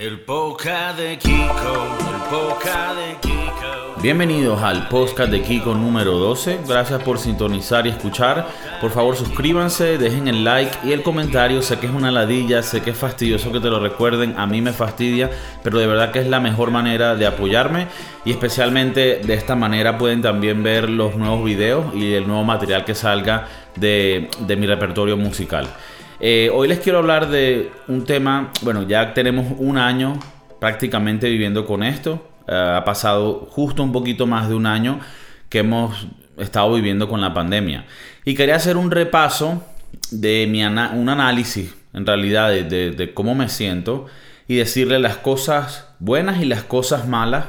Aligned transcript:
El 0.00 0.20
poca 0.20 0.92
de 0.92 1.18
Kiko, 1.18 1.34
el 1.34 2.30
poca 2.30 2.94
de 2.94 3.16
Kiko. 3.20 4.00
Bienvenidos 4.00 4.62
al 4.62 4.86
podcast 4.86 5.28
de 5.28 5.42
Kiko 5.42 5.74
número 5.74 6.12
12. 6.18 6.60
Gracias 6.68 7.02
por 7.02 7.18
sintonizar 7.18 7.84
y 7.84 7.90
escuchar. 7.90 8.46
Por 8.80 8.92
favor, 8.92 9.16
suscríbanse, 9.16 9.98
dejen 9.98 10.28
el 10.28 10.44
like 10.44 10.70
y 10.84 10.92
el 10.92 11.02
comentario. 11.02 11.62
Sé 11.62 11.80
que 11.80 11.86
es 11.86 11.92
una 11.92 12.12
ladilla, 12.12 12.62
sé 12.62 12.80
que 12.80 12.90
es 12.90 12.96
fastidioso 12.96 13.50
que 13.50 13.58
te 13.58 13.70
lo 13.70 13.80
recuerden. 13.80 14.38
A 14.38 14.46
mí 14.46 14.62
me 14.62 14.72
fastidia, 14.72 15.32
pero 15.64 15.80
de 15.80 15.88
verdad 15.88 16.12
que 16.12 16.20
es 16.20 16.28
la 16.28 16.38
mejor 16.38 16.70
manera 16.70 17.16
de 17.16 17.26
apoyarme. 17.26 17.88
Y 18.24 18.30
especialmente 18.30 19.18
de 19.24 19.34
esta 19.34 19.56
manera 19.56 19.98
pueden 19.98 20.22
también 20.22 20.62
ver 20.62 20.88
los 20.88 21.16
nuevos 21.16 21.44
videos 21.44 21.92
y 21.92 22.14
el 22.14 22.24
nuevo 22.24 22.44
material 22.44 22.84
que 22.84 22.94
salga 22.94 23.48
de 23.74 24.28
mi 24.56 24.64
repertorio 24.68 25.16
musical. 25.16 25.66
Eh, 26.20 26.50
hoy 26.52 26.66
les 26.66 26.80
quiero 26.80 26.98
hablar 26.98 27.28
de 27.28 27.70
un 27.86 28.04
tema, 28.04 28.52
bueno, 28.62 28.82
ya 28.82 29.14
tenemos 29.14 29.46
un 29.58 29.78
año 29.78 30.18
prácticamente 30.58 31.28
viviendo 31.28 31.64
con 31.64 31.84
esto. 31.84 32.28
Eh, 32.48 32.74
ha 32.76 32.84
pasado 32.84 33.46
justo 33.50 33.84
un 33.84 33.92
poquito 33.92 34.26
más 34.26 34.48
de 34.48 34.56
un 34.56 34.66
año 34.66 34.98
que 35.48 35.60
hemos 35.60 36.08
estado 36.36 36.74
viviendo 36.74 37.08
con 37.08 37.20
la 37.20 37.34
pandemia. 37.34 37.84
Y 38.24 38.34
quería 38.34 38.56
hacer 38.56 38.76
un 38.76 38.90
repaso 38.90 39.64
de 40.10 40.50
un 40.92 41.08
análisis, 41.08 41.74
en 41.94 42.04
realidad, 42.04 42.50
de, 42.50 43.12
cómo 43.14 43.34
me 43.36 43.48
siento 43.48 44.06
y 44.48 44.56
decirle 44.56 44.98
las 44.98 45.16
cosas 45.16 45.88
buenas 46.00 46.42
y 46.42 46.46
las 46.46 46.64
cosas 46.64 47.06
malas 47.06 47.46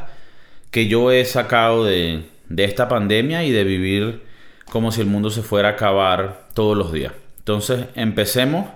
que 0.69 0.87
yo 0.87 1.11
he 1.11 1.25
sacado 1.25 1.85
de, 1.85 2.29
de 2.49 2.63
esta 2.65 2.87
pandemia 2.87 3.43
y 3.43 3.51
de 3.51 3.63
vivir 3.63 4.23
como 4.69 4.91
si 4.91 5.01
el 5.01 5.07
mundo 5.07 5.31
se 5.31 5.41
fuera 5.41 5.69
a 5.69 5.71
acabar 5.71 6.49
todos 6.53 6.77
los 6.77 6.91
días. 6.93 7.13
Entonces, 7.39 7.85
empecemos. 7.95 8.67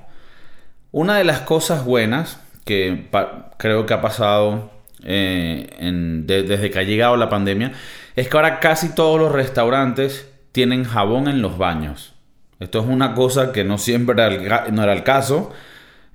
Una 0.91 1.17
de 1.17 1.23
las 1.23 1.41
cosas 1.41 1.85
buenas 1.85 2.39
que 2.65 3.09
creo 3.57 3.85
que 3.85 3.93
ha 3.93 4.01
pasado 4.01 4.71
eh, 5.03 6.23
desde 6.25 6.71
que 6.71 6.79
ha 6.79 6.83
llegado 6.83 7.17
la 7.17 7.29
pandemia 7.29 7.73
es 8.15 8.29
que 8.29 8.37
ahora 8.37 8.59
casi 8.59 8.95
todos 8.95 9.19
los 9.19 9.31
restaurantes 9.31 10.29
tienen 10.51 10.83
jabón 10.85 11.27
en 11.27 11.41
los 11.41 11.57
baños. 11.57 12.13
Esto 12.59 12.79
es 12.79 12.85
una 12.85 13.13
cosa 13.15 13.51
que 13.51 13.63
no 13.63 13.77
siempre 13.77 14.13
era 14.13 14.27
el, 14.67 14.75
no 14.75 14.83
era 14.83 14.93
el 14.93 15.03
caso. 15.03 15.51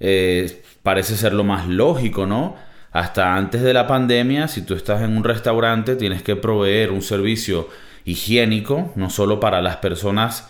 Eh, 0.00 0.62
parece 0.82 1.16
ser 1.16 1.34
lo 1.34 1.44
más 1.44 1.66
lógico, 1.66 2.26
¿no? 2.26 2.56
Hasta 2.92 3.34
antes 3.34 3.62
de 3.62 3.74
la 3.74 3.86
pandemia, 3.86 4.48
si 4.48 4.62
tú 4.62 4.74
estás 4.74 5.02
en 5.02 5.16
un 5.16 5.24
restaurante, 5.24 5.96
tienes 5.96 6.22
que 6.22 6.36
proveer 6.36 6.90
un 6.90 7.02
servicio 7.02 7.68
higiénico, 8.04 8.92
no 8.94 9.10
solo 9.10 9.40
para 9.40 9.60
las 9.60 9.76
personas 9.76 10.48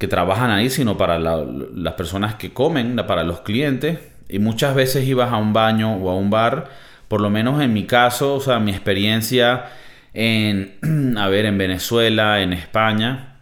que 0.00 0.08
trabajan 0.08 0.50
ahí, 0.50 0.70
sino 0.70 0.96
para 0.96 1.18
las 1.18 1.92
personas 1.92 2.36
que 2.36 2.54
comen, 2.54 2.96
para 3.06 3.22
los 3.22 3.42
clientes. 3.42 3.98
Y 4.30 4.38
muchas 4.38 4.74
veces 4.74 5.06
ibas 5.06 5.30
a 5.30 5.36
un 5.36 5.52
baño 5.52 5.94
o 5.96 6.08
a 6.08 6.16
un 6.16 6.30
bar, 6.30 6.70
por 7.06 7.20
lo 7.20 7.28
menos 7.28 7.60
en 7.60 7.74
mi 7.74 7.84
caso, 7.84 8.36
o 8.36 8.40
sea, 8.40 8.58
mi 8.60 8.70
experiencia 8.70 9.66
en, 10.14 10.78
a 11.18 11.28
ver, 11.28 11.44
en 11.44 11.58
Venezuela, 11.58 12.40
en 12.40 12.54
España, 12.54 13.36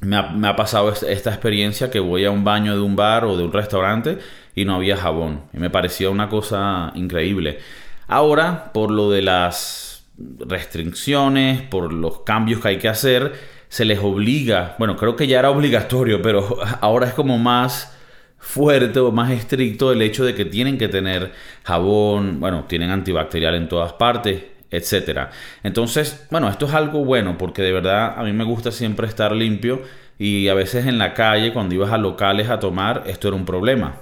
me 0.00 0.18
ha, 0.18 0.56
pasado 0.56 0.92
esta 0.92 1.30
experiencia 1.30 1.90
que 1.90 2.00
voy 2.00 2.26
a 2.26 2.30
un 2.30 2.44
baño 2.44 2.74
de 2.74 2.82
un 2.82 2.94
bar 2.94 3.24
o 3.24 3.38
de 3.38 3.44
un 3.44 3.52
restaurante 3.54 4.18
y 4.54 4.66
no 4.66 4.74
había 4.74 4.98
jabón. 4.98 5.44
Y 5.54 5.56
me 5.56 5.70
parecía 5.70 6.10
una 6.10 6.28
cosa 6.28 6.92
increíble. 6.96 7.60
Ahora, 8.08 8.74
por 8.74 8.90
lo 8.90 9.10
de 9.10 9.22
las 9.22 10.06
restricciones, 10.18 11.62
por 11.62 11.94
los 11.94 12.20
cambios 12.20 12.60
que 12.60 12.68
hay 12.68 12.78
que 12.78 12.88
hacer, 12.88 13.32
se 13.68 13.84
les 13.84 13.98
obliga, 13.98 14.74
bueno, 14.78 14.96
creo 14.96 15.16
que 15.16 15.26
ya 15.26 15.38
era 15.38 15.50
obligatorio, 15.50 16.22
pero 16.22 16.58
ahora 16.80 17.06
es 17.06 17.14
como 17.14 17.38
más 17.38 17.94
fuerte 18.38 19.00
o 19.00 19.10
más 19.10 19.30
estricto 19.30 19.92
el 19.92 20.00
hecho 20.00 20.24
de 20.24 20.34
que 20.34 20.44
tienen 20.44 20.78
que 20.78 20.88
tener 20.88 21.32
jabón, 21.64 22.40
bueno, 22.40 22.64
tienen 22.68 22.90
antibacterial 22.90 23.54
en 23.54 23.68
todas 23.68 23.92
partes, 23.94 24.42
etcétera. 24.70 25.30
Entonces, 25.62 26.26
bueno, 26.30 26.48
esto 26.48 26.66
es 26.66 26.74
algo 26.74 27.04
bueno 27.04 27.36
porque 27.36 27.62
de 27.62 27.72
verdad 27.72 28.14
a 28.16 28.22
mí 28.22 28.32
me 28.32 28.44
gusta 28.44 28.70
siempre 28.70 29.06
estar 29.06 29.32
limpio 29.32 29.82
y 30.18 30.48
a 30.48 30.54
veces 30.54 30.86
en 30.86 30.98
la 30.98 31.14
calle 31.14 31.52
cuando 31.52 31.74
ibas 31.74 31.92
a 31.92 31.98
locales 31.98 32.48
a 32.48 32.58
tomar 32.58 33.04
esto 33.06 33.28
era 33.28 33.36
un 33.36 33.44
problema. 33.44 33.96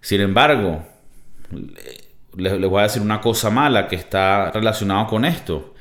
Sin 0.00 0.20
embargo, 0.20 0.84
les, 2.36 2.60
voy 2.60 2.80
a 2.80 2.84
decir 2.84 3.02
una 3.02 3.20
cosa 3.20 3.50
mala 3.50 3.88
que 3.88 3.96
está 3.96 4.50
relacionado 4.50 5.06
con 5.06 5.24
esto, 5.24 5.74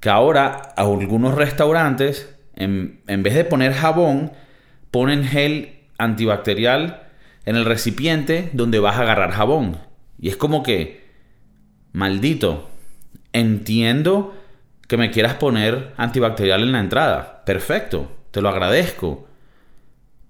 que 0.00 0.08
ahora 0.08 0.74
a 0.76 0.82
algunos 0.82 1.34
restaurantes 1.34 2.37
en, 2.58 3.22
vez 3.22 3.34
de 3.34 3.44
poner 3.44 3.72
jabón, 3.72 4.32
ponen 4.90 5.24
gel 5.24 5.76
antibacterial 5.96 7.02
en 7.44 7.56
el 7.56 7.64
recipiente 7.64 8.50
donde 8.52 8.80
vas 8.80 8.96
a 8.96 9.02
agarrar 9.02 9.30
jabón. 9.30 9.78
Y 10.18 10.28
es 10.28 10.36
como 10.36 10.62
que, 10.62 11.04
maldito, 11.92 12.68
entiendo 13.32 14.34
que 14.88 14.96
me 14.96 15.10
quieras 15.10 15.34
poner 15.34 15.92
antibacterial 15.96 16.62
en 16.62 16.72
la 16.72 16.80
entrada. 16.80 17.44
Perfecto, 17.44 18.10
te 18.32 18.40
lo 18.40 18.48
agradezco. 18.48 19.28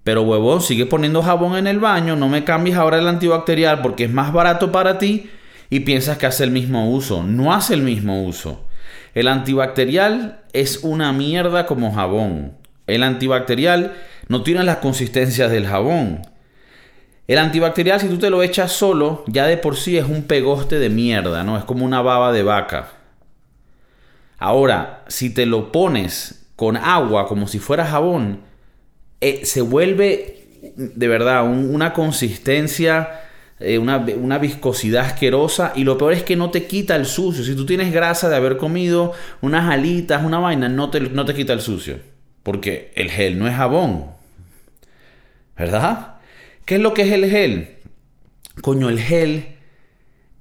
Pero 0.03 0.21
huevón, 0.21 0.61
sigue 0.61 0.85
poniendo 0.85 1.23
jabón 1.23 1.57
en 1.57 1.67
el 1.67 1.79
baño, 1.79 2.15
no 2.15 2.29
me 2.29 2.43
cambies 2.43 2.77
ahora 2.77 2.99
el 2.99 3.07
antibacterial 3.07 3.81
porque 3.81 4.05
es 4.05 4.11
más 4.11 4.31
barato 4.31 4.71
para 4.71 4.97
ti 4.97 5.29
y 5.69 5.81
piensas 5.81 6.17
que 6.17 6.25
hace 6.27 6.43
el 6.43 6.51
mismo 6.51 6.91
uso. 6.91 7.23
No 7.23 7.53
hace 7.53 7.73
el 7.73 7.81
mismo 7.81 8.23
uso. 8.23 8.68
El 9.13 9.27
antibacterial 9.27 10.41
es 10.53 10.79
una 10.83 11.11
mierda 11.13 11.65
como 11.65 11.93
jabón. 11.93 12.53
El 12.87 13.03
antibacterial 13.03 13.95
no 14.27 14.43
tiene 14.43 14.63
las 14.63 14.77
consistencias 14.77 15.51
del 15.51 15.67
jabón. 15.67 16.21
El 17.27 17.37
antibacterial, 17.37 17.99
si 17.99 18.07
tú 18.07 18.17
te 18.17 18.29
lo 18.29 18.41
echas 18.41 18.71
solo, 18.71 19.23
ya 19.27 19.45
de 19.45 19.57
por 19.57 19.75
sí 19.75 19.97
es 19.97 20.05
un 20.05 20.23
pegoste 20.23 20.79
de 20.79 20.89
mierda, 20.89 21.43
¿no? 21.43 21.57
Es 21.57 21.63
como 21.63 21.85
una 21.85 22.01
baba 22.01 22.31
de 22.31 22.43
vaca. 22.43 22.89
Ahora, 24.39 25.03
si 25.07 25.29
te 25.29 25.45
lo 25.45 25.71
pones 25.71 26.47
con 26.55 26.77
agua 26.77 27.27
como 27.27 27.47
si 27.47 27.59
fuera 27.59 27.85
jabón, 27.85 28.41
eh, 29.21 29.45
se 29.45 29.61
vuelve 29.61 30.47
de 30.75 31.07
verdad 31.07 31.45
una 31.45 31.93
consistencia 31.93 33.28
eh, 33.59 33.77
una, 33.77 34.37
viscosidad 34.37 35.05
asquerosa 35.05 35.73
y 35.75 35.83
lo 35.83 35.97
peor 35.97 36.13
es 36.13 36.23
que 36.23 36.37
no 36.37 36.49
te 36.49 36.65
quita 36.65 36.95
el 36.95 37.05
sucio. 37.05 37.43
Si 37.43 37.55
tú 37.55 37.65
tienes 37.65 37.91
grasa 37.91 38.29
de 38.29 38.37
haber 38.37 38.57
comido 38.57 39.11
unas 39.41 39.69
alitas, 39.69 40.23
una 40.23 40.39
vaina, 40.39 40.69
no 40.69 40.89
te, 40.89 41.01
no 41.01 41.25
te 41.25 41.33
quita 41.33 41.53
el 41.53 41.61
sucio. 41.61 41.99
Porque 42.43 42.93
el 42.95 43.11
gel 43.11 43.37
no 43.37 43.47
es 43.47 43.55
jabón. 43.55 44.05
¿Verdad? 45.57 46.15
¿Qué 46.63 46.75
es 46.75 46.81
lo 46.81 46.93
que 46.93 47.01
es 47.01 47.11
el 47.11 47.29
gel? 47.29 47.79
Coño, 48.61 48.89
el 48.89 48.99
gel 48.99 49.57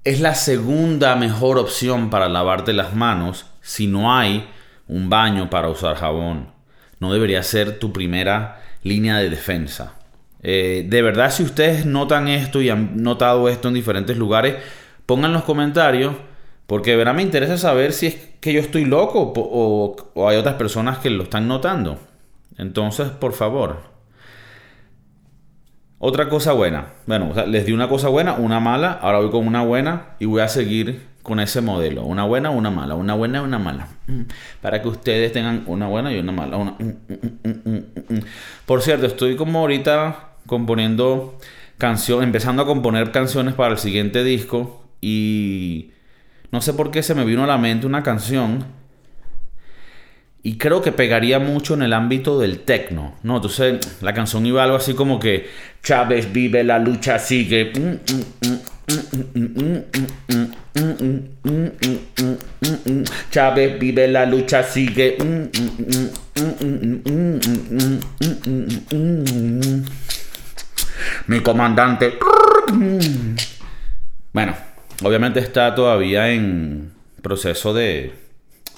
es 0.05 0.21
la 0.21 0.35
segunda 0.35 1.17
mejor 1.17 1.59
opción 1.59 2.11
para 2.11 2.29
lavarte 2.29 2.73
las 2.73 2.95
manos 2.95 3.47
si 3.63 3.89
no 3.89 4.15
hay 4.17 4.49
un 4.87 5.11
baño 5.11 5.51
para 5.51 5.69
usar 5.69 5.97
jabón. 5.97 6.53
No 7.01 7.13
debería 7.13 7.43
ser 7.43 7.79
tu 7.81 7.93
primera 7.93 8.63
línea 8.83 9.19
de 9.19 9.29
defensa. 9.29 9.98
Eh, 10.43 10.85
de 10.89 11.03
verdad, 11.03 11.31
si 11.31 11.43
ustedes 11.43 11.87
notan 11.87 12.29
esto 12.29 12.63
y 12.63 12.71
han 12.71 13.03
notado 13.03 13.49
esto 13.49 13.69
en 13.69 13.75
diferentes 13.75 14.17
lugares, 14.17 14.57
pongan 15.07 15.33
los 15.33 15.45
comentarios. 15.45 16.15
Porque 16.69 16.91
de 16.91 16.97
verdad 16.99 17.15
me 17.15 17.23
interesa 17.23 17.57
saber 17.57 17.95
si 17.95 18.09
es 18.09 18.15
que 18.41 18.53
yo 18.53 18.61
estoy 18.61 18.85
loco 18.85 19.33
o, 19.35 20.29
hay 20.29 20.37
otras 20.37 20.57
personas 20.57 20.99
que 20.99 21.09
lo 21.09 21.23
están 21.23 21.49
notando. 21.49 21.99
Entonces, 22.59 23.09
por 23.09 23.33
favor. 23.33 23.79
Otra 25.99 26.29
cosa 26.29 26.53
buena. 26.53 26.89
Bueno, 27.07 27.33
les 27.47 27.65
di 27.65 27.73
una 27.73 27.89
cosa 27.89 28.09
buena, 28.09 28.35
una 28.35 28.61
mala. 28.61 28.93
Ahora 29.01 29.19
voy 29.19 29.31
con 29.31 29.47
una 29.47 29.63
buena 29.63 30.17
y 30.19 30.27
voy 30.27 30.43
a 30.43 30.49
seguir 30.49 31.07
con 31.23 31.41
ese 31.41 31.63
modelo. 31.63 32.05
Una 32.05 32.25
buena, 32.25 32.51
una 32.51 32.71
mala. 32.71 32.95
Una 32.97 33.15
buena, 33.15 33.41
una 33.41 33.59
mala. 33.59 33.89
Mm. 34.07 34.23
Para 34.61 34.83
que 34.83 34.89
ustedes 34.89 35.33
tengan 35.33 35.65
una 35.67 35.87
buena 35.87 36.13
y 36.13 36.19
una 36.19 36.33
mala. 36.33 36.59
Mm, 36.59 37.49
mm, 37.49 38.21
por 38.67 38.83
cierto, 38.83 39.07
estoy 39.07 39.37
como 39.37 39.61
ahorita 39.61 40.28
componiendo 40.49 41.39
canciones, 41.79 42.27
empezando 42.27 42.63
a 42.63 42.67
componer 42.67 43.13
canciones 43.13 43.55
para 43.55 43.75
el 43.75 43.79
siguiente 43.79 44.25
disco 44.25 44.83
y 45.01 45.93
no 46.51 46.61
sé 46.61 46.73
por 46.75 46.91
qué 46.91 47.05
se 47.05 47.15
me 47.15 47.25
vino 47.25 47.45
a 47.45 47.47
la 47.47 47.59
mente 47.59 47.87
una 47.87 48.03
canción 48.03 48.67
y 50.43 50.57
creo 50.57 50.83
que 50.83 50.93
pegaría 50.93 51.39
mucho 51.39 51.75
en 51.75 51.83
el 51.83 51.93
ámbito 51.93 52.39
del 52.39 52.61
techno, 52.61 53.15
¿no? 53.23 53.37
Entonces 53.37 53.99
la 54.01 54.15
canción 54.15 54.47
iba 54.47 54.65
algo 54.65 54.77
así 54.77 54.95
como 54.95 55.19
que 55.21 55.49
Chávez 55.83 56.33
vive, 56.33 56.65
la 56.65 56.79
lucha 56.79 57.19
sigue. 57.19 57.73
Chávez 63.31 63.79
vive, 63.79 64.09
la 64.09 64.27
lucha 64.27 64.63
sigue. 64.63 65.19
Mi 71.27 71.41
comandante. 71.41 72.19
Bueno, 74.33 74.55
obviamente 75.03 75.41
está 75.41 75.75
todavía 75.75 76.31
en 76.31 76.93
proceso 77.23 77.75
de, 77.75 78.15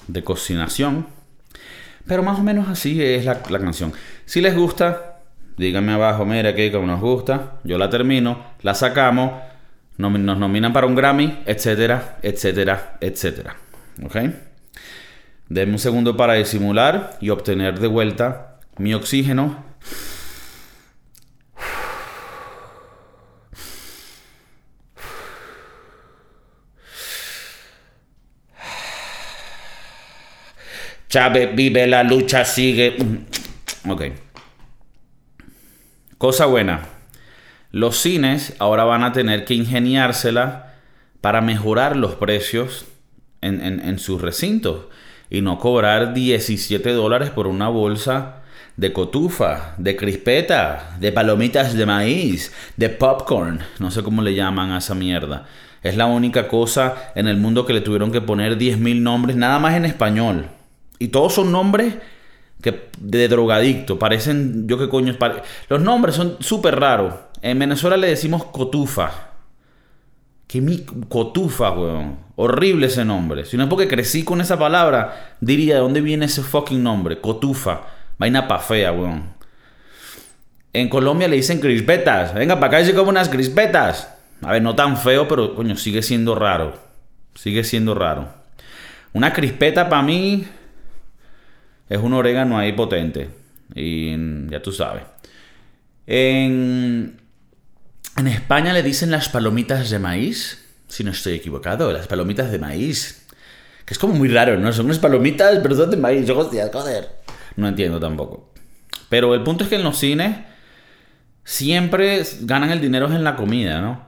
de 0.07 0.23
cocinación. 0.23 1.07
Pero 2.07 2.23
más 2.23 2.39
o 2.39 2.43
menos 2.43 2.67
así 2.67 3.01
es 3.03 3.25
la, 3.25 3.41
canción. 3.41 3.93
Si 4.25 4.41
les 4.41 4.55
gusta, 4.55 5.19
díganme 5.57 5.93
abajo, 5.93 6.25
mira 6.25 6.55
que 6.55 6.71
como 6.71 6.87
nos 6.87 6.99
gusta. 6.99 7.59
Yo 7.63 7.77
la 7.77 7.89
termino, 7.89 8.43
la 8.61 8.73
sacamos. 8.73 9.33
Nos 9.97 10.11
nominan 10.11 10.73
para 10.73 10.87
un 10.87 10.95
Grammy, 10.95 11.43
etcétera, 11.45 12.17
etcétera, 12.23 12.97
etcétera. 13.01 13.55
¿Ok? 14.03 14.17
Denme 15.47 15.73
un 15.73 15.79
segundo 15.79 16.17
para 16.17 16.33
disimular 16.33 17.17
y 17.21 17.29
obtener 17.29 17.79
de 17.79 17.87
vuelta 17.87 18.57
mi 18.77 18.93
oxígeno. 18.93 19.63
Chávez 31.11 31.53
vive, 31.53 31.87
la 31.87 32.03
lucha 32.03 32.45
sigue. 32.45 32.95
Ok. 33.85 34.03
Cosa 36.17 36.45
buena. 36.45 36.83
Los 37.71 37.97
cines 37.97 38.55
ahora 38.59 38.85
van 38.85 39.03
a 39.03 39.11
tener 39.11 39.43
que 39.43 39.53
ingeniársela 39.53 40.75
para 41.19 41.41
mejorar 41.41 41.97
los 41.97 42.15
precios 42.15 42.85
en, 43.41 43.61
en 43.61 43.99
sus 43.99 44.21
recintos 44.21 44.85
y 45.29 45.41
no 45.41 45.59
cobrar 45.59 46.13
17 46.13 46.93
dólares 46.93 47.29
por 47.29 47.45
una 47.45 47.67
bolsa 47.67 48.43
de 48.77 48.93
cotufa, 48.93 49.75
de 49.77 49.97
crispeta, 49.97 50.95
de 51.01 51.11
palomitas 51.11 51.73
de 51.73 51.85
maíz, 51.85 52.53
de 52.77 52.87
popcorn. 52.87 53.59
No 53.79 53.91
sé 53.91 54.01
cómo 54.01 54.21
le 54.21 54.33
llaman 54.33 54.71
a 54.71 54.77
esa 54.77 54.95
mierda. 54.95 55.45
Es 55.83 55.97
la 55.97 56.05
única 56.05 56.47
cosa 56.47 57.11
en 57.15 57.27
el 57.27 57.35
mundo 57.35 57.65
que 57.65 57.73
le 57.73 57.81
tuvieron 57.81 58.13
que 58.13 58.21
poner 58.21 58.57
10.000 58.57 59.01
nombres, 59.01 59.35
nada 59.35 59.59
más 59.59 59.75
en 59.75 59.83
español. 59.83 60.47
Y 61.01 61.07
todos 61.07 61.33
son 61.33 61.51
nombres 61.51 61.95
que, 62.61 62.89
de 62.99 63.27
drogadicto. 63.27 63.97
Parecen, 63.97 64.67
yo 64.67 64.77
qué 64.77 64.87
coño. 64.87 65.17
Los 65.67 65.81
nombres 65.81 66.13
son 66.13 66.37
súper 66.41 66.79
raros. 66.79 67.15
En 67.41 67.57
Venezuela 67.57 67.97
le 67.97 68.05
decimos 68.05 68.43
cotufa. 68.43 69.29
¿Qué 70.45 70.61
mi 70.61 70.85
cotufa, 71.09 71.71
weón? 71.71 72.19
Horrible 72.35 72.85
ese 72.85 73.03
nombre. 73.03 73.45
Si 73.45 73.57
no 73.57 73.63
es 73.63 73.69
porque 73.69 73.87
crecí 73.87 74.23
con 74.23 74.41
esa 74.41 74.59
palabra, 74.59 75.37
diría, 75.41 75.73
¿de 75.73 75.81
dónde 75.81 76.01
viene 76.01 76.25
ese 76.25 76.43
fucking 76.43 76.83
nombre? 76.83 77.19
Cotufa. 77.19 77.81
Vaina 78.19 78.47
pa' 78.47 78.59
fea, 78.59 78.91
weón. 78.91 79.23
En 80.71 80.87
Colombia 80.87 81.27
le 81.27 81.37
dicen 81.37 81.59
crispetas. 81.59 82.35
Venga, 82.35 82.59
para 82.59 82.67
acá 82.67 82.81
y 82.81 82.85
se 82.85 82.99
unas 82.99 83.27
crispetas. 83.27 84.07
A 84.43 84.51
ver, 84.51 84.61
no 84.61 84.75
tan 84.75 84.97
feo, 84.97 85.27
pero 85.27 85.55
coño, 85.55 85.75
sigue 85.77 86.03
siendo 86.03 86.35
raro. 86.35 86.75
Sigue 87.33 87.63
siendo 87.63 87.95
raro. 87.95 88.29
Una 89.13 89.33
crispeta 89.33 89.89
para 89.89 90.03
mí 90.03 90.45
es 91.91 91.99
un 91.99 92.13
orégano 92.13 92.57
ahí 92.57 92.71
potente. 92.71 93.29
Y 93.75 94.15
ya 94.49 94.61
tú 94.61 94.71
sabes. 94.71 95.03
En, 96.07 97.17
en 98.15 98.27
España 98.27 98.71
le 98.71 98.81
dicen 98.81 99.11
las 99.11 99.27
palomitas 99.27 99.89
de 99.89 99.99
maíz. 99.99 100.65
Si 100.87 101.03
no 101.03 101.11
estoy 101.11 101.33
equivocado, 101.33 101.91
las 101.91 102.07
palomitas 102.07 102.49
de 102.49 102.59
maíz. 102.59 103.27
Que 103.83 103.93
es 103.93 103.99
como 103.99 104.13
muy 104.13 104.29
raro, 104.29 104.57
¿no? 104.57 104.71
Son 104.71 104.85
unas 104.85 104.99
palomitas, 104.99 105.59
pero 105.61 105.75
son 105.75 105.91
de 105.91 105.97
maíz. 105.97 106.25
Yo, 106.25 106.37
hostia, 106.37 106.69
joder. 106.71 107.09
No 107.57 107.67
entiendo 107.67 107.99
tampoco. 107.99 108.53
Pero 109.09 109.35
el 109.35 109.43
punto 109.43 109.65
es 109.65 109.69
que 109.69 109.75
en 109.75 109.83
los 109.83 109.97
cines 109.97 110.37
siempre 111.43 112.23
ganan 112.43 112.71
el 112.71 112.79
dinero 112.79 113.07
en 113.07 113.25
la 113.25 113.35
comida, 113.35 113.81
¿no? 113.81 114.05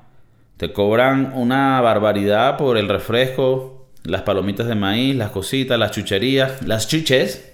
Te 0.56 0.72
cobran 0.72 1.34
una 1.36 1.82
barbaridad 1.82 2.56
por 2.56 2.78
el 2.78 2.88
refresco, 2.88 3.90
las 4.04 4.22
palomitas 4.22 4.68
de 4.68 4.76
maíz, 4.76 5.18
las 5.18 5.32
cositas, 5.32 5.78
las 5.78 5.92
chucherías, 5.92 6.66
las 6.66 6.88
chuches. 6.88 7.50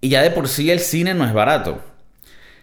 Y 0.00 0.08
ya 0.10 0.22
de 0.22 0.30
por 0.30 0.48
sí 0.48 0.70
el 0.70 0.80
cine 0.80 1.14
no 1.14 1.24
es 1.24 1.32
barato. 1.32 1.80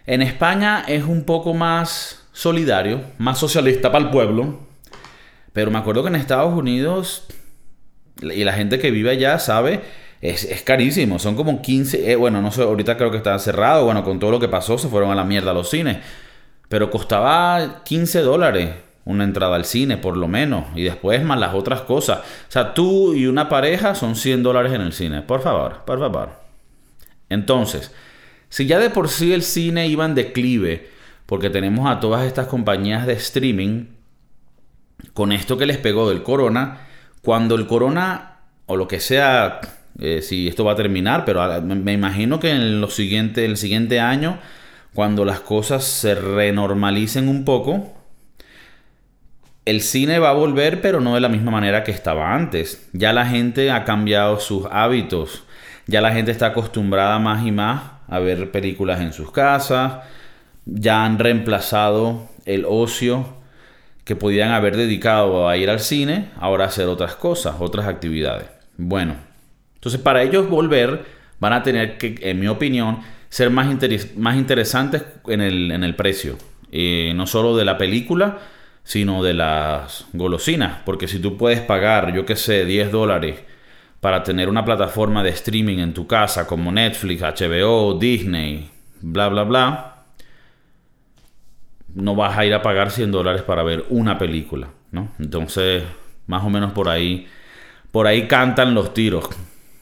En 0.06 0.22
España 0.22 0.84
es 0.86 1.04
un 1.04 1.24
poco 1.24 1.54
más 1.54 2.26
solidario, 2.32 3.02
más 3.18 3.38
socialista 3.38 3.90
para 3.90 4.04
el 4.04 4.10
pueblo. 4.10 4.60
Pero 5.52 5.70
me 5.70 5.78
acuerdo 5.78 6.02
que 6.02 6.08
en 6.08 6.16
Estados 6.16 6.52
Unidos, 6.52 7.26
y 8.20 8.44
la 8.44 8.52
gente 8.52 8.78
que 8.78 8.90
vive 8.90 9.10
allá 9.10 9.38
sabe, 9.38 9.82
es, 10.20 10.62
carísimo. 10.62 11.18
Son 11.18 11.36
como 11.36 11.62
15, 11.62 12.10
eh, 12.10 12.16
bueno, 12.16 12.40
no 12.40 12.50
sé, 12.50 12.62
ahorita 12.62 12.96
creo 12.96 13.10
que 13.10 13.18
está 13.18 13.38
cerrado. 13.38 13.84
Bueno, 13.84 14.04
con 14.04 14.18
todo 14.18 14.30
lo 14.30 14.40
que 14.40 14.48
pasó 14.48 14.78
se 14.78 14.88
fueron 14.88 15.10
a 15.10 15.14
la 15.14 15.24
mierda 15.24 15.52
los 15.52 15.70
cines. 15.70 15.98
Pero 16.68 16.90
costaba 16.90 17.82
15 17.84 18.20
dólares 18.20 18.70
una 19.04 19.24
entrada 19.24 19.56
al 19.56 19.64
cine, 19.64 19.98
por 19.98 20.16
lo 20.16 20.28
menos. 20.28 20.64
Y 20.74 20.82
después 20.82 21.22
más 21.22 21.38
las 21.38 21.54
otras 21.54 21.82
cosas. 21.82 22.18
O 22.18 22.52
sea, 22.52 22.74
tú 22.74 23.14
y 23.14 23.26
una 23.26 23.48
pareja 23.48 23.94
son 23.94 24.16
100 24.16 24.42
dólares 24.42 24.72
en 24.72 24.80
el 24.80 24.92
cine. 24.92 25.22
Por 25.22 25.42
favor, 25.42 25.82
por 25.84 25.98
favor. 25.98 26.43
Entonces, 27.28 27.92
si 28.48 28.66
ya 28.66 28.78
de 28.78 28.90
por 28.90 29.08
sí 29.08 29.32
el 29.32 29.42
cine 29.42 29.88
iba 29.88 30.04
en 30.04 30.14
declive, 30.14 30.88
porque 31.26 31.50
tenemos 31.50 31.90
a 31.90 32.00
todas 32.00 32.26
estas 32.26 32.46
compañías 32.46 33.06
de 33.06 33.14
streaming, 33.14 33.86
con 35.12 35.32
esto 35.32 35.58
que 35.58 35.66
les 35.66 35.78
pegó 35.78 36.08
del 36.08 36.22
corona, 36.22 36.86
cuando 37.22 37.54
el 37.54 37.66
corona, 37.66 38.38
o 38.66 38.76
lo 38.76 38.86
que 38.86 39.00
sea, 39.00 39.60
eh, 39.98 40.22
si 40.22 40.48
esto 40.48 40.64
va 40.64 40.72
a 40.72 40.76
terminar, 40.76 41.24
pero 41.24 41.62
me 41.62 41.92
imagino 41.92 42.40
que 42.40 42.50
en 42.50 42.80
lo 42.80 42.88
siguiente, 42.88 43.44
el 43.44 43.56
siguiente 43.56 44.00
año, 44.00 44.38
cuando 44.92 45.24
las 45.24 45.40
cosas 45.40 45.84
se 45.84 46.14
renormalicen 46.14 47.28
un 47.28 47.44
poco, 47.44 47.92
el 49.64 49.80
cine 49.80 50.18
va 50.18 50.30
a 50.30 50.34
volver, 50.34 50.80
pero 50.80 51.00
no 51.00 51.14
de 51.14 51.20
la 51.20 51.28
misma 51.28 51.50
manera 51.50 51.84
que 51.84 51.90
estaba 51.90 52.34
antes. 52.34 52.88
Ya 52.92 53.12
la 53.12 53.26
gente 53.26 53.70
ha 53.70 53.84
cambiado 53.84 54.38
sus 54.38 54.66
hábitos 54.70 55.44
ya 55.86 56.00
la 56.00 56.12
gente 56.12 56.30
está 56.30 56.46
acostumbrada 56.46 57.18
más 57.18 57.46
y 57.46 57.52
más 57.52 57.82
a 58.08 58.18
ver 58.18 58.50
películas 58.50 59.00
en 59.00 59.12
sus 59.12 59.30
casas. 59.30 60.04
Ya 60.66 61.04
han 61.04 61.18
reemplazado 61.18 62.28
el 62.46 62.64
ocio 62.66 63.26
que 64.04 64.16
podían 64.16 64.50
haber 64.50 64.76
dedicado 64.76 65.48
a 65.48 65.56
ir 65.56 65.70
al 65.70 65.80
cine, 65.80 66.30
ahora 66.38 66.64
a 66.64 66.68
hacer 66.68 66.88
otras 66.88 67.16
cosas, 67.16 67.56
otras 67.58 67.86
actividades. 67.86 68.48
Bueno, 68.76 69.16
entonces 69.74 70.00
para 70.00 70.22
ellos 70.22 70.48
volver 70.48 71.04
van 71.40 71.52
a 71.52 71.62
tener 71.62 71.98
que, 71.98 72.16
en 72.20 72.40
mi 72.40 72.48
opinión, 72.48 73.00
ser 73.28 73.50
más, 73.50 73.66
interesantes 73.70 75.02
en 75.26 75.40
el, 75.40 75.70
en 75.70 75.84
el 75.84 75.94
precio. 75.94 76.36
Eh, 76.70 77.12
no 77.14 77.26
solo 77.26 77.56
de 77.56 77.64
la 77.64 77.78
película, 77.78 78.38
sino 78.82 79.22
de 79.22 79.34
las 79.34 80.06
golosinas. 80.12 80.78
Porque 80.84 81.08
si 81.08 81.18
tú 81.18 81.36
puedes 81.36 81.60
pagar, 81.60 82.12
yo 82.14 82.26
qué 82.26 82.36
sé, 82.36 82.64
10 82.64 82.92
dólares 82.92 83.36
para 84.04 84.22
tener 84.22 84.50
una 84.50 84.66
plataforma 84.66 85.22
de 85.22 85.30
streaming 85.30 85.78
en 85.78 85.94
tu 85.94 86.06
casa 86.06 86.46
como 86.46 86.70
Netflix, 86.70 87.22
HBO, 87.22 87.98
Disney, 87.98 88.68
bla, 89.00 89.30
bla, 89.30 89.44
bla, 89.44 90.04
no 91.94 92.14
vas 92.14 92.36
a 92.36 92.44
ir 92.44 92.52
a 92.52 92.60
pagar 92.60 92.90
100 92.90 93.10
dólares 93.10 93.40
para 93.40 93.62
ver 93.62 93.86
una 93.88 94.18
película, 94.18 94.68
¿no? 94.90 95.08
Entonces, 95.18 95.84
más 96.26 96.44
o 96.44 96.50
menos 96.50 96.72
por 96.72 96.90
ahí, 96.90 97.26
por 97.90 98.06
ahí 98.06 98.28
cantan 98.28 98.74
los 98.74 98.92
tiros. 98.92 99.24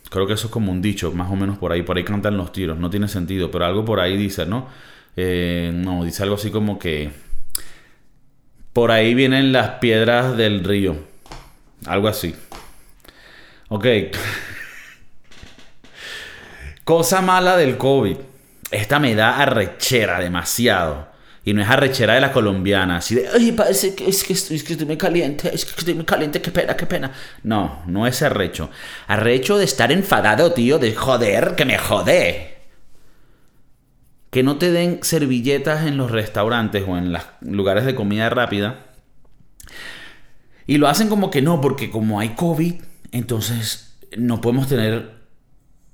Creo 0.08 0.25
que 0.28 0.35
eso 0.35 0.46
es 0.46 0.52
como 0.52 0.70
un 0.70 0.80
dicho, 0.80 1.11
más 1.11 1.28
o 1.28 1.35
menos 1.35 1.58
por 1.58 1.73
ahí, 1.73 1.82
por 1.82 1.96
ahí 1.96 2.04
cantan 2.04 2.37
los 2.37 2.52
tiros. 2.52 2.78
No 2.78 2.90
tiene 2.90 3.08
sentido, 3.08 3.50
pero 3.50 3.64
algo 3.64 3.85
por 3.85 3.99
ahí 3.99 4.16
dice, 4.16 4.46
¿no? 4.46 4.68
Eh, 5.16 5.73
no, 5.75 6.04
dice 6.04 6.23
algo 6.23 6.37
así 6.37 6.52
como 6.52 6.78
que 6.78 7.11
por 8.73 8.92
ahí 8.92 9.14
vienen 9.14 9.50
las 9.50 9.80
piedras 9.80 10.37
del 10.37 10.62
río. 10.62 10.94
Algo 11.87 12.06
así. 12.06 12.37
Ok. 13.74 13.86
Cosa 16.84 17.22
mala 17.22 17.56
del 17.56 17.78
COVID. 17.78 18.18
Esta 18.70 18.98
me 18.98 19.14
da 19.14 19.38
arrechera 19.38 20.20
demasiado. 20.20 21.08
Y 21.42 21.54
no 21.54 21.62
es 21.62 21.68
arrechera 21.70 22.12
de 22.14 22.20
la 22.20 22.32
colombiana, 22.32 22.96
así 22.98 23.14
de, 23.14 23.28
ay, 23.34 23.52
parece 23.52 23.94
que 23.94 24.06
es 24.06 24.24
que, 24.24 24.34
estoy, 24.34 24.58
es 24.58 24.62
que 24.62 24.74
estoy 24.74 24.86
muy 24.86 24.98
caliente, 24.98 25.50
es 25.54 25.64
que 25.64 25.72
estoy 25.76 25.94
muy 25.94 26.04
caliente, 26.04 26.42
qué 26.42 26.50
pena, 26.50 26.76
qué 26.76 26.84
pena. 26.84 27.12
No, 27.44 27.82
no 27.86 28.06
es 28.06 28.20
arrecho. 28.20 28.68
Arrecho 29.06 29.56
de 29.56 29.64
estar 29.64 29.90
enfadado, 29.90 30.52
tío, 30.52 30.78
de 30.78 30.94
joder, 30.94 31.54
que 31.56 31.64
me 31.64 31.78
jode. 31.78 32.58
Que 34.30 34.42
no 34.42 34.58
te 34.58 34.70
den 34.70 34.98
servilletas 35.02 35.86
en 35.86 35.96
los 35.96 36.10
restaurantes 36.10 36.84
o 36.86 36.98
en 36.98 37.14
los 37.14 37.22
lugares 37.40 37.86
de 37.86 37.94
comida 37.94 38.28
rápida. 38.28 38.84
Y 40.66 40.76
lo 40.76 40.88
hacen 40.88 41.08
como 41.08 41.30
que 41.30 41.40
no, 41.40 41.62
porque 41.62 41.90
como 41.90 42.20
hay 42.20 42.34
COVID, 42.34 42.91
entonces, 43.12 43.99
no 44.16 44.40
podemos 44.40 44.69
tener, 44.69 45.12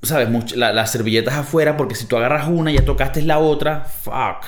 ¿sabes? 0.03 0.57
las 0.57 0.93
servilletas 0.93 1.35
afuera, 1.35 1.77
porque 1.77 1.95
si 1.95 2.07
tú 2.07 2.17
agarras 2.17 2.49
una 2.49 2.73
y 2.73 2.77
ya 2.77 2.85
tocaste 2.85 3.23
la 3.23 3.39
otra, 3.39 3.85
fuck. 3.85 4.47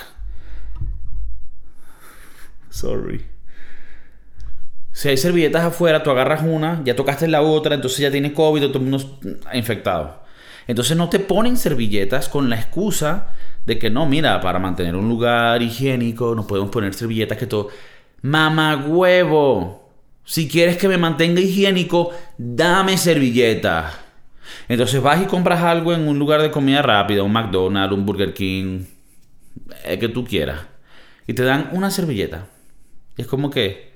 Sorry. 2.69 3.25
Si 4.93 5.09
hay 5.09 5.17
servilletas 5.17 5.63
afuera, 5.63 6.03
tú 6.03 6.11
agarras 6.11 6.41
una, 6.43 6.81
ya 6.83 6.95
tocaste 6.95 7.27
la 7.27 7.41
otra, 7.41 7.75
entonces 7.75 7.99
ya 7.99 8.11
tienes 8.11 8.33
COVID, 8.33 8.67
todo 8.67 8.79
el 8.79 8.85
mundo 8.85 9.19
infectado. 9.53 10.21
Entonces 10.67 10.95
no 10.95 11.09
te 11.09 11.19
ponen 11.19 11.57
servilletas 11.57 12.29
con 12.29 12.49
la 12.49 12.55
excusa 12.55 13.33
de 13.65 13.77
que 13.77 13.89
no, 13.89 14.05
mira, 14.05 14.39
para 14.41 14.59
mantener 14.59 14.95
un 14.95 15.09
lugar 15.09 15.61
higiénico, 15.61 16.35
no 16.35 16.47
podemos 16.47 16.69
poner 16.71 16.93
servilletas 16.93 17.37
que 17.37 17.47
todo. 17.47 17.69
Mamá 18.21 18.77
huevo. 18.87 19.90
Si 20.23 20.47
quieres 20.47 20.77
que 20.77 20.87
me 20.87 20.97
mantenga 20.97 21.41
higiénico, 21.41 22.11
dame 22.37 22.97
servilleta. 22.97 23.91
Entonces 24.67 25.01
vas 25.01 25.21
y 25.21 25.25
compras 25.25 25.61
algo 25.63 25.93
en 25.93 26.07
un 26.07 26.19
lugar 26.19 26.41
de 26.41 26.51
comida 26.51 26.81
rápida, 26.81 27.23
un 27.23 27.33
McDonald's, 27.33 27.93
un 27.93 28.05
Burger 28.05 28.33
King, 28.33 28.85
el 29.83 29.99
que 29.99 30.09
tú 30.09 30.23
quieras. 30.25 30.61
Y 31.27 31.33
te 31.33 31.43
dan 31.43 31.69
una 31.73 31.91
servilleta. 31.91 32.47
Y 33.17 33.21
es 33.21 33.27
como 33.27 33.49
que, 33.49 33.91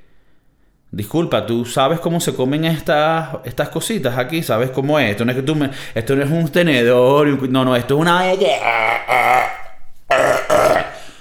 disculpa, 0.91 1.45
tú 1.45 1.65
sabes 1.65 1.99
cómo 1.99 2.19
se 2.19 2.33
comen 2.33 2.65
estas, 2.65 3.37
estas 3.45 3.69
cositas 3.69 4.17
aquí, 4.17 4.43
sabes 4.43 4.71
cómo 4.71 4.99
es. 4.99 5.11
Esto 5.11 5.25
no 5.25 5.31
es 5.31 5.37
que 5.37 5.43
tú 5.43 5.57
esto 5.93 6.15
no 6.15 6.23
es 6.23 6.31
un 6.31 6.49
tenedor, 6.49 7.49
no, 7.49 7.65
no, 7.65 7.75
esto 7.75 7.95
es 7.95 8.01
una... 8.01 8.23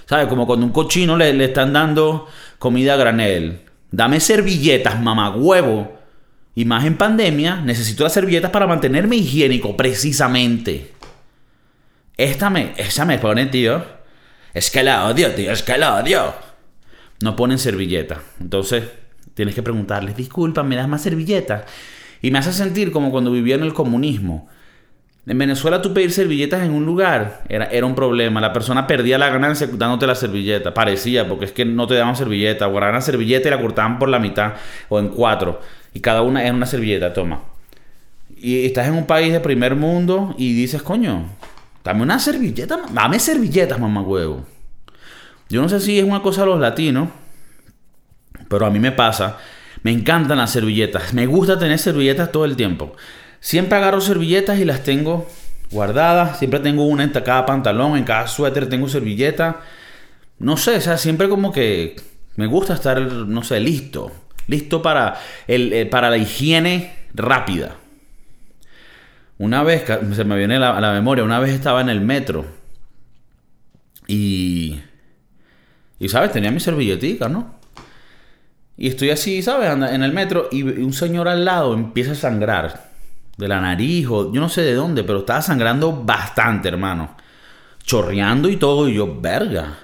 ¿Sabes? 0.07 0.27
Como 0.27 0.47
cuando 0.47 0.67
un 0.67 0.73
cochino 0.73 1.17
le, 1.17 1.33
le 1.33 1.47
están 1.47 1.73
dando 1.73 2.29
comida 2.59 2.95
a 2.95 2.97
granel. 2.97 3.64
Dame 3.95 4.19
servilletas, 4.19 5.01
mamá 5.01 5.31
huevo. 5.37 6.01
Y 6.57 6.65
más 6.65 6.85
en 6.85 6.97
pandemia, 6.97 7.61
necesito 7.61 8.03
las 8.03 8.13
servilletas 8.13 8.51
para 8.51 8.67
mantenerme 8.67 9.15
higiénico, 9.15 9.77
precisamente. 9.77 10.93
Esta 12.17 12.51
me, 12.51 12.75
me 13.07 13.19
pone, 13.19 13.47
tío. 13.47 13.85
Es 14.53 14.73
que 14.73 14.83
la 14.83 15.07
odio, 15.07 15.33
tío, 15.33 15.53
es 15.53 15.63
que 15.63 15.79
la 15.79 15.95
odio. 15.95 16.35
No 17.21 17.37
ponen 17.37 17.59
servilleta. 17.59 18.21
Entonces, 18.41 18.83
tienes 19.35 19.55
que 19.55 19.63
preguntarles, 19.63 20.17
disculpa, 20.17 20.65
¿me 20.65 20.75
das 20.75 20.89
más 20.89 21.03
servilletas? 21.03 21.63
Y 22.21 22.33
me 22.33 22.41
hace 22.41 22.53
sentir 22.53 22.91
como 22.91 23.13
cuando 23.13 23.31
vivía 23.31 23.55
en 23.55 23.63
el 23.63 23.75
comunismo. 23.75 24.49
En 25.27 25.39
Venezuela 25.39 25.81
tú 25.81 25.95
pedir 25.95 26.13
servilletas 26.13 26.63
en 26.63 26.73
un 26.73 26.85
lugar 26.85 27.45
era, 27.49 27.65
era 27.67 27.87
un 27.87 27.95
problema. 27.95 28.41
La 28.43 28.53
persona 28.53 28.87
perdía 28.87 29.17
la 29.17 29.31
ganancia 29.31 29.67
dándote 29.73 30.07
la 30.07 30.15
servilleta. 30.15 30.75
Parecía, 30.75 31.27
porque 31.27 31.47
es 31.47 31.53
que 31.53 31.65
no 31.65 31.87
te 31.87 31.95
daban 31.95 32.15
servilleta. 32.15 32.67
Guardaban 32.67 32.97
la 32.97 33.01
servilleta 33.01 33.49
y 33.49 33.51
la 33.51 33.61
cortaban 33.61 33.99
por 33.99 34.11
la 34.11 34.19
mitad 34.19 34.55
o 34.91 34.99
en 34.99 35.09
cuatro. 35.09 35.61
Y 35.95 36.01
cada 36.01 36.21
una 36.23 36.43
era 36.43 36.53
una 36.53 36.67
servilleta, 36.67 37.15
toma. 37.15 37.41
Y 38.37 38.67
estás 38.67 38.89
en 38.89 38.95
un 38.95 39.07
país 39.07 39.33
de 39.33 39.41
primer 39.41 39.75
mundo 39.77 40.35
y 40.37 40.53
dices, 40.53 40.83
coño, 40.83 41.31
dame 41.83 42.03
una 42.03 42.19
servilleta, 42.19 42.81
dame 42.93 43.19
servilletas, 43.19 43.79
mamá 43.79 44.03
huevo. 44.03 44.45
Yo 45.49 45.63
no 45.63 45.69
sé 45.71 45.81
si 45.81 45.99
es 45.99 46.05
una 46.05 46.21
cosa 46.21 46.43
de 46.43 46.49
los 46.49 46.61
latinos, 46.61 47.09
pero 48.51 48.67
a 48.67 48.71
mí 48.71 48.79
me 48.79 48.93
pasa. 48.93 49.39
Me 49.83 49.93
encantan 49.93 50.39
las 50.39 50.51
servilletas. 50.51 51.15
Me 51.15 51.27
gusta 51.27 51.59
tener 51.59 51.79
servilletas 51.79 52.33
todo 52.33 52.45
el 52.45 52.57
tiempo. 52.57 52.95
Siempre 53.45 53.77
agarro 53.77 54.01
servilletas 54.01 54.59
y 54.59 54.65
las 54.65 54.83
tengo 54.85 55.29
guardadas. 55.71 56.39
Siempre 56.39 56.61
tengo 56.61 56.87
una 56.87 57.05
en 57.05 57.11
cada 57.11 57.45
pantalón, 57.45 57.99
en 57.99 58.05
cada 58.05 58.27
suéter 58.27 58.71
tengo 58.71 58.89
servilleta. 58.89 59.61
No 60.39 60.57
sé, 60.57 60.77
o 60.77 60.81
sea, 60.81 60.97
siempre 60.97 61.29
como 61.29 61.53
que 61.53 61.95
me 62.37 62.47
gusta 62.47 62.73
estar, 62.73 63.03
no 63.03 63.43
sé, 63.45 63.61
listo 63.61 64.11
listo 64.47 64.81
para, 64.81 65.21
el, 65.47 65.75
eh, 65.75 65.85
para 65.85 66.09
la 66.09 66.17
higiene 66.17 66.95
rápida. 67.13 67.77
Una 69.37 69.63
vez, 69.63 69.85
se 70.15 70.25
me 70.25 70.39
viene 70.39 70.57
a 70.57 70.81
la, 70.81 70.93
memoria, 70.95 71.23
una 71.23 71.39
vez 71.39 71.51
estaba 71.51 71.83
en 71.83 71.91
el 71.91 72.01
metro 72.01 72.47
y, 74.07 74.81
y, 75.99 76.09
¿sabes? 76.09 76.33
Tenía 76.33 76.51
mi 76.51 76.61
servilletica, 76.61 77.29
¿no? 77.29 77.57
Y 78.79 78.89
estoy 78.89 79.11
así, 79.11 79.43
¿sabes? 79.43 79.71
En 79.71 80.03
el 80.03 80.15
metro 80.15 80.49
y 80.51 80.63
un 80.63 80.95
señor 80.95 81.29
al 81.29 81.45
lado 81.45 81.75
empieza 81.75 82.13
a 82.13 82.17
sangrar 82.17 82.94
de 83.37 83.49
la 83.49 83.61
nariz 83.61 84.07
o 84.09 84.33
yo 84.33 84.41
no 84.41 84.49
sé 84.49 84.63
de 84.63 84.75
dónde, 84.75 85.05
pero 85.05 85.21
estaba 85.21 85.43
sangrando 85.43 85.93
bastante, 85.93 86.69
hermano. 86.69 87.17
Chorreando 87.83 88.49
y 88.49 88.57
todo. 88.57 88.89
Y 88.89 88.95
yo, 88.95 89.21
verga, 89.21 89.79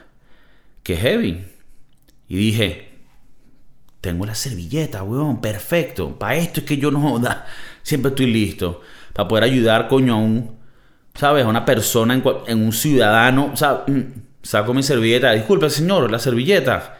qué 0.83 0.97
heavy. 0.97 1.45
Y 2.29 2.37
dije, 2.37 2.91
tengo 4.01 4.25
la 4.25 4.35
servilleta, 4.35 5.03
weón, 5.03 5.41
perfecto. 5.41 6.19
Para 6.19 6.37
esto 6.37 6.61
es 6.61 6.67
que 6.67 6.77
yo 6.77 6.91
no 6.91 7.19
da. 7.19 7.47
Siempre 7.83 8.11
estoy 8.11 8.27
listo. 8.27 8.81
Para 9.13 9.29
poder 9.29 9.45
ayudar, 9.45 9.89
coño, 9.89 10.15
a 10.15 10.17
un, 10.17 10.59
¿sabes? 11.15 11.45
A 11.45 11.49
una 11.49 11.65
persona, 11.65 12.15
en, 12.47 12.63
un 12.63 12.73
ciudadano. 12.73 13.57
sea, 13.57 13.85
mm, 13.87 14.03
Saco 14.43 14.73
mi 14.73 14.83
servilleta. 14.83 15.33
Disculpe, 15.33 15.69
señor, 15.69 16.11
la 16.11 16.19
servilleta. 16.19 16.99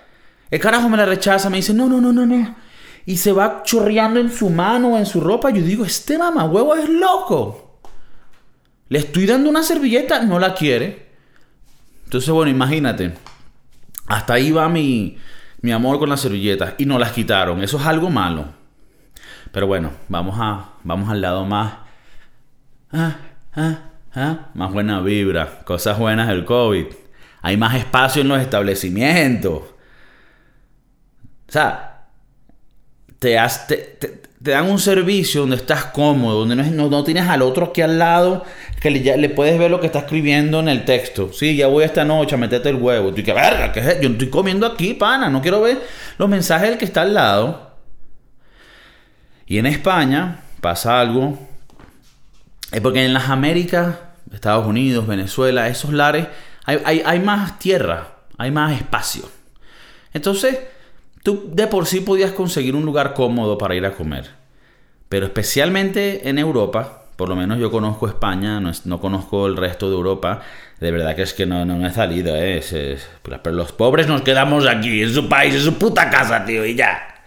El 0.51 0.61
carajo 0.61 0.89
me 0.89 0.97
la 0.97 1.07
rechaza, 1.07 1.49
me 1.49 1.59
dice, 1.59 1.73
no, 1.73 1.89
no, 1.89 2.01
no, 2.01 2.13
no, 2.13 2.27
no. 2.27 2.57
Y 3.11 3.17
se 3.17 3.33
va 3.33 3.65
chorreando 3.65 4.21
en 4.21 4.31
su 4.31 4.51
mano, 4.51 4.97
en 4.97 5.05
su 5.05 5.21
ropa. 5.21 5.51
Yo 5.51 5.63
digo, 5.63 5.85
este 5.85 6.17
mamá 6.17 6.45
huevo 6.45 6.77
es 6.77 6.89
loco. 6.89 7.81
Le 8.89 9.01
estoy 9.01 9.27
dando 9.27 9.51
una 9.51 9.65
servilleta, 9.65 10.23
no 10.23 10.39
la 10.39 10.55
quiere. 10.55 11.09
Entonces, 12.05 12.31
bueno, 12.31 12.53
imagínate. 12.53 13.15
Hasta 14.07 14.35
ahí 14.35 14.53
va 14.53 14.69
mi, 14.69 15.19
mi 15.61 15.73
amor 15.73 15.99
con 15.99 16.09
las 16.09 16.21
servilletas 16.21 16.75
y 16.79 16.87
no 16.87 17.01
las 17.01 17.11
quitaron. 17.11 17.61
Eso 17.65 17.79
es 17.79 17.87
algo 17.87 18.11
malo. 18.11 18.45
Pero 19.51 19.67
bueno, 19.67 19.91
vamos 20.09 20.37
a 20.39 20.75
vamos 20.85 21.11
al 21.11 21.21
lado 21.21 21.45
más 21.45 21.79
ah, 22.93 23.17
ah, 23.57 23.79
ah, 24.15 24.51
más 24.55 24.73
buena 24.73 25.01
vibra, 25.01 25.65
cosas 25.65 25.99
buenas 25.99 26.29
del 26.29 26.45
COVID. 26.45 26.87
Hay 27.43 27.57
más 27.57 27.75
espacio 27.75 28.23
en 28.23 28.29
los 28.29 28.41
establecimientos. 28.41 29.63
O 29.63 31.53
sea, 31.53 31.90
te, 33.21 33.39
te, 33.69 34.23
te 34.43 34.51
dan 34.53 34.71
un 34.71 34.79
servicio 34.79 35.43
donde 35.43 35.57
estás 35.57 35.87
cómodo, 35.87 36.47
donde 36.47 36.57
no, 36.57 36.89
no, 36.89 37.05
tienes 37.05 37.29
al 37.29 37.43
otro 37.43 37.67
aquí 37.67 37.83
al 37.83 37.99
lado, 37.99 38.45
que 38.81 38.91
le, 38.91 39.03
ya, 39.03 39.17
le, 39.17 39.29
puedes 39.29 39.59
ver 39.59 39.71
lo 39.71 39.81
que 39.81 39.87
está 39.87 40.01
escribiendo 40.01 40.61
en 40.61 40.69
el 40.69 40.87
texto. 40.87 41.31
Sí, 41.33 41.57
ya 41.57 41.67
voy 41.67 41.85
esta 41.85 42.07
noche 42.07 42.35
a 42.35 42.39
meterte 42.39 42.71
el 42.71 42.77
huevo. 42.77 43.13
Tú 43.13 43.23
que 43.23 43.35
verga, 43.35 43.71
¿qué 43.71 43.81
es? 43.81 44.01
Yo 44.01 44.09
estoy 44.09 44.31
comiendo 44.31 44.67
aquí, 44.67 44.95
pana, 44.95 45.29
no 45.29 45.43
quiero 45.43 45.61
ver 45.61 45.83
los 46.17 46.29
mensajes 46.29 46.71
del 46.71 46.79
que 46.79 46.87
está 46.87 47.03
al 47.03 47.13
lado. 47.13 47.77
Y 49.47 49.59
en 49.59 49.67
España 49.67 50.41
pasa 50.63 51.01
algo, 51.01 51.39
es 52.73 52.81
porque 52.81 53.05
en 53.05 53.13
las 53.13 53.29
Américas, 53.29 53.97
Estados 54.33 54.67
Unidos, 54.67 55.07
Venezuela, 55.07 55.69
esos 55.69 55.93
lares, 55.93 56.29
hay, 56.65 56.81
hay, 56.87 57.03
hay 57.05 57.21
más 57.21 57.59
tierra, 57.59 58.09
hay 58.39 58.51
más 58.51 58.73
espacio. 58.73 59.29
Entonces, 60.15 60.57
Tú 61.23 61.51
de 61.53 61.67
por 61.67 61.87
sí 61.87 62.01
podías 62.01 62.33
conseguir 62.33 62.75
un 62.75 62.85
lugar 62.85 63.15
cómodo 63.15 63.59
para 63.59 63.75
ir 63.75 63.85
a 63.85 63.93
comer. 63.93 64.31
Pero 65.09 65.27
especialmente 65.27 66.29
en 66.29 66.39
Europa, 66.39 67.05
por 67.17 67.29
lo 67.29 67.37
menos 67.37 67.59
yo 67.59 67.71
conozco 67.71 68.09
España, 68.09 68.61
no, 68.61 69.01
conozco 69.01 69.47
el 69.47 69.57
resto 69.57 69.91
de 69.91 69.97
Europa. 69.97 70.41
De 70.79 70.91
verdad 70.91 71.15
que 71.15 71.23
es 71.23 71.35
que 71.35 71.45
no, 71.45 71.65
no, 71.67 71.87
he 71.87 71.91
salido, 71.93 72.35
¿eh? 72.35 72.63
pero 73.23 73.55
los 73.55 73.73
pobres 73.73 74.07
nos 74.07 74.23
quedamos 74.23 74.67
aquí, 74.67 75.03
en 75.03 75.13
su 75.13 75.29
país, 75.29 75.55
en 75.55 75.61
su 75.61 75.75
puta 75.75 76.09
casa, 76.09 76.45
tío, 76.47 76.65
y 76.65 76.75
ya. 76.75 77.23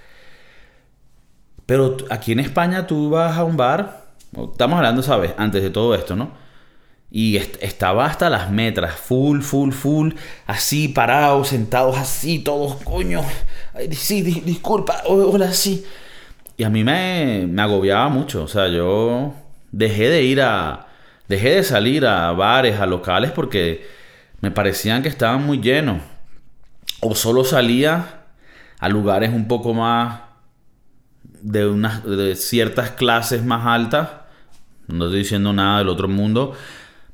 Pero 1.66 1.98
aquí 2.10 2.32
en 2.32 2.40
España 2.40 2.88
tú 2.88 3.12
vas 3.12 3.38
a 3.38 3.44
un 3.44 3.56
bar, 3.56 4.06
estamos 4.52 4.78
hablando, 4.78 5.04
¿sabes? 5.04 5.34
Antes 5.38 5.62
de 5.62 5.70
todo 5.70 5.94
esto, 5.94 6.16
¿no? 6.16 6.32
Y 7.12 7.38
estaba 7.38 8.06
hasta 8.06 8.30
las 8.30 8.50
metras, 8.50 8.96
full, 8.96 9.42
full, 9.42 9.72
full, 9.72 10.14
así 10.48 10.88
parados, 10.88 11.50
sentados 11.50 11.98
así, 11.98 12.40
todos, 12.40 12.78
coño. 12.84 13.22
Sí, 13.92 14.22
disculpa, 14.22 15.02
hola, 15.06 15.52
sí. 15.54 15.86
Y 16.58 16.64
a 16.64 16.70
mí 16.70 16.84
me, 16.84 17.46
me 17.48 17.62
agobiaba 17.62 18.10
mucho, 18.10 18.44
o 18.44 18.48
sea, 18.48 18.68
yo 18.68 19.34
dejé 19.72 20.10
de 20.10 20.24
ir 20.24 20.42
a, 20.42 20.88
dejé 21.28 21.56
de 21.56 21.64
salir 21.64 22.06
a 22.06 22.32
bares, 22.32 22.80
a 22.80 22.86
locales, 22.86 23.32
porque 23.32 23.88
me 24.42 24.52
parecían 24.52 25.02
que 25.02 25.10
estaban 25.10 25.46
muy 25.46 25.60
llenos. 25.60 26.02
O 27.02 27.16
solo 27.16 27.44
salía 27.44 28.26
a 28.80 28.90
lugares 28.90 29.32
un 29.34 29.48
poco 29.48 29.74
más 29.74 30.22
de, 31.42 31.68
unas, 31.68 32.04
de 32.06 32.36
ciertas 32.36 32.92
clases 32.92 33.44
más 33.44 33.66
altas. 33.66 34.10
No 34.88 35.06
estoy 35.06 35.20
diciendo 35.20 35.52
nada 35.54 35.80
del 35.80 35.90
otro 35.90 36.08
mundo 36.08 36.54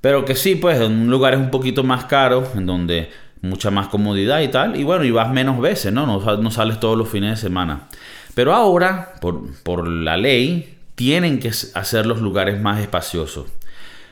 pero 0.01 0.23
que 0.23 0.35
sí, 0.35 0.55
pues 0.55 0.79
en 0.79 1.09
lugares 1.09 1.39
un 1.39 1.51
poquito 1.51 1.83
más 1.83 2.05
caros, 2.05 2.55
en 2.55 2.65
donde 2.65 3.09
mucha 3.41 3.71
más 3.71 3.87
comodidad 3.87 4.41
y 4.41 4.47
tal. 4.49 4.79
Y 4.79 4.83
bueno, 4.83 5.03
y 5.03 5.11
vas 5.11 5.31
menos 5.31 5.59
veces, 5.59 5.93
¿no? 5.93 6.05
No, 6.05 6.51
sales 6.51 6.79
todos 6.79 6.97
los 6.97 7.09
fines 7.09 7.31
de 7.31 7.37
semana. 7.37 7.87
Pero 8.35 8.53
ahora, 8.53 9.13
por, 9.21 9.87
la 9.87 10.17
ley, 10.17 10.77
tienen 10.95 11.39
que 11.39 11.49
hacer 11.49 12.05
los 12.05 12.21
lugares 12.21 12.59
más 12.59 12.79
espaciosos. 12.79 13.47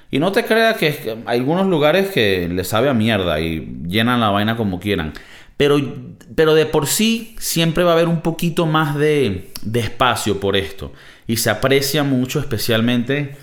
Y 0.10 0.20
no 0.20 0.32
te 0.32 0.46
creas 0.46 0.78
que, 0.78 1.18
hay 1.26 1.40
algunos 1.40 1.68
lugares 1.68 2.10
que 2.10 2.48
les 2.48 2.68
sabe 2.68 2.90
a 2.90 2.94
mierda 2.94 3.40
y 3.42 3.78
llenan 3.88 4.22
la 4.22 4.30
vaina 4.30 4.56
como 4.56 4.80
quieran. 4.80 5.14
Pero, 5.58 5.80
pero 6.36 6.54
de 6.54 6.66
por 6.66 6.88
sí 6.88 7.36
siempre 7.40 7.84
va 7.84 7.92
a 7.92 7.94
haber 7.94 8.08
un 8.08 8.22
poquito 8.22 8.66
más 8.66 8.96
de, 8.96 9.52
de 9.64 9.80
espacio 9.80 10.40
por 10.40 10.56
esto. 10.56 10.94
Y 11.26 11.38
se 11.38 11.50
aprecia 11.50 12.04
mucho, 12.04 12.40
especialmente 12.40 13.36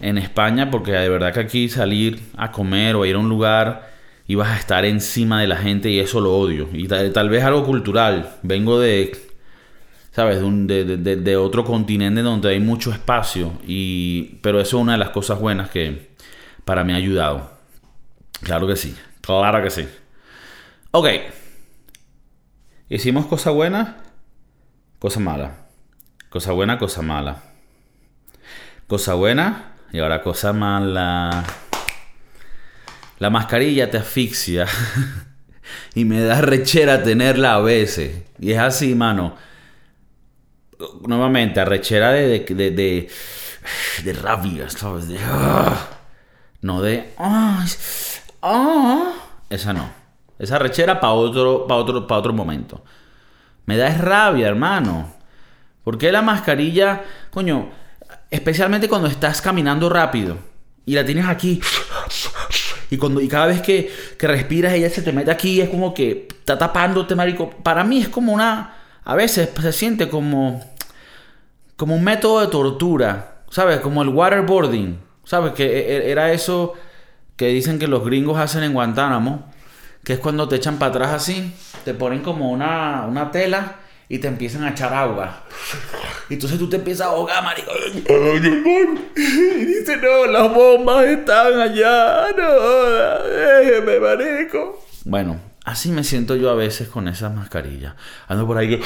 en 0.00 0.18
España, 0.18 0.70
porque 0.70 0.92
de 0.92 1.08
verdad 1.08 1.32
que 1.32 1.40
aquí 1.40 1.68
salir 1.68 2.20
a 2.36 2.50
comer 2.50 2.96
o 2.96 3.04
ir 3.06 3.14
a 3.14 3.18
un 3.18 3.28
lugar 3.28 3.91
y 4.32 4.34
vas 4.34 4.48
a 4.48 4.56
estar 4.56 4.86
encima 4.86 5.42
de 5.42 5.46
la 5.46 5.58
gente 5.58 5.90
y 5.90 5.98
eso 5.98 6.18
lo 6.18 6.34
odio. 6.34 6.66
Y 6.72 6.88
tal, 6.88 7.28
vez 7.28 7.44
algo 7.44 7.66
cultural. 7.66 8.38
Vengo 8.42 8.80
de, 8.80 9.14
¿sabes? 10.10 10.40
De, 10.40 10.84
de, 10.96 11.16
de, 11.16 11.36
otro 11.36 11.66
continente 11.66 12.22
donde 12.22 12.48
hay 12.48 12.58
mucho 12.58 12.92
espacio. 12.92 13.52
Y, 13.66 14.38
pero 14.40 14.58
eso 14.58 14.78
es 14.78 14.82
una 14.84 14.92
de 14.92 14.98
las 14.98 15.10
cosas 15.10 15.38
buenas 15.38 15.68
que 15.68 16.12
para 16.64 16.82
mí 16.82 16.94
ha 16.94 16.96
ayudado. 16.96 17.50
Claro 18.40 18.66
que 18.66 18.74
sí. 18.74 18.96
Claro 19.20 19.62
que 19.62 19.68
sí. 19.68 19.86
Ok. 20.92 21.08
Hicimos 22.88 23.26
cosa 23.26 23.50
buena, 23.50 23.98
cosa 24.98 25.20
mala. 25.20 25.66
Cosa 26.30 26.52
buena, 26.52 26.78
cosa 26.78 27.02
mala. 27.02 27.42
Cosa 28.86 29.12
buena, 29.12 29.74
y 29.92 29.98
ahora 29.98 30.22
cosa 30.22 30.54
mala. 30.54 31.44
La 33.22 33.30
mascarilla 33.30 33.88
te 33.88 33.98
asfixia. 33.98 34.66
y 35.94 36.04
me 36.04 36.22
da 36.22 36.40
rechera 36.40 37.04
tenerla 37.04 37.54
a 37.54 37.60
veces. 37.60 38.24
Y 38.40 38.50
es 38.50 38.58
así, 38.58 38.96
mano. 38.96 39.36
Nuevamente, 41.06 41.60
arrechera 41.60 42.10
de, 42.10 42.40
de, 42.40 43.08
de, 44.02 44.12
rabia, 44.14 44.68
¿sabes? 44.68 45.06
De, 45.06 45.20
ah. 45.22 45.88
no 46.62 46.82
de... 46.82 47.12
"Ay, 47.16 47.68
ah". 48.42 49.12
Esa 49.48 49.72
no. 49.72 49.88
Esa 50.36 50.56
arrechera 50.56 50.98
para 50.98 51.12
otro, 51.12 51.68
para 51.68 51.80
otro, 51.80 52.04
para 52.08 52.18
otro 52.18 52.32
momento. 52.32 52.82
Me 53.66 53.76
da 53.76 53.88
rabia, 53.98 54.48
hermano. 54.48 55.14
¿Por 55.84 55.96
qué 55.96 56.10
la 56.10 56.22
mascarilla, 56.22 57.04
coño, 57.30 57.70
especialmente 58.32 58.88
cuando 58.88 59.06
estás 59.06 59.40
caminando 59.40 59.88
rápido 59.88 60.38
y 60.84 60.94
la 60.96 61.04
tienes 61.04 61.26
aquí 61.26 61.60
y 62.92 62.98
cuando 62.98 63.22
y 63.22 63.26
cada 63.28 63.46
vez 63.46 63.62
que, 63.62 63.90
que 64.18 64.26
respiras 64.26 64.74
ella 64.74 64.90
se 64.90 65.00
te 65.00 65.12
mete 65.12 65.30
aquí 65.30 65.62
es 65.62 65.70
como 65.70 65.94
que 65.94 66.28
está 66.30 66.58
tapándote, 66.58 67.14
marico. 67.14 67.48
Para 67.48 67.84
mí 67.84 68.02
es 68.02 68.08
como 68.10 68.34
una 68.34 68.74
a 69.02 69.14
veces 69.14 69.48
se 69.60 69.72
siente 69.72 70.10
como 70.10 70.62
como 71.76 71.96
un 71.96 72.04
método 72.04 72.40
de 72.42 72.48
tortura, 72.48 73.44
¿sabes? 73.48 73.80
Como 73.80 74.02
el 74.02 74.10
waterboarding, 74.10 74.98
¿sabes? 75.24 75.54
Que 75.54 75.64
e- 75.64 75.96
e- 75.96 76.10
era 76.10 76.32
eso 76.32 76.74
que 77.36 77.46
dicen 77.46 77.78
que 77.78 77.88
los 77.88 78.04
gringos 78.04 78.38
hacen 78.38 78.62
en 78.62 78.74
Guantánamo, 78.74 79.50
que 80.04 80.12
es 80.12 80.18
cuando 80.18 80.46
te 80.46 80.56
echan 80.56 80.78
para 80.78 80.90
atrás 80.90 81.12
así, 81.12 81.54
te 81.86 81.94
ponen 81.94 82.20
como 82.20 82.50
una, 82.52 83.06
una 83.08 83.30
tela 83.30 83.76
y 84.12 84.18
te 84.18 84.28
empiezan 84.28 84.62
a 84.64 84.72
echar 84.72 84.92
agua. 84.92 85.40
Y 86.28 86.34
entonces 86.34 86.58
tú 86.58 86.68
te 86.68 86.76
empiezas 86.76 87.06
a 87.06 87.10
ahogar, 87.12 87.42
marico. 87.42 87.70
Y 89.16 89.64
dice, 89.64 89.96
no, 89.96 90.26
las 90.26 90.52
bombas 90.52 91.06
están 91.06 91.58
allá, 91.58 92.26
no, 92.36 93.24
déjeme, 93.24 93.98
marico. 94.00 94.84
Bueno, 95.06 95.40
así 95.64 95.90
me 95.90 96.04
siento 96.04 96.36
yo 96.36 96.50
a 96.50 96.54
veces 96.54 96.88
con 96.88 97.08
esas 97.08 97.34
mascarillas. 97.34 97.94
Ando 98.28 98.46
por 98.46 98.58
ahí. 98.58 98.78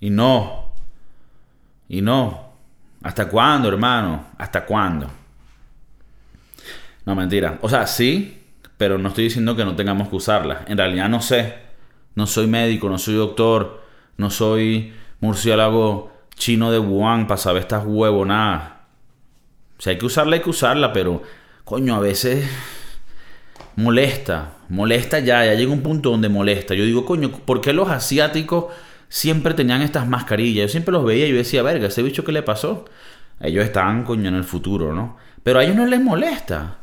Y 0.00 0.10
no. 0.10 0.74
Y 1.88 2.02
no. 2.02 2.54
¿Hasta 3.04 3.28
cuándo, 3.28 3.68
hermano? 3.68 4.30
¿Hasta 4.36 4.66
cuándo? 4.66 5.08
No, 7.06 7.14
mentira. 7.14 7.60
O 7.62 7.68
sea, 7.68 7.86
sí, 7.86 8.39
pero 8.80 8.96
no 8.96 9.10
estoy 9.10 9.24
diciendo 9.24 9.54
que 9.54 9.66
no 9.66 9.76
tengamos 9.76 10.08
que 10.08 10.16
usarlas. 10.16 10.60
En 10.66 10.78
realidad 10.78 11.10
no 11.10 11.20
sé. 11.20 11.52
No 12.14 12.26
soy 12.26 12.46
médico, 12.46 12.88
no 12.88 12.96
soy 12.96 13.12
doctor, 13.12 13.82
no 14.16 14.30
soy 14.30 14.94
murciélago 15.20 16.10
chino 16.34 16.72
de 16.72 16.78
Wuhan 16.78 17.26
para 17.26 17.36
saber 17.36 17.60
estas 17.60 17.84
huevonadas. 17.86 18.72
Si 19.76 19.90
hay 19.90 19.98
que 19.98 20.06
usarla, 20.06 20.36
hay 20.36 20.40
que 20.40 20.48
usarla, 20.48 20.94
pero 20.94 21.22
coño, 21.62 21.94
a 21.94 22.00
veces 22.00 22.48
molesta, 23.76 24.52
molesta 24.70 25.18
ya, 25.18 25.44
ya 25.44 25.52
llega 25.52 25.72
un 25.72 25.82
punto 25.82 26.10
donde 26.10 26.30
molesta. 26.30 26.74
Yo 26.74 26.86
digo, 26.86 27.04
coño, 27.04 27.30
¿por 27.32 27.60
qué 27.60 27.74
los 27.74 27.90
asiáticos 27.90 28.72
siempre 29.10 29.52
tenían 29.52 29.82
estas 29.82 30.08
mascarillas? 30.08 30.62
Yo 30.62 30.68
siempre 30.70 30.92
los 30.92 31.04
veía 31.04 31.26
y 31.26 31.32
yo 31.32 31.36
decía, 31.36 31.62
verga, 31.62 31.88
ese 31.88 32.02
bicho 32.02 32.24
qué 32.24 32.32
le 32.32 32.42
pasó. 32.42 32.86
Ellos 33.42 33.62
estaban, 33.62 34.04
coño, 34.04 34.30
en 34.30 34.36
el 34.36 34.44
futuro, 34.44 34.94
¿no? 34.94 35.18
Pero 35.42 35.58
a 35.58 35.64
ellos 35.64 35.76
no 35.76 35.84
les 35.84 36.00
molesta. 36.00 36.78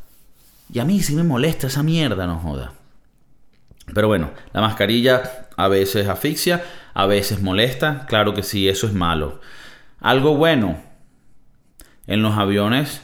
Y 0.72 0.80
a 0.80 0.86
mí 0.86 1.02
sí 1.02 1.16
me 1.16 1.24
molesta 1.24 1.68
esa 1.68 1.84
mierda, 1.84 2.28
no 2.28 2.38
joda. 2.40 2.74
Pero 3.94 4.08
bueno, 4.08 4.32
la 4.54 4.62
mascarilla 4.62 5.48
a 5.56 5.68
veces 5.70 6.08
asfixia, 6.10 6.64
a 6.94 7.06
veces 7.06 7.42
molesta. 7.42 8.06
Claro 8.08 8.34
que 8.34 8.44
sí, 8.44 8.68
eso 8.68 8.86
es 8.88 8.94
malo. 8.94 9.40
Algo 10.02 10.36
bueno, 10.36 10.78
en 12.06 12.22
los 12.22 12.38
aviones, 12.38 13.02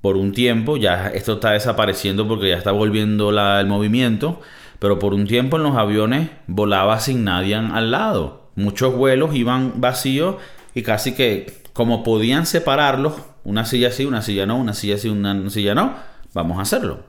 por 0.00 0.16
un 0.16 0.32
tiempo, 0.32 0.76
ya 0.76 1.08
esto 1.08 1.34
está 1.34 1.52
desapareciendo 1.52 2.28
porque 2.28 2.50
ya 2.50 2.56
está 2.58 2.72
volviendo 2.72 3.32
la- 3.32 3.60
el 3.60 3.66
movimiento, 3.66 4.40
pero 4.78 4.98
por 4.98 5.14
un 5.14 5.26
tiempo 5.26 5.56
en 5.56 5.62
los 5.62 5.76
aviones 5.76 6.30
volaba 6.46 7.00
sin 7.00 7.24
nadie 7.24 7.54
al 7.54 7.90
lado. 7.90 8.50
Muchos 8.56 8.94
vuelos 8.94 9.34
iban 9.34 9.80
vacíos 9.80 10.36
y 10.74 10.82
casi 10.82 11.14
que 11.14 11.62
como 11.72 12.04
podían 12.04 12.46
separarlos, 12.46 13.14
una 13.44 13.64
silla 13.64 13.90
sí, 13.90 14.04
una 14.04 14.22
silla 14.22 14.46
no, 14.46 14.56
una 14.56 14.74
silla 14.74 14.96
sí, 14.98 15.08
una 15.08 15.48
silla 15.50 15.74
no, 15.74 15.94
vamos 16.34 16.58
a 16.58 16.62
hacerlo. 16.62 17.04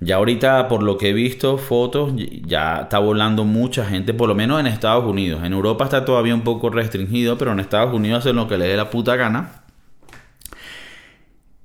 Ya 0.00 0.16
ahorita, 0.16 0.68
por 0.68 0.84
lo 0.84 0.96
que 0.96 1.10
he 1.10 1.12
visto, 1.12 1.58
fotos, 1.58 2.12
ya 2.46 2.82
está 2.82 3.00
volando 3.00 3.44
mucha 3.44 3.84
gente, 3.84 4.14
por 4.14 4.28
lo 4.28 4.34
menos 4.36 4.60
en 4.60 4.68
Estados 4.68 5.04
Unidos. 5.04 5.42
En 5.42 5.52
Europa 5.52 5.84
está 5.84 6.04
todavía 6.04 6.34
un 6.34 6.42
poco 6.42 6.70
restringido, 6.70 7.36
pero 7.36 7.50
en 7.52 7.58
Estados 7.58 7.92
Unidos 7.92 8.20
hacen 8.20 8.36
lo 8.36 8.46
que 8.46 8.58
les 8.58 8.68
dé 8.68 8.76
la 8.76 8.90
puta 8.90 9.16
gana. 9.16 9.64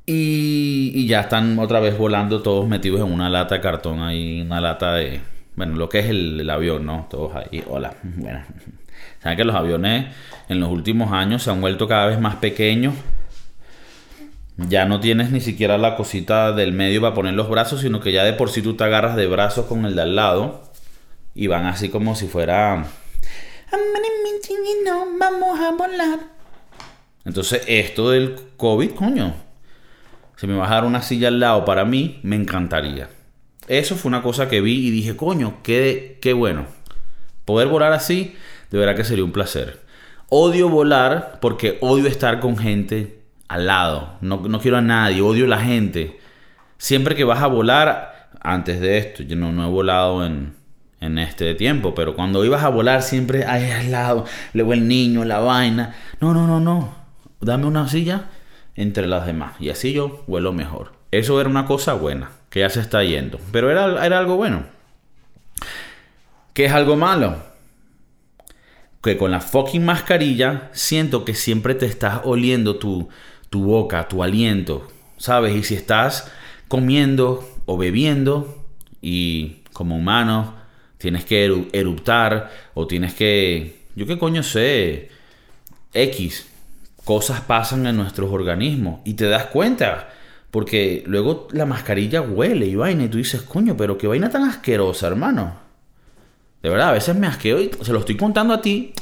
Y, 0.06 0.92
y 0.96 1.08
ya 1.08 1.22
están 1.22 1.58
otra 1.60 1.80
vez 1.80 1.98
volando 1.98 2.42
todos 2.42 2.68
metidos 2.68 3.02
en 3.02 3.14
una 3.14 3.30
lata 3.30 3.56
de 3.56 3.62
cartón 3.62 4.02
ahí, 4.02 4.42
una 4.42 4.60
lata 4.60 4.96
de... 4.96 5.22
Bueno, 5.56 5.76
lo 5.76 5.88
que 5.88 6.00
es 6.00 6.08
el, 6.08 6.40
el 6.40 6.50
avión, 6.50 6.86
¿no? 6.86 7.08
Todos 7.10 7.36
ahí, 7.36 7.64
hola. 7.68 7.94
Bueno, 8.02 8.42
saben 9.22 9.38
que 9.38 9.46
los 9.46 9.56
aviones 9.56 10.08
en 10.50 10.60
los 10.60 10.70
últimos 10.70 11.12
años 11.12 11.44
se 11.44 11.52
han 11.52 11.62
vuelto 11.62 11.88
cada 11.88 12.08
vez 12.08 12.20
más 12.20 12.38
pequeños. 12.38 12.96
Ya 14.68 14.86
no 14.86 15.00
tienes 15.00 15.32
ni 15.32 15.42
siquiera 15.42 15.78
la 15.78 15.96
cosita 15.96 16.54
del 16.54 16.74
medio 16.74 17.02
para 17.02 17.14
poner 17.14 17.34
los 17.34 17.50
brazos, 17.50 17.82
sino 17.82 18.00
que 18.00 18.12
ya 18.12 18.24
de 18.24 18.34
por 18.34 18.50
sí 18.50 18.62
tú 18.62 18.76
te 18.76 18.84
agarras 18.84 19.16
de 19.16 19.28
brazos 19.28 19.66
con 19.66 19.86
el 19.86 19.96
de 19.96 20.04
al 20.04 20.16
lado 20.16 20.64
y 21.36 21.48
van 21.48 21.66
así 21.66 21.90
como 21.90 22.16
si 22.16 22.28
fuera... 22.28 22.74
A 22.74 23.78
volar. 25.72 26.20
Entonces, 27.26 27.64
esto 27.68 28.12
del 28.12 28.36
COVID, 28.58 28.92
coño, 28.92 29.34
si 30.36 30.48
me 30.48 30.56
vas 30.56 30.70
a 30.70 30.76
dar 30.76 30.86
una 30.86 31.02
silla 31.02 31.30
al 31.30 31.40
lado 31.40 31.66
para 31.66 31.86
mí, 31.86 32.20
me 32.24 32.36
encantaría. 32.36 33.10
Eso 33.68 33.96
fue 33.96 34.10
una 34.10 34.22
cosa 34.22 34.50
que 34.50 34.62
vi 34.62 34.88
y 34.88 34.92
dije, 34.92 35.16
coño, 35.16 35.60
qué, 35.64 36.20
qué 36.22 36.34
bueno. 36.34 36.68
Poder 37.46 37.68
volar 37.68 37.94
así, 37.94 38.36
de 38.70 38.78
verdad 38.78 38.96
que 38.96 39.04
sería 39.04 39.24
un 39.24 39.32
placer. 39.32 39.82
Odio 40.30 40.70
volar 40.70 41.40
porque 41.42 41.78
odio 41.82 42.08
estar 42.08 42.40
con 42.40 42.58
gente 42.58 43.23
al 43.48 43.68
lado. 43.68 44.18
No, 44.22 44.38
no 44.38 44.60
quiero 44.60 44.78
a 44.78 44.82
nadie, 44.82 45.22
odio 45.22 45.48
la 45.48 45.60
gente. 45.60 46.20
Siempre 46.78 47.16
que 47.16 47.24
vas 47.24 47.42
a 47.42 47.48
volar, 47.48 48.30
antes 48.42 48.80
de 48.80 48.98
esto, 48.98 49.24
yo 49.24 49.36
no, 49.36 49.52
no 49.52 49.66
he 49.66 49.70
volado 49.70 50.26
en, 50.26 50.54
en 51.00 51.18
este 51.18 51.54
tiempo, 51.56 51.94
pero 51.94 52.16
cuando 52.16 52.44
ibas 52.46 52.64
a 52.64 52.70
volar 52.70 53.02
siempre 53.02 53.46
ahí 53.46 53.70
al 53.72 53.92
lado, 53.92 54.26
luego 54.54 54.74
el 54.74 54.88
niño, 54.88 55.26
la 55.26 55.40
vaina. 55.40 55.96
No, 56.20 56.34
no, 56.34 56.48
no, 56.48 56.60
no. 56.60 56.96
Dame 57.42 57.66
una 57.66 57.88
silla 57.88 58.26
entre 58.76 59.08
las 59.08 59.26
demás. 59.26 59.54
Y 59.60 59.70
así 59.70 59.94
yo 59.94 60.24
vuelo 60.28 60.54
mejor. 60.54 60.94
Eso 61.12 61.40
era 61.40 61.50
una 61.50 61.66
cosa 61.66 61.94
buena, 61.94 62.32
que 62.50 62.62
ya 62.62 62.70
se 62.70 62.80
está 62.80 63.04
yendo. 63.04 63.40
Pero 63.52 63.70
era, 63.70 64.06
era 64.06 64.18
algo 64.18 64.36
bueno. 64.36 64.64
¿Qué 66.54 66.66
es 66.66 66.72
algo 66.72 66.96
malo? 66.96 67.38
Que 69.02 69.18
con 69.18 69.32
la 69.32 69.42
fucking 69.42 69.84
mascarilla 69.84 70.70
siento 70.72 71.26
que 71.26 71.36
siempre 71.36 71.76
te 71.76 71.86
estás 71.86 72.22
oliendo 72.24 72.78
tu, 72.78 73.10
tu 73.54 73.64
boca, 73.64 74.08
tu 74.08 74.24
aliento. 74.24 74.88
¿Sabes? 75.18 75.56
Y 75.56 75.62
si 75.64 75.76
estás 75.76 76.28
comiendo 76.68 77.48
o 77.68 77.78
bebiendo 77.78 78.66
y 79.00 79.58
como 79.74 79.96
humano 79.96 80.56
tienes 80.98 81.24
que 81.24 81.48
eru- 81.48 81.70
eruptar 81.72 82.50
o 82.74 82.88
tienes 82.88 83.14
que, 83.14 83.84
yo 83.96 84.08
qué 84.08 84.18
coño 84.18 84.42
sé, 84.42 85.10
X, 85.94 86.48
cosas 87.06 87.42
pasan 87.42 87.86
en 87.86 87.96
nuestros 87.96 88.32
organismos 88.32 89.02
y 89.06 89.14
te 89.14 89.28
das 89.28 89.46
cuenta. 89.46 90.10
Porque 90.50 91.04
luego 91.06 91.48
la 91.52 91.66
mascarilla 91.68 92.22
huele 92.22 92.66
y 92.66 92.76
vaina 92.76 93.04
y 93.04 93.08
tú 93.08 93.18
dices, 93.20 93.44
coño, 93.44 93.78
pero 93.78 93.98
qué 93.98 94.08
vaina 94.08 94.30
tan 94.32 94.44
asquerosa, 94.44 95.08
hermano. 95.08 95.54
De 96.64 96.70
verdad, 96.70 96.90
a 96.90 96.94
veces 96.94 97.16
me 97.16 97.28
asqueo 97.28 97.62
y 97.62 97.70
se 97.82 97.92
lo 97.94 98.00
estoy 98.00 98.18
contando 98.18 98.54
a 98.54 98.62
ti. 98.62 98.94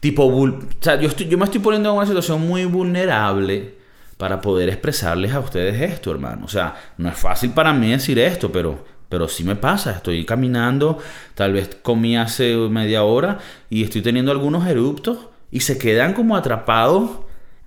Tipo, 0.00 0.24
o 0.26 0.58
sea, 0.80 0.98
yo, 1.00 1.08
estoy- 1.08 1.28
yo 1.28 1.36
me 1.36 1.44
estoy 1.44 1.60
poniendo 1.60 1.90
en 1.90 1.96
una 1.96 2.06
situación 2.06 2.46
muy 2.46 2.64
vulnerable 2.64 3.77
para 4.18 4.40
poder 4.40 4.68
expresarles 4.68 5.32
a 5.32 5.40
ustedes 5.40 5.80
esto, 5.80 6.10
hermano. 6.10 6.44
O 6.44 6.48
sea, 6.48 6.74
no 6.98 7.08
es 7.08 7.16
fácil 7.16 7.50
para 7.50 7.72
mí 7.72 7.92
decir 7.92 8.18
esto, 8.18 8.52
pero, 8.52 8.84
pero 9.08 9.28
sí 9.28 9.44
me 9.44 9.56
pasa. 9.56 9.92
Estoy 9.92 10.26
caminando, 10.26 10.98
tal 11.34 11.52
vez 11.54 11.78
comí 11.82 12.16
hace 12.16 12.54
media 12.56 13.04
hora 13.04 13.38
y 13.70 13.84
estoy 13.84 14.02
teniendo 14.02 14.32
algunos 14.32 14.66
eruptos 14.66 15.28
y 15.50 15.60
se 15.60 15.78
quedan 15.78 16.12
como 16.12 16.36
atrapados 16.36 17.20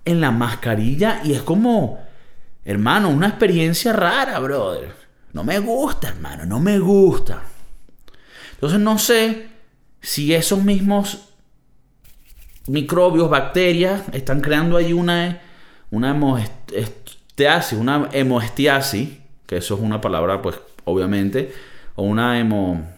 en 0.04 0.20
la 0.20 0.32
mascarilla 0.32 1.22
y 1.24 1.34
es 1.34 1.42
como, 1.42 2.00
hermano, 2.66 3.10
una 3.10 3.30
experiencia 3.30 3.94
rara, 3.94 4.38
brother. 4.40 4.94
No 5.32 5.46
me 5.46 5.58
gusta, 5.60 6.10
hermano, 6.10 6.46
no 6.46 6.60
me 6.60 6.80
gusta. 6.80 7.44
Entonces 8.56 8.80
no 8.80 9.00
sé 9.00 9.48
si 10.02 10.34
esos 10.34 10.62
mismos 10.62 11.30
microbios, 12.68 13.30
bacterias, 13.30 14.04
están 14.12 14.42
creando 14.42 14.76
ahí 14.76 14.92
una, 14.92 15.40
una 15.92 16.12
hemoestiasis, 16.12 17.78
una 17.78 18.10
hemoestiasis, 18.12 19.10
que 19.46 19.58
eso 19.58 19.76
es 19.76 19.82
una 19.82 20.02
palabra, 20.02 20.42
pues, 20.42 20.60
obviamente, 20.86 21.54
o 21.96 22.04
una 22.04 22.40
hemo, 22.40 22.90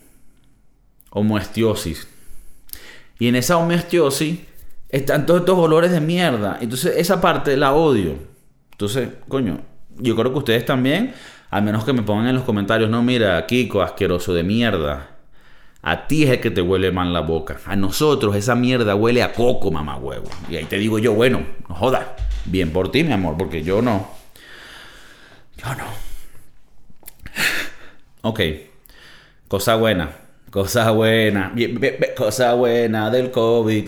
homoestiosis. 1.10 2.08
Y 3.20 3.28
en 3.28 3.36
esa 3.36 3.58
homeostiosis 3.58 4.40
están 4.90 5.26
todos 5.26 5.42
estos 5.42 5.58
olores 5.58 5.92
de 5.92 6.02
mierda. 6.02 6.60
Entonces, 6.62 6.96
esa 6.98 7.20
parte 7.20 7.58
la 7.58 7.74
odio. 7.74 8.16
Entonces, 8.72 9.10
coño, 9.28 9.60
yo 9.98 10.16
creo 10.16 10.32
que 10.32 10.40
ustedes 10.40 10.66
también, 10.66 11.14
al 11.50 11.64
menos 11.64 11.84
que 11.84 11.94
me 11.94 12.04
pongan 12.04 12.28
en 12.28 12.36
los 12.36 12.44
comentarios, 12.44 12.90
no, 12.90 13.02
mira, 13.02 13.46
Kiko, 13.48 13.82
asqueroso 13.82 14.34
de 14.34 14.44
mierda. 14.44 15.10
A 15.82 16.08
ti 16.08 16.24
es 16.24 16.30
el 16.30 16.40
que 16.40 16.52
te 16.52 16.62
huele 16.62 16.92
mal 16.92 17.12
la 17.12 17.22
boca. 17.22 17.60
A 17.66 17.76
nosotros 17.76 18.36
esa 18.36 18.56
mierda 18.56 18.96
huele 18.96 19.24
a 19.24 19.34
coco, 19.34 19.72
mamá 19.72 19.98
huevo. 19.98 20.30
Y 20.50 20.56
ahí 20.56 20.66
te 20.66 20.78
digo 20.78 21.00
yo, 21.00 21.14
bueno, 21.14 21.42
no 21.68 21.76
joda. 21.76 22.16
Bien 22.46 22.72
por 22.72 22.92
ti, 22.92 23.04
mi 23.04 23.14
amor, 23.14 23.36
porque 23.38 23.64
yo 23.64 23.82
no. 23.82 24.08
Yo 25.58 25.76
no. 25.76 25.86
Ok. 28.22 28.40
Cosa 29.48 29.76
buena. 29.76 30.12
Cosa 30.50 30.92
buena. 30.92 31.54
Cosa 32.18 32.54
buena 32.54 33.10
del 33.10 33.32
COVID. 33.32 33.88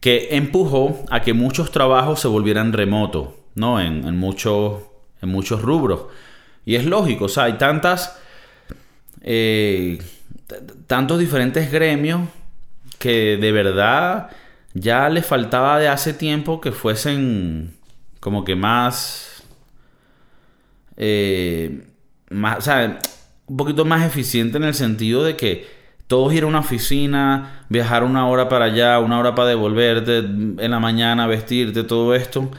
Que 0.00 0.28
empujó 0.32 1.04
a 1.10 1.22
que 1.22 1.32
muchos 1.32 1.70
trabajos 1.70 2.20
se 2.20 2.28
volvieran 2.28 2.72
remotos, 2.72 3.30
¿no? 3.54 3.80
En, 3.80 4.16
muchos, 4.16 4.82
en 5.20 5.28
muchos 5.30 5.62
rubros. 5.62 6.02
Y 6.64 6.76
es 6.76 6.84
lógico, 6.84 7.24
o 7.26 7.28
sea, 7.28 7.44
hay 7.44 7.54
tantas. 7.54 8.18
Eh, 9.22 9.98
tantos 10.86 11.18
diferentes 11.18 11.70
gremios 11.70 12.22
que 12.98 13.36
de 13.36 13.52
verdad 13.52 14.30
ya 14.74 15.08
le 15.08 15.22
faltaba 15.22 15.78
de 15.78 15.88
hace 15.88 16.12
tiempo 16.14 16.60
que 16.60 16.72
fuesen 16.72 17.74
como 18.20 18.44
que 18.44 18.54
más. 18.54 19.42
Eh, 20.96 21.86
más, 22.30 22.58
o 22.58 22.60
sea, 22.60 22.98
un 23.46 23.56
poquito 23.56 23.84
más 23.84 24.04
eficiente 24.06 24.58
en 24.58 24.64
el 24.64 24.74
sentido 24.74 25.24
de 25.24 25.36
que 25.36 25.66
todos 26.06 26.32
ir 26.32 26.42
a 26.44 26.46
una 26.46 26.60
oficina, 26.60 27.64
viajar 27.68 28.02
una 28.02 28.26
hora 28.28 28.48
para 28.48 28.66
allá, 28.66 28.98
una 28.98 29.18
hora 29.18 29.34
para 29.34 29.50
devolverte 29.50 30.18
en 30.18 30.70
la 30.70 30.80
mañana, 30.80 31.26
vestirte, 31.26 31.84
todo 31.84 32.14
esto, 32.14 32.50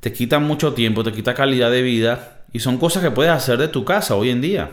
te 0.00 0.12
quita 0.12 0.38
mucho 0.38 0.72
tiempo, 0.74 1.04
te 1.04 1.12
quita 1.12 1.34
calidad 1.34 1.70
de 1.70 1.82
vida 1.82 2.44
y 2.52 2.60
son 2.60 2.78
cosas 2.78 3.02
que 3.02 3.10
puedes 3.10 3.32
hacer 3.32 3.58
de 3.58 3.68
tu 3.68 3.84
casa 3.84 4.16
hoy 4.16 4.30
en 4.30 4.40
día. 4.40 4.70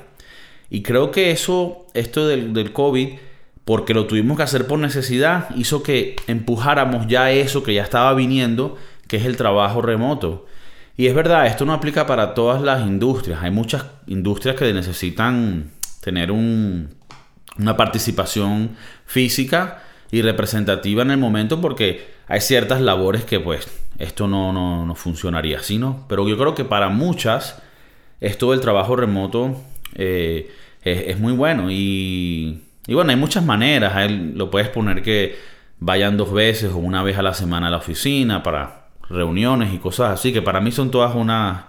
Y 0.69 0.81
creo 0.81 1.11
que 1.11 1.31
eso, 1.31 1.85
esto 1.93 2.27
del, 2.27 2.53
del 2.53 2.73
COVID, 2.73 3.09
porque 3.65 3.93
lo 3.93 4.07
tuvimos 4.07 4.37
que 4.37 4.43
hacer 4.43 4.67
por 4.67 4.79
necesidad, 4.79 5.49
hizo 5.55 5.83
que 5.83 6.15
empujáramos 6.27 7.07
ya 7.07 7.31
eso 7.31 7.63
que 7.63 7.73
ya 7.73 7.83
estaba 7.83 8.13
viniendo, 8.13 8.77
que 9.07 9.17
es 9.17 9.25
el 9.25 9.37
trabajo 9.37 9.81
remoto. 9.81 10.45
Y 10.97 11.07
es 11.07 11.15
verdad, 11.15 11.47
esto 11.47 11.65
no 11.65 11.73
aplica 11.73 12.05
para 12.05 12.33
todas 12.33 12.61
las 12.61 12.85
industrias. 12.85 13.41
Hay 13.41 13.51
muchas 13.51 13.85
industrias 14.07 14.55
que 14.55 14.71
necesitan 14.73 15.71
tener 16.01 16.31
una 16.31 17.77
participación 17.77 18.75
física 19.05 19.81
y 20.11 20.21
representativa 20.21 21.01
en 21.01 21.11
el 21.11 21.17
momento 21.17 21.59
porque 21.59 22.13
hay 22.27 22.41
ciertas 22.41 22.81
labores 22.81 23.25
que 23.25 23.39
pues 23.39 23.67
esto 23.97 24.27
no, 24.27 24.53
no, 24.53 24.95
funcionaría 24.95 25.59
así, 25.59 25.77
¿no? 25.77 26.05
Pero 26.07 26.27
yo 26.27 26.37
creo 26.37 26.53
que 26.53 26.65
para 26.65 26.89
muchas 26.89 27.61
esto 28.21 28.51
del 28.51 28.59
trabajo 28.59 28.95
remoto 28.95 29.61
eh, 29.95 30.51
es, 30.83 31.19
muy 31.19 31.33
bueno 31.33 31.71
y, 31.71 32.61
y, 32.87 32.93
bueno, 32.93 33.11
hay 33.11 33.17
muchas 33.17 33.43
maneras. 33.43 34.11
lo 34.11 34.49
puedes 34.49 34.69
poner 34.69 35.01
que 35.01 35.37
vayan 35.79 36.17
dos 36.17 36.31
veces 36.33 36.71
o 36.71 36.77
una 36.77 37.03
vez 37.03 37.17
a 37.17 37.21
la 37.21 37.33
semana 37.33 37.67
a 37.67 37.71
la 37.71 37.77
oficina 37.77 38.43
para 38.43 38.87
reuniones 39.09 39.73
y 39.73 39.77
cosas 39.77 40.11
así, 40.11 40.33
que 40.33 40.41
para 40.41 40.61
mí 40.61 40.71
son 40.71 40.91
todas 40.91 41.15
unas 41.15 41.65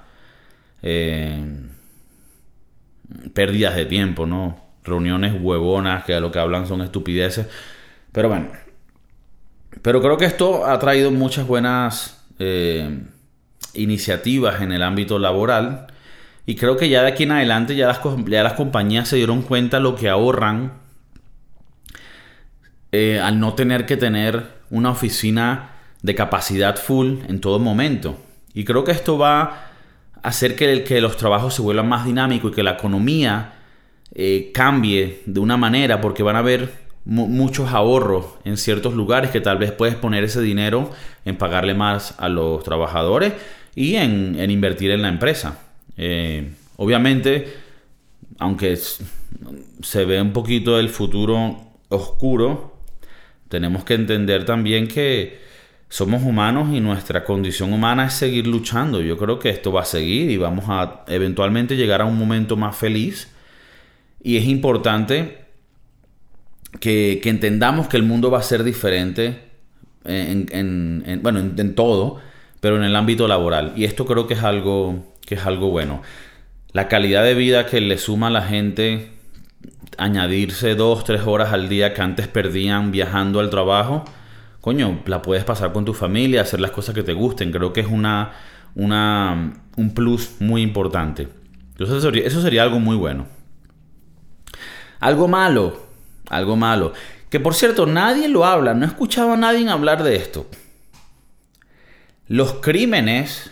eh, 0.83 1.45
pérdidas 3.33 3.77
de 3.77 3.87
tiempo, 3.87 4.27
¿no? 4.27 4.59
Reuniones 4.85 5.35
huevonas 5.41 6.05
que 6.05 6.15
a 6.15 6.21
lo 6.21 6.31
que 6.31 6.39
hablan 6.39 6.67
son 6.67 6.83
estupideces. 6.83 7.47
Pero 8.13 8.29
bueno, 8.29 8.49
pero 9.83 10.01
creo 10.01 10.17
que 10.17 10.25
esto 10.25 10.67
ha 10.67 10.79
traído 10.79 11.11
muchas 11.11 11.47
buenas 11.47 12.25
eh, 12.39 13.03
iniciativas 13.75 14.61
en 14.63 14.73
el 14.73 14.83
ámbito 14.83 15.19
laboral. 15.19 15.87
Y 16.47 16.57
creo 16.57 16.77
que 16.77 16.89
ya 16.89 17.03
de 17.03 17.09
aquí 17.09 17.23
en 17.23 17.33
adelante 17.33 17.75
ya 17.75 17.87
las, 17.87 18.01
ya 18.27 18.43
las 18.43 18.53
compañías 18.53 19.09
se 19.09 19.17
dieron 19.17 19.43
cuenta 19.43 19.81
lo 19.81 19.97
que 19.97 20.09
ahorran 20.09 20.84
eh, 22.97 23.19
al 23.19 23.41
no 23.41 23.55
tener 23.55 23.87
que 23.87 23.97
tener 23.97 24.47
una 24.71 24.91
oficina 24.91 25.73
de 26.03 26.15
capacidad 26.15 26.77
full 26.77 27.17
en 27.27 27.41
todo 27.41 27.59
momento. 27.59 28.17
Y 28.55 28.63
creo 28.63 28.85
que 28.85 28.93
esto 28.93 29.19
va 29.19 29.43
a 29.43 29.71
hacer 30.23 30.55
que, 30.55 31.01
los 31.01 31.17
trabajos 31.17 31.55
se 31.55 31.63
vuelvan 31.63 31.89
más 31.89 32.05
dinámicos 32.05 32.53
y 32.53 32.55
que 32.55 32.63
la 32.63 32.75
economía 32.75 33.55
eh, 34.15 34.53
cambie 34.55 35.23
de 35.27 35.41
una 35.41 35.57
manera 35.57 36.01
porque 36.01 36.23
van 36.23 36.37
a 36.37 36.39
haber 36.39 36.71
muchos 37.05 37.73
ahorros 37.73 38.27
en 38.45 38.57
ciertos 38.57 38.95
lugares 38.95 39.33
que 39.33 39.41
tal 39.41 39.59
vez 39.59 39.73
puedes 39.73 39.97
poner 39.97 40.23
ese 40.23 40.41
dinero 40.41 40.93
en 41.25 41.37
pagarle 41.37 41.75
más 41.75 42.15
a 42.19 42.29
los 42.29 42.63
trabajadores 42.63 43.33
y 43.75 43.97
en, 43.97 44.39
invertir 44.49 44.93
en 44.93 45.03
la 45.03 45.09
empresa. 45.09 45.59
Eh, 45.97 46.49
obviamente, 46.77 47.55
aunque 48.39 48.79
se 49.83 50.05
ve 50.05 50.23
un 50.23 50.33
poquito 50.33 50.79
el 50.79 50.91
futuro 50.91 51.73
oscuro, 51.89 52.74
tenemos 53.55 53.85
que 53.85 53.95
entender 53.95 54.45
también 54.45 54.89
que 54.89 55.39
somos 55.89 56.25
humanos 56.25 56.75
y 56.75 56.81
nuestra 56.81 57.23
condición 57.23 57.73
humana 57.73 58.07
es 58.07 58.15
seguir 58.15 58.49
luchando. 58.49 59.01
Yo 59.01 59.17
creo 59.17 59.39
que 59.39 59.49
esto 59.49 59.71
va 59.71 59.83
a 59.83 59.85
seguir 59.85 60.29
y 60.29 60.37
vamos 60.37 60.65
a 60.67 61.05
eventualmente 61.07 61.77
llegar 61.77 62.01
a 62.01 62.05
un 62.05 62.19
momento 62.19 62.57
más 62.57 62.77
feliz. 62.77 63.33
Y 64.25 64.39
es 64.39 64.47
importante 64.47 65.45
que, 66.81 67.21
entendamos 67.23 67.87
que 67.87 67.97
el 67.97 68.03
mundo 68.03 68.29
va 68.29 68.41
a 68.41 68.43
ser 68.43 68.65
diferente 68.65 69.39
en, 70.05 71.21
bueno, 71.23 71.39
en, 71.39 71.75
todo, 71.77 72.19
pero 72.59 72.77
en 72.77 72.83
el 72.83 72.97
ámbito 72.97 73.29
laboral. 73.29 73.73
Y 73.77 73.85
esto 73.85 74.05
creo 74.05 74.27
que 74.27 74.35
es 74.35 74.43
algo, 74.43 75.15
que 75.25 75.37
es 75.37 75.47
algo 75.47 75.71
bueno. 75.71 76.03
La 76.73 76.89
calidad 76.89 77.23
de 77.23 77.35
vida 77.35 77.67
que 77.67 77.81
le 77.81 77.99
suma 77.99 78.27
a 78.27 78.31
la 78.31 78.43
gente 78.43 79.14
añadirse 79.99 80.75
dos, 80.75 81.05
tres 81.05 81.23
horas 81.27 81.53
al 81.53 81.69
día 81.69 81.95
que 81.95 82.03
antes 82.03 82.29
perdían 82.29 82.91
viajando 82.91 83.41
al 83.41 83.51
trabajo 83.51 84.05
coño, 84.65 85.03
la 85.05 85.21
puedes 85.21 85.45
pasar 85.45 85.75
con 85.75 85.85
tu 85.85 85.93
familia, 85.93 86.41
hacer 86.41 86.59
las 86.59 86.71
cosas 86.71 86.95
que 86.95 87.03
te 87.03 87.13
gusten. 87.13 87.53
Creo 87.53 87.75
que 87.75 87.83
es 87.83 87.87
una, 87.87 88.33
una 88.75 89.53
un 89.77 89.93
plus 89.93 90.37
muy 90.41 90.63
importante. 90.63 91.29
Entonces 91.73 92.03
eso 92.25 92.41
sería, 92.41 92.63
algo 92.63 92.81
muy 92.81 92.97
bueno. 92.97 93.27
Algo 95.01 95.29
malo, 95.29 95.83
algo 96.31 96.57
malo. 96.57 96.95
Que 97.29 97.41
por 97.41 97.53
cierto, 97.53 97.85
nadie 97.85 98.27
lo 98.27 98.47
habla, 98.47 98.73
no 98.73 98.87
he 98.87 98.89
escuchado 98.89 99.35
a 99.35 99.37
nadie 99.37 99.69
hablar 99.69 100.03
de 100.03 100.17
esto. 100.17 100.47
Los 102.27 102.55
crímenes, 102.55 103.51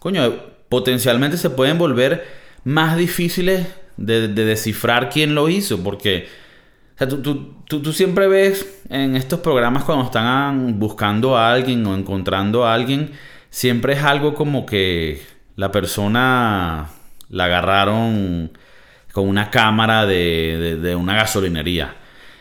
coño, 0.00 0.34
potencialmente 0.68 1.36
se 1.36 1.50
pueden 1.50 1.78
volver 1.78 2.26
más 2.64 2.96
difíciles 2.96 3.68
de 3.98 4.28
descifrar 4.28 5.10
quién 5.10 5.34
lo 5.34 5.48
hizo, 5.48 5.82
porque 5.82 6.28
o 7.00 7.06
sea, 7.06 7.08
tú, 7.64 7.92
siempre 7.92 8.26
ves 8.26 8.82
en 8.90 9.14
estos 9.14 9.38
programas 9.38 9.84
cuando 9.84 10.04
están 10.04 10.80
buscando 10.80 11.36
a 11.36 11.52
alguien 11.52 11.86
o 11.86 11.94
encontrando 11.94 12.66
a 12.66 12.74
alguien, 12.74 13.12
siempre 13.50 13.92
es 13.92 14.02
algo 14.02 14.34
como 14.34 14.66
que 14.66 15.22
la 15.54 15.70
persona 15.70 16.88
la 17.28 17.44
agarraron 17.44 18.50
con 19.12 19.28
una 19.28 19.48
cámara 19.50 20.06
de, 20.06 20.96
una 20.98 21.14
gasolinería. 21.14 21.94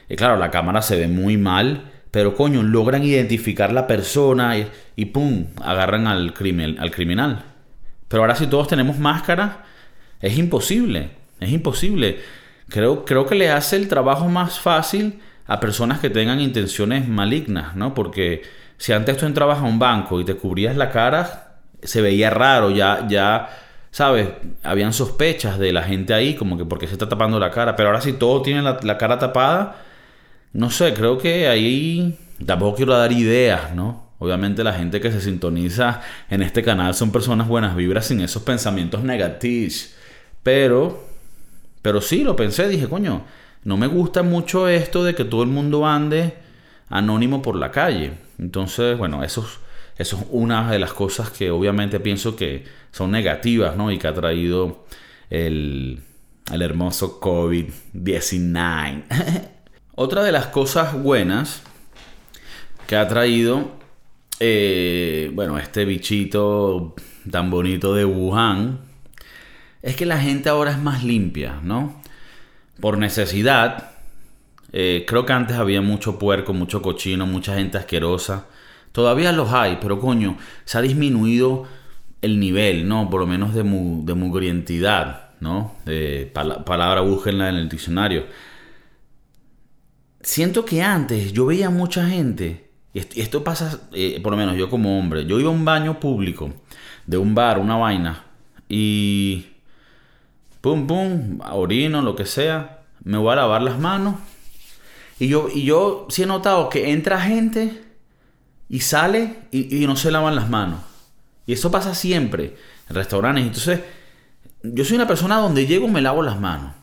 Y 0.10 0.16
claro, 0.16 0.38
la 0.38 0.50
cámara 0.50 0.82
se 0.82 0.98
ve 0.98 1.08
muy 1.08 1.38
mal, 1.38 1.92
pero 2.10 2.34
coño, 2.34 2.64
logran 2.64 3.04
identificar 3.04 3.72
la 3.72 3.86
persona 3.86 4.58
y, 4.58 4.68
y 4.96 5.06
pum, 5.06 5.46
agarran 5.62 6.08
al, 6.08 6.34
crimen, 6.34 6.80
al 6.80 6.90
criminal. 6.90 7.44
Pero 8.08 8.24
ahora 8.24 8.34
si 8.34 8.48
todos 8.48 8.68
tenemos 8.68 8.98
máscara, 8.98 9.66
es 10.20 10.36
imposible, 10.36 11.12
es 11.40 11.52
imposible. 11.52 12.20
Creo, 12.70 13.06
creo 13.06 13.26
que 13.26 13.36
le 13.36 13.50
hace 13.50 13.76
el 13.76 13.88
trabajo 13.88 14.28
más 14.28 14.60
fácil 14.60 15.20
a 15.46 15.60
personas 15.60 16.00
que 16.00 16.10
tengan 16.10 16.42
intenciones 16.42 17.08
malignas, 17.08 17.76
¿no? 17.76 17.94
Porque 17.94 18.44
si 18.78 18.94
antes 18.94 19.18
tú 19.18 19.26
entrabas 19.26 19.60
a 19.60 19.64
un 19.64 19.80
banco 19.80 20.20
y 20.20 20.26
te 20.26 20.36
cubrías 20.36 20.76
la 20.76 20.92
cara, 20.92 21.60
se 21.82 22.02
veía 22.02 22.30
raro, 22.30 22.70
ya, 22.70 23.08
ya, 23.08 23.50
¿sabes? 23.92 24.30
Habían 24.64 24.94
sospechas 24.94 25.58
de 25.58 25.72
la 25.72 25.84
gente 25.84 26.14
ahí, 26.14 26.36
como 26.36 26.58
que 26.58 26.66
porque 26.66 26.88
se 26.88 26.94
está 26.94 27.08
tapando 27.08 27.40
la 27.40 27.52
cara, 27.52 27.76
pero 27.76 27.90
ahora 27.90 28.02
si 28.02 28.14
todo 28.14 28.42
tiene 28.42 28.62
la, 28.62 28.78
la 28.84 28.98
cara 28.98 29.18
tapada, 29.20 29.78
no 30.54 30.70
sé, 30.70 30.94
creo 30.94 31.18
que 31.18 31.48
ahí 31.48 32.18
tampoco 32.46 32.78
quiero 32.78 32.98
dar 32.98 33.12
ideas, 33.12 33.74
¿no? 33.74 34.08
Obviamente 34.20 34.64
la 34.64 34.74
gente 34.74 35.00
que 35.00 35.12
se 35.12 35.22
sintoniza 35.22 36.02
en 36.30 36.42
este 36.42 36.64
canal 36.64 36.94
son 36.96 37.12
personas 37.12 37.48
buenas 37.48 37.76
vibras 37.76 38.08
sin 38.08 38.20
esos 38.22 38.42
pensamientos 38.42 39.04
negativos, 39.04 39.94
pero 40.44 41.07
pero 41.88 42.02
sí, 42.02 42.26
lo 42.26 42.36
pensé, 42.36 42.68
dije, 42.68 42.90
coño, 42.90 43.24
no 43.64 43.78
me 43.78 43.88
gusta 43.88 44.22
mucho 44.22 44.68
esto 44.68 45.06
de 45.06 45.16
que 45.16 45.24
todo 45.24 45.42
el 45.42 45.48
mundo 45.48 45.88
ande 45.88 46.34
anónimo 46.90 47.42
por 47.42 47.56
la 47.56 47.72
calle. 47.72 48.12
Entonces, 48.38 48.98
bueno, 48.98 49.24
eso, 49.24 49.48
es 49.98 50.14
una 50.32 50.70
de 50.70 50.80
las 50.80 50.92
cosas 50.92 51.30
que 51.30 51.50
obviamente 51.50 52.02
pienso 52.02 52.36
que 52.36 52.66
son 52.92 53.12
negativas, 53.12 53.78
¿no? 53.78 53.90
Y 53.90 54.00
que 54.00 54.08
ha 54.10 54.14
traído 54.14 54.84
el, 55.30 56.02
el 56.52 56.62
hermoso 56.62 57.22
COVID-19. 57.22 59.04
Otra 59.96 60.24
de 60.24 60.34
las 60.34 60.48
cosas 60.48 61.02
buenas 61.02 61.64
que 62.86 62.98
ha 62.98 63.08
traído, 63.08 63.78
eh, 64.42 65.32
bueno, 65.34 65.58
este 65.58 65.86
bichito 65.86 66.96
tan 67.32 67.50
bonito 67.50 67.96
de 67.96 68.04
Wuhan, 68.04 68.87
es 69.88 69.96
que 69.96 70.06
la 70.06 70.20
gente 70.20 70.50
ahora 70.50 70.72
es 70.72 70.80
más 70.80 71.04
limpia, 71.04 71.60
¿no? 71.64 72.02
por 72.80 72.98
necesidad. 72.98 73.92
Eh, 74.72 75.06
creo 75.08 75.26
que 75.26 75.34
antes 75.34 75.58
había 75.58 75.82
mucho 75.82 76.20
puerco, 76.20 76.54
mucho 76.54 76.82
cochino, 76.82 77.26
mucha 77.26 77.56
gente 77.56 77.78
asquerosa. 77.78 78.46
Todavía 78.92 79.32
los 79.32 79.52
hay, 79.52 79.78
pero 79.82 80.00
coño, 80.00 80.38
se 80.66 80.78
ha 80.78 80.82
disminuido 80.82 81.66
el 82.22 82.40
nivel, 82.40 82.88
¿no? 82.88 83.10
Por 83.10 83.22
lo 83.22 83.28
menos 83.28 83.54
de, 83.54 83.64
de 83.64 84.14
mugrientidad, 84.14 85.30
¿no? 85.40 85.76
Palabra 86.66 87.02
búsquenla 87.02 87.50
en 87.50 87.56
el 87.56 87.70
diccionario. 87.70 88.26
Siento 90.22 90.66
que 90.66 90.82
antes 90.82 91.32
yo 91.32 91.46
veía 91.46 91.70
mucha 91.70 92.08
gente, 92.08 92.70
y 92.94 93.00
esto, 93.22 93.44
pasa, 93.44 93.82
eh, 93.94 94.20
por 94.22 94.32
lo 94.32 94.38
menos 94.38 94.58
yo 94.58 94.70
como 94.70 94.98
hombre, 94.98 95.26
yo 95.26 95.40
iba 95.40 95.50
a 95.50 95.54
un 95.54 95.64
baño 95.64 96.00
público, 96.00 96.52
de 97.06 97.18
un 97.18 97.36
bar, 97.36 97.60
una 97.60 97.78
vaina, 97.78 98.24
y 98.68 99.46
pum, 100.62 100.88
pum, 100.88 101.40
orino, 101.52 102.02
lo 102.02 102.16
que 102.16 102.26
sea, 102.26 102.82
me 103.04 103.18
voy 103.18 103.34
a 103.34 103.38
lavar 103.38 103.62
las 103.62 103.80
manos. 103.80 104.16
Y 105.20 105.28
yo, 105.28 105.48
y 105.54 105.64
yo 105.64 106.08
sí 106.10 106.24
he 106.24 106.26
notado 106.26 106.70
que 106.70 106.92
entra 106.92 107.22
gente 107.22 107.84
y 108.70 108.82
sale 108.82 109.44
y, 109.52 109.86
no 109.88 109.96
se 109.96 110.12
lavan 110.12 110.36
las 110.36 110.50
manos. 110.50 110.82
Y 111.46 111.54
eso 111.54 111.72
pasa 111.72 111.96
siempre 111.96 112.58
en 112.90 112.96
restaurantes. 112.96 113.46
Entonces, 113.46 113.80
yo 114.62 114.84
soy 114.84 114.96
una 114.96 115.08
persona 115.08 115.38
donde 115.38 115.66
llego 115.66 115.88
me 115.88 116.02
lavo 116.02 116.22
las 116.22 116.40
manos. 116.40 116.74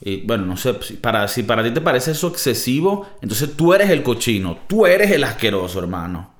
Y 0.00 0.22
bueno, 0.26 0.44
no 0.44 0.56
sé, 0.56 0.74
para, 1.00 1.28
si 1.28 1.44
para 1.44 1.62
ti 1.62 1.70
te 1.70 1.80
parece 1.80 2.10
eso 2.10 2.28
excesivo, 2.28 3.08
entonces 3.22 3.56
tú 3.56 3.72
eres 3.72 3.88
el 3.90 4.02
cochino, 4.02 4.58
tú 4.66 4.84
eres 4.84 5.10
el 5.12 5.24
asqueroso, 5.24 5.78
hermano. 5.78 6.34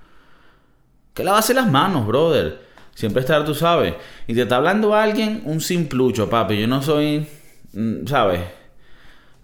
Que 1.14 1.24
lavase 1.24 1.54
las 1.54 1.70
manos, 1.70 2.06
brother. 2.06 2.71
Siempre 2.94 3.20
estar, 3.20 3.44
tú 3.44 3.54
sabes. 3.54 3.94
Y 4.26 4.34
te 4.34 4.42
está 4.42 4.56
hablando 4.56 4.94
alguien, 4.94 5.42
un 5.44 5.60
simplucho, 5.60 6.28
papi. 6.28 6.60
Yo 6.60 6.66
no 6.66 6.82
soy, 6.82 7.26
mm, 7.72 8.06
¿sabes? 8.06 8.40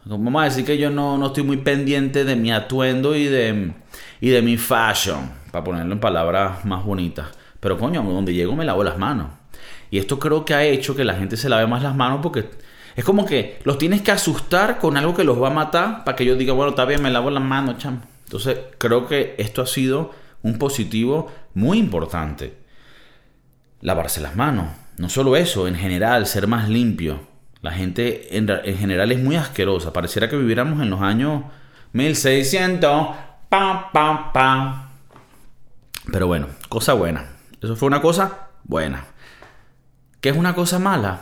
Vamos 0.04 0.40
a 0.40 0.44
decir 0.46 0.64
que 0.64 0.78
yo 0.78 0.90
no, 0.90 1.18
no 1.18 1.26
estoy 1.26 1.42
muy 1.42 1.58
pendiente 1.58 2.24
de 2.24 2.34
mi 2.34 2.50
atuendo 2.50 3.14
y 3.14 3.26
de, 3.26 3.72
y 4.20 4.30
de 4.30 4.42
mi 4.42 4.56
fashion, 4.56 5.30
para 5.50 5.64
ponerlo 5.64 5.92
en 5.92 6.00
palabras 6.00 6.64
más 6.64 6.84
bonitas. 6.84 7.28
Pero 7.60 7.76
coño, 7.76 8.02
donde 8.02 8.32
llego 8.32 8.54
me 8.56 8.64
lavo 8.64 8.82
las 8.84 8.96
manos. 8.96 9.26
Y 9.90 9.98
esto 9.98 10.18
creo 10.18 10.44
que 10.44 10.54
ha 10.54 10.64
hecho 10.64 10.94
que 10.96 11.04
la 11.04 11.14
gente 11.14 11.36
se 11.36 11.48
lave 11.48 11.66
más 11.66 11.82
las 11.82 11.94
manos 11.94 12.20
porque 12.22 12.48
es 12.96 13.04
como 13.04 13.26
que 13.26 13.58
los 13.64 13.78
tienes 13.78 14.02
que 14.02 14.10
asustar 14.10 14.78
con 14.78 14.96
algo 14.96 15.14
que 15.14 15.24
los 15.24 15.40
va 15.40 15.48
a 15.48 15.52
matar 15.52 16.04
para 16.04 16.16
que 16.16 16.24
yo 16.24 16.36
diga, 16.36 16.52
bueno, 16.52 16.70
está 16.70 16.86
me 16.86 17.10
lavo 17.10 17.30
las 17.30 17.42
manos, 17.42 17.78
cham. 17.78 18.00
Entonces 18.24 18.58
creo 18.78 19.06
que 19.06 19.34
esto 19.38 19.62
ha 19.62 19.66
sido 19.66 20.12
un 20.42 20.58
positivo 20.58 21.30
muy 21.54 21.78
importante. 21.78 22.54
Lavarse 23.80 24.20
las 24.20 24.36
manos. 24.36 24.66
No 24.96 25.08
solo 25.08 25.36
eso, 25.36 25.68
en 25.68 25.76
general, 25.76 26.26
ser 26.26 26.46
más 26.46 26.68
limpio. 26.68 27.20
La 27.60 27.72
gente 27.72 28.36
en, 28.36 28.48
general 28.76 29.12
es 29.12 29.20
muy 29.20 29.36
asquerosa. 29.36 29.92
Pareciera 29.92 30.28
que 30.28 30.36
viviéramos 30.36 30.80
en 30.82 30.90
los 30.90 31.00
años 31.00 31.44
1600. 31.92 33.16
Pam, 33.48 33.84
pam, 33.92 34.32
pam. 34.32 34.88
Pero 36.12 36.26
bueno, 36.26 36.48
cosa 36.68 36.94
buena. 36.94 37.26
Eso 37.60 37.76
fue 37.76 37.86
una 37.86 38.00
cosa 38.00 38.48
buena. 38.64 39.04
¿Qué 40.20 40.30
es 40.30 40.36
una 40.36 40.54
cosa 40.54 40.78
mala? 40.78 41.20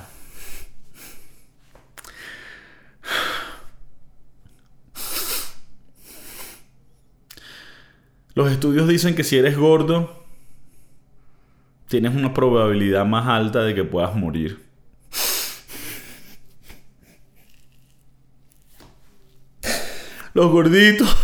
Los 8.34 8.52
estudios 8.52 8.86
dicen 8.86 9.14
que 9.14 9.24
si 9.24 9.38
eres 9.38 9.56
gordo, 9.56 10.25
tienes 11.88 12.14
una 12.14 12.35
probabilidad 12.35 13.05
más 13.05 13.27
alta 13.27 13.62
de 13.62 13.75
que 13.75 13.85
puedas 13.85 14.14
morir. 14.14 14.64
Los 20.35 20.51
gorditos. 20.51 21.16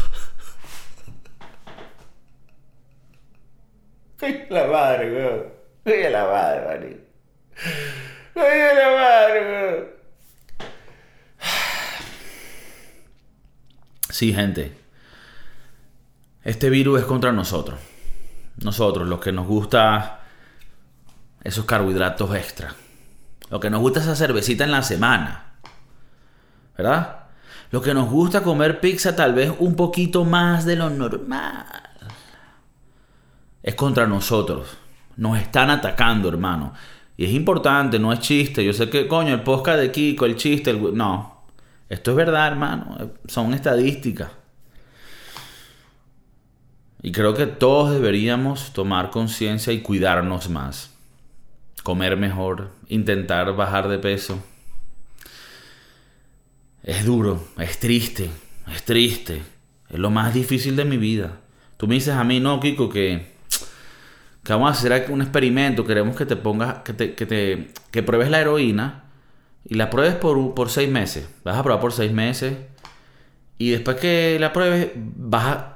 la 4.48 4.66
madre, 4.66 5.12
weón. 5.12 6.12
la 6.12 6.24
madre, 6.24 6.64
marico. 6.64 7.00
la 8.34 8.90
madre, 8.94 9.92
Sí, 14.08 14.32
gente. 14.32 14.72
Este 16.44 16.70
virus 16.70 17.00
es 17.00 17.06
contra 17.06 17.32
nosotros. 17.32 17.78
Nosotros, 18.62 19.08
los 19.08 19.20
que 19.20 19.32
nos 19.32 19.46
gusta 19.46 20.21
esos 21.42 21.64
carbohidratos 21.64 22.34
extra. 22.34 22.74
Lo 23.50 23.60
que 23.60 23.70
nos 23.70 23.80
gusta 23.80 24.00
esa 24.00 24.16
cervecita 24.16 24.64
en 24.64 24.70
la 24.70 24.82
semana. 24.82 25.54
¿Verdad? 26.76 27.22
Lo 27.70 27.80
que 27.80 27.94
nos 27.94 28.08
gusta 28.10 28.42
comer 28.42 28.80
pizza 28.80 29.16
tal 29.16 29.34
vez 29.34 29.52
un 29.58 29.74
poquito 29.74 30.24
más 30.24 30.64
de 30.64 30.76
lo 30.76 30.90
normal. 30.90 31.66
Es 33.62 33.74
contra 33.74 34.06
nosotros. 34.06 34.76
Nos 35.16 35.38
están 35.38 35.70
atacando, 35.70 36.28
hermano. 36.28 36.72
Y 37.16 37.24
es 37.24 37.32
importante, 37.32 37.98
no 37.98 38.12
es 38.12 38.20
chiste. 38.20 38.64
Yo 38.64 38.72
sé 38.72 38.88
que, 38.88 39.06
coño, 39.06 39.34
el 39.34 39.42
podcast 39.42 39.78
de 39.78 39.92
Kiko, 39.92 40.26
el 40.26 40.36
chiste, 40.36 40.70
el... 40.70 40.96
No. 40.96 41.44
Esto 41.88 42.12
es 42.12 42.16
verdad, 42.16 42.48
hermano. 42.48 43.12
Son 43.26 43.52
estadísticas. 43.52 44.30
Y 47.02 47.12
creo 47.12 47.34
que 47.34 47.46
todos 47.46 47.92
deberíamos 47.92 48.72
tomar 48.72 49.10
conciencia 49.10 49.72
y 49.72 49.80
cuidarnos 49.80 50.48
más. 50.48 50.91
Comer 51.82 52.16
mejor, 52.16 52.70
intentar 52.88 53.54
bajar 53.56 53.88
de 53.88 53.98
peso. 53.98 54.42
Es 56.82 57.04
duro, 57.04 57.48
es 57.58 57.78
triste, 57.78 58.30
es 58.72 58.84
triste. 58.84 59.42
Es 59.88 59.98
lo 59.98 60.10
más 60.10 60.32
difícil 60.32 60.76
de 60.76 60.84
mi 60.84 60.96
vida. 60.96 61.40
Tú 61.76 61.86
me 61.86 61.94
dices 61.94 62.14
a 62.14 62.24
mí, 62.24 62.40
no, 62.40 62.60
Kiko, 62.60 62.88
que, 62.88 63.32
que 64.42 64.52
vamos 64.52 64.68
a 64.68 64.72
hacer 64.72 65.10
un 65.10 65.22
experimento. 65.22 65.84
Queremos 65.84 66.16
que 66.16 66.26
te 66.26 66.36
pongas, 66.36 66.78
que 66.78 66.92
te, 66.92 67.14
que 67.14 67.26
te 67.26 67.72
que 67.90 68.02
pruebes 68.02 68.30
la 68.30 68.40
heroína 68.40 69.04
y 69.64 69.74
la 69.74 69.90
pruebes 69.90 70.14
por, 70.14 70.54
por 70.54 70.70
seis 70.70 70.90
meses. 70.90 71.28
Vas 71.44 71.56
a 71.56 71.62
probar 71.62 71.80
por 71.80 71.92
seis 71.92 72.12
meses. 72.12 72.56
Y 73.58 73.70
después 73.70 73.96
que 73.98 74.38
la 74.40 74.52
pruebes, 74.52 74.92
vas 74.94 75.44
a 75.46 75.72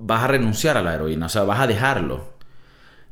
vas 0.00 0.24
a 0.24 0.26
renunciar 0.26 0.76
a 0.76 0.82
la 0.82 0.94
heroína, 0.94 1.26
o 1.26 1.28
sea, 1.28 1.44
vas 1.44 1.60
a 1.60 1.66
dejarlo. 1.66 2.39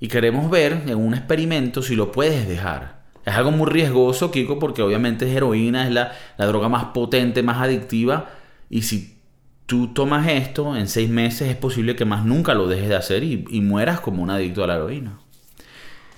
Y 0.01 0.09
queremos 0.09 0.51
ver 0.51 0.85
en 0.87 0.97
un 0.97 1.15
experimento 1.15 1.83
si 1.83 1.97
lo 1.97 2.13
puedes 2.13 2.47
dejar. 2.49 2.99
Es 3.25 3.35
algo 3.35 3.51
muy 3.51 3.69
riesgoso, 3.69 4.31
Kiko, 4.31 4.59
porque 4.59 4.83
obviamente 4.83 5.29
es 5.29 5.37
heroína, 5.37 5.87
es 5.87 5.93
la, 5.93 6.13
droga 6.39 6.69
más 6.69 6.87
potente, 6.87 7.43
más 7.43 7.59
adictiva. 7.59 8.31
Y 8.71 8.83
si 8.83 9.19
tú 9.67 9.89
tomas 9.89 10.29
esto 10.29 10.77
en 10.77 10.89
seis 10.89 11.11
meses, 11.11 11.49
es 11.49 11.57
posible 11.57 11.97
que 11.97 12.05
más 12.05 12.25
nunca 12.25 12.55
lo 12.55 12.69
dejes 12.69 12.89
de 12.89 12.97
hacer 12.97 13.25
y, 13.25 13.45
y 13.51 13.61
mueras 13.61 14.01
como 14.01 14.23
un 14.23 14.31
adicto 14.31 14.65
a 14.65 14.67
la 14.67 14.77
heroína. 14.77 15.19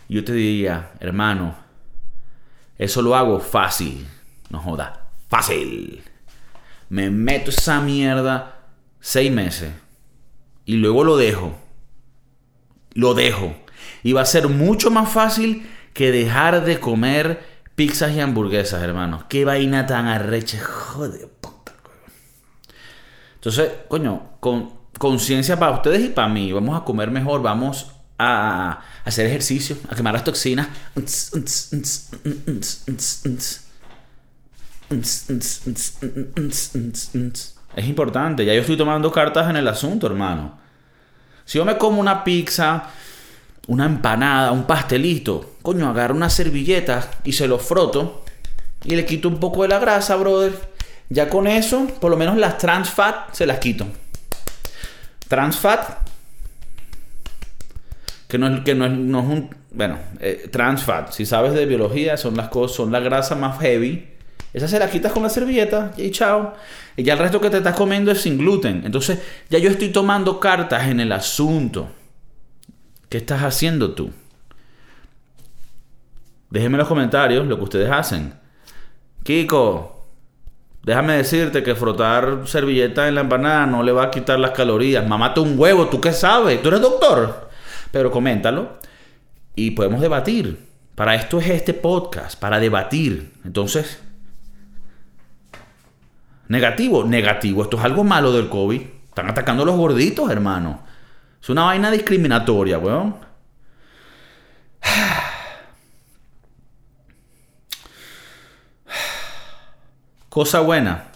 Yo 0.09 0.25
te 0.25 0.33
diría, 0.33 0.93
hermano, 1.01 1.57
eso 2.79 3.03
lo 3.03 3.17
hago 3.17 3.41
fácil. 3.41 4.07
No 4.51 4.59
joda, 4.59 5.09
fácil. 5.29 6.03
Me 6.89 7.11
meto 7.11 7.51
esa 7.51 7.81
mierda 7.81 8.57
seis 9.01 9.31
meses 9.31 9.73
y 10.65 10.75
luego 10.75 11.05
lo 11.05 11.17
dejo. 11.17 11.57
Lo 12.95 13.15
dejo. 13.15 13.55
Y 14.03 14.13
va 14.13 14.23
a 14.23 14.27
ser 14.27 14.49
mucho 14.49 14.91
más 14.91 15.11
fácil 15.11 15.69
que 15.93 16.13
dejar 16.13 16.65
de 16.65 16.81
comer 16.81 17.45
pizzas 17.75 18.13
y 18.13 18.21
hamburguesas, 18.21 18.83
hermanos. 18.83 19.25
Qué 19.29 19.45
vaina 19.45 19.87
tan 19.87 20.07
arrecha. 20.07 20.59
Joder, 20.63 21.29
puta. 21.41 21.73
Entonces, 23.35 23.71
coño, 23.89 24.33
con 24.41 24.81
conciencia 24.99 25.59
para 25.59 25.73
ustedes 25.73 26.03
y 26.03 26.09
para 26.09 26.29
mí. 26.29 26.53
Vamos 26.53 26.79
a 26.79 26.85
comer 26.85 27.11
mejor, 27.11 27.41
vamos 27.41 27.91
a 28.19 28.81
hacer 29.05 29.27
ejercicio, 29.27 29.77
a 29.89 29.95
quemar 29.95 30.13
las 30.13 30.25
toxinas. 30.25 30.69
Es 37.77 37.87
importante, 37.87 38.45
ya 38.45 38.53
yo 38.53 38.61
estoy 38.61 38.77
tomando 38.77 39.11
cartas 39.11 39.49
en 39.49 39.57
el 39.57 39.67
asunto, 39.69 40.07
hermano. 40.07 40.59
Si 41.47 41.57
yo 41.57 41.65
me 41.65 41.79
como 41.79 41.99
una 42.01 42.23
pizza, 42.23 42.91
una 43.69 43.87
empanada, 43.87 44.53
un 44.53 44.65
pastelito, 44.65 45.55
coño, 45.63 45.89
agarro 45.89 46.15
una 46.15 46.31
servilleta 46.31 47.11
y 47.25 47.33
se 47.33 47.47
lo 47.47 47.59
froto 47.59 48.25
y 48.85 48.97
le 48.97 49.05
quito 49.05 49.29
un 49.29 49.39
poco 49.39 49.63
de 49.63 49.69
la 49.69 49.79
grasa, 49.79 50.17
brother. 50.17 50.53
Ya 51.09 51.29
con 51.29 51.47
eso, 51.47 51.87
por 52.01 52.11
lo 52.11 52.17
menos 52.17 52.37
las 52.37 52.59
trans 52.59 52.91
fat 52.91 53.33
se 53.35 53.47
las 53.47 53.59
quito. 53.59 53.87
Trans 55.29 55.57
fat, 55.57 56.09
que 58.29 58.39
no 58.39 58.49
es, 58.49 58.61
que 58.65 58.75
no 58.75 58.87
es, 58.87 58.93
un. 58.93 59.55
Bueno, 59.73 59.99
eh, 60.21 60.49
trans 60.51 60.83
fat, 60.83 61.13
si 61.13 61.27
sabes 61.27 61.53
de 61.55 61.67
biología, 61.67 62.17
son 62.17 62.37
las 62.37 62.49
cosas, 62.49 62.77
son 62.77 62.93
la 62.93 63.01
grasa 63.01 63.35
más 63.35 63.59
heavy 63.61 64.11
esa 64.53 64.67
se 64.67 64.79
la 64.79 64.91
quitas 64.91 65.13
con 65.13 65.23
la 65.23 65.29
servilleta 65.29 65.93
y 65.97 66.11
chao. 66.11 66.55
Y 66.97 67.05
ya 67.05 67.13
el 67.13 67.19
resto 67.19 67.41
que 67.41 67.51
te 67.51 67.59
estás 67.59 67.77
comiendo 67.77 68.11
es 68.11 68.21
sin 68.21 68.37
gluten. 68.37 68.83
Entonces, 68.85 69.19
ya 69.49 69.59
yo 69.59 69.71
estoy 69.71 69.91
tomando 69.91 70.41
cartas 70.41 70.89
en 70.89 71.01
el 71.01 71.13
asunto. 71.13 71.89
¿Qué 73.11 73.19
estás 73.19 73.43
haciendo 73.43 73.93
tú? 73.93 74.11
Déjenme 76.49 76.77
en 76.77 76.79
los 76.79 76.89
comentarios 76.89 77.47
lo 77.47 77.59
que 77.59 77.65
ustedes 77.65 77.91
hacen. 77.91 78.33
Kiko, 79.23 80.01
Déjame 80.83 81.13
decirte 81.19 81.63
que 81.63 81.75
frotar 81.75 82.43
servilleta 82.47 83.07
en 83.07 83.15
la 83.15 83.21
empanada 83.21 83.67
no 83.67 83.83
le 83.83 83.93
va 83.93 84.05
a 84.05 84.11
quitar 84.11 84.41
las 84.41 84.53
calorías. 84.53 85.07
Mamate 85.07 85.41
un 85.41 85.59
huevo, 85.59 85.89
¿tú 85.89 86.01
qué 86.01 86.13
sabes? 86.13 86.63
¿Tú 86.63 86.69
eres 86.69 86.81
doctor? 86.81 87.51
Pero 87.91 88.11
coméntalo 88.11 88.79
y 89.55 89.73
podemos 89.73 90.01
debatir. 90.01 90.71
Para 90.95 91.15
esto 91.15 91.39
es 91.39 91.51
este 91.51 91.75
podcast, 91.75 92.39
para 92.41 92.59
debatir. 92.59 93.33
Entonces, 93.45 94.03
negativo, 96.49 97.05
negativo. 97.05 97.63
Esto 97.63 97.77
es 97.77 97.85
algo 97.85 98.03
malo 98.03 98.33
del 98.33 98.49
COVID. 98.49 98.81
Están 99.09 99.29
atacando 99.29 99.65
a 99.65 99.67
los 99.67 99.77
gorditos, 99.77 100.31
hermano. 100.31 100.83
Es 101.43 101.49
una 101.49 101.65
vaina 101.65 101.91
discriminatoria, 101.91 102.79
weón. 102.79 103.17
Cosa 110.29 110.61
buena 110.61 111.07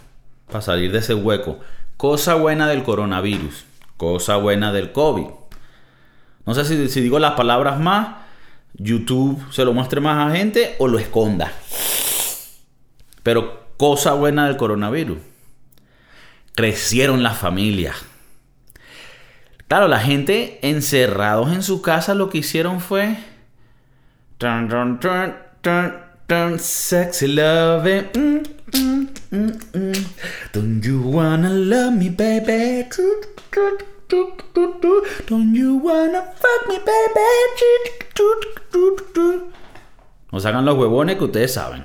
para 0.46 0.60
salir 0.60 0.90
de 0.92 0.98
ese 0.98 1.14
hueco. 1.14 1.60
Cosa 1.96 2.34
buena 2.34 2.66
del 2.66 2.82
coronavirus. 2.82 3.64
Cosa 3.96 4.36
buena 4.36 4.72
del 4.72 4.92
COVID. 4.92 5.26
No 6.46 6.54
sé 6.54 6.64
si, 6.64 6.88
si 6.88 7.00
digo 7.00 7.18
las 7.18 7.32
palabras 7.32 7.78
más, 7.78 8.16
YouTube 8.74 9.40
se 9.52 9.64
lo 9.64 9.72
muestre 9.72 10.00
más 10.00 10.30
a 10.30 10.36
gente 10.36 10.74
o 10.78 10.88
lo 10.88 10.98
esconda. 10.98 11.52
Pero 13.22 13.68
cosa 13.76 14.14
buena 14.14 14.46
del 14.46 14.56
coronavirus. 14.56 15.18
Crecieron 16.54 17.22
las 17.22 17.38
familias. 17.38 17.96
Claro, 19.68 19.88
la 19.88 20.00
gente 20.00 20.58
encerrados 20.62 21.52
en 21.52 21.62
su 21.62 21.80
casa 21.82 22.14
lo 22.14 22.28
que 22.28 22.38
hicieron 22.38 22.80
fue... 22.80 23.16
Turn, 24.38 24.68
turn, 24.68 25.00
turn, 25.00 25.36
turn, 25.62 25.94
turn, 26.26 26.58
sexy 26.58 27.28
love. 27.28 27.86
Mm, 28.14 28.42
mm, 28.72 29.08
mm, 29.30 29.52
mm. 29.72 30.06
Don't 30.52 30.84
you 30.84 31.00
wanna 31.00 31.50
love 31.50 31.92
me, 31.92 32.10
baby? 32.10 32.86
Don't 35.28 35.54
you 35.54 35.76
wanna 35.82 36.22
fuck 36.36 36.68
me, 36.68 36.78
baby? 36.78 37.24
No 40.30 40.40
sacan 40.40 40.64
los 40.64 40.76
huevones 40.76 41.16
que 41.16 41.24
ustedes 41.24 41.54
saben. 41.54 41.84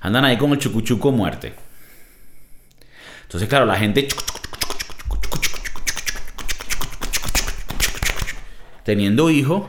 Andan 0.00 0.24
ahí 0.24 0.38
con 0.38 0.52
el 0.52 0.58
chucuchuco 0.58 1.12
muerte. 1.12 1.54
Entonces, 3.22 3.48
claro, 3.48 3.66
la 3.66 3.76
gente 3.76 4.08
teniendo 8.90 9.30
hijos. 9.30 9.68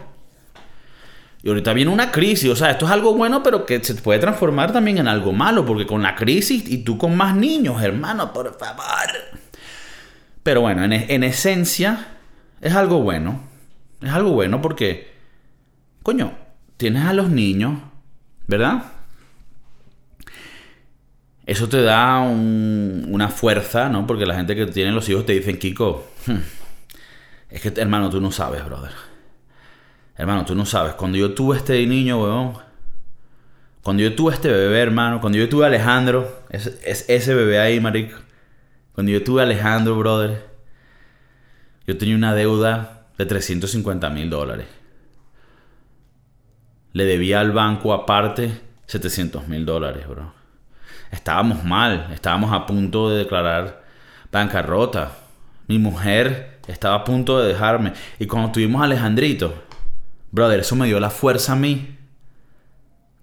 Y 1.43 1.49
ahorita 1.49 1.73
viene 1.73 1.91
una 1.91 2.11
crisis, 2.11 2.49
o 2.49 2.55
sea, 2.55 2.71
esto 2.71 2.85
es 2.85 2.91
algo 2.91 3.13
bueno, 3.13 3.43
pero 3.43 3.65
que 3.67 3.83
se 3.83 3.93
puede 3.95 4.19
transformar 4.19 4.71
también 4.73 4.97
en 4.97 5.07
algo 5.07 5.31
malo, 5.31 5.63
porque 5.65 5.85
con 5.85 6.01
la 6.01 6.15
crisis 6.15 6.67
y 6.67 6.79
tú 6.79 6.97
con 6.97 7.15
más 7.15 7.35
niños, 7.35 7.81
hermano, 7.83 8.33
por 8.33 8.57
favor. 8.59 9.09
Pero 10.43 10.61
bueno, 10.61 10.83
en, 10.83 10.93
en 10.93 11.23
esencia 11.23 12.07
es 12.61 12.73
algo 12.73 13.01
bueno. 13.01 13.41
Es 14.01 14.11
algo 14.11 14.31
bueno 14.31 14.59
porque, 14.61 15.13
coño, 16.01 16.33
tienes 16.77 17.05
a 17.05 17.13
los 17.13 17.29
niños, 17.29 17.73
¿verdad? 18.47 18.83
Eso 21.45 21.67
te 21.69 21.81
da 21.81 22.19
un- 22.19 23.05
una 23.09 23.29
fuerza, 23.29 23.89
¿no? 23.89 24.05
Porque 24.07 24.25
la 24.25 24.35
gente 24.35 24.55
que 24.55 24.67
tiene 24.67 24.91
los 24.91 25.07
hijos 25.09 25.25
te 25.25 25.33
dicen, 25.33 25.57
Kiko, 25.57 26.07
hmm, 26.27 26.37
es 27.49 27.61
que, 27.61 27.73
hermano, 27.81 28.09
tú 28.09 28.21
no 28.21 28.31
sabes, 28.31 28.63
brother. 28.63 28.91
Hermano, 30.21 30.45
tú 30.45 30.53
no 30.53 30.67
sabes. 30.67 30.93
Cuando 30.93 31.17
yo 31.17 31.33
tuve 31.33 31.57
este 31.57 31.83
niño, 31.87 32.21
weón. 32.21 32.53
Cuando 33.81 34.03
yo 34.03 34.13
tuve 34.13 34.35
este 34.35 34.51
bebé, 34.51 34.79
hermano. 34.79 35.19
Cuando 35.19 35.39
yo 35.39 35.49
tuve 35.49 35.63
a 35.63 35.67
Alejandro. 35.67 36.43
Es, 36.51 36.67
es 36.85 37.09
ese 37.09 37.33
bebé 37.33 37.57
ahí, 37.57 37.79
marico. 37.79 38.19
Cuando 38.93 39.11
yo 39.11 39.23
tuve 39.23 39.41
a 39.41 39.45
Alejandro, 39.45 39.97
brother. 39.97 40.45
Yo 41.87 41.97
tenía 41.97 42.15
una 42.15 42.35
deuda 42.35 43.07
de 43.17 43.25
350 43.25 44.11
mil 44.11 44.29
dólares. 44.29 44.67
Le 46.93 47.05
debía 47.05 47.39
al 47.39 47.51
banco 47.51 47.91
aparte 47.91 48.61
700 48.85 49.47
mil 49.47 49.65
dólares, 49.65 50.07
bro. 50.07 50.31
Estábamos 51.09 51.63
mal. 51.63 52.09
Estábamos 52.13 52.53
a 52.53 52.67
punto 52.67 53.09
de 53.09 53.17
declarar 53.17 53.83
bancarrota. 54.31 55.13
Mi 55.65 55.79
mujer 55.79 56.59
estaba 56.67 56.97
a 56.97 57.03
punto 57.05 57.39
de 57.39 57.47
dejarme. 57.47 57.93
Y 58.19 58.27
cuando 58.27 58.51
tuvimos 58.51 58.83
a 58.83 58.85
Alejandrito, 58.85 59.70
brother, 60.31 60.59
eso 60.61 60.75
me 60.75 60.87
dio 60.87 60.99
la 60.99 61.09
fuerza 61.09 61.53
a 61.53 61.55
mí. 61.55 61.97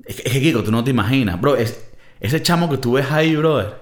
Es 0.04 0.16
que, 0.22 0.40
Kiko, 0.40 0.62
tú 0.62 0.70
no 0.70 0.82
te 0.84 0.90
imaginas. 0.90 1.40
Bro, 1.40 1.56
es- 1.56 1.84
ese 2.20 2.42
chamo 2.42 2.68
que 2.70 2.78
tú 2.78 2.92
ves 2.92 3.10
ahí, 3.10 3.36
brother. 3.36 3.80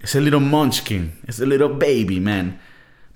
Ese 0.00 0.20
little 0.20 0.40
munchkin. 0.40 1.12
Ese 1.26 1.46
little 1.46 1.68
baby, 1.68 2.20
man. 2.20 2.60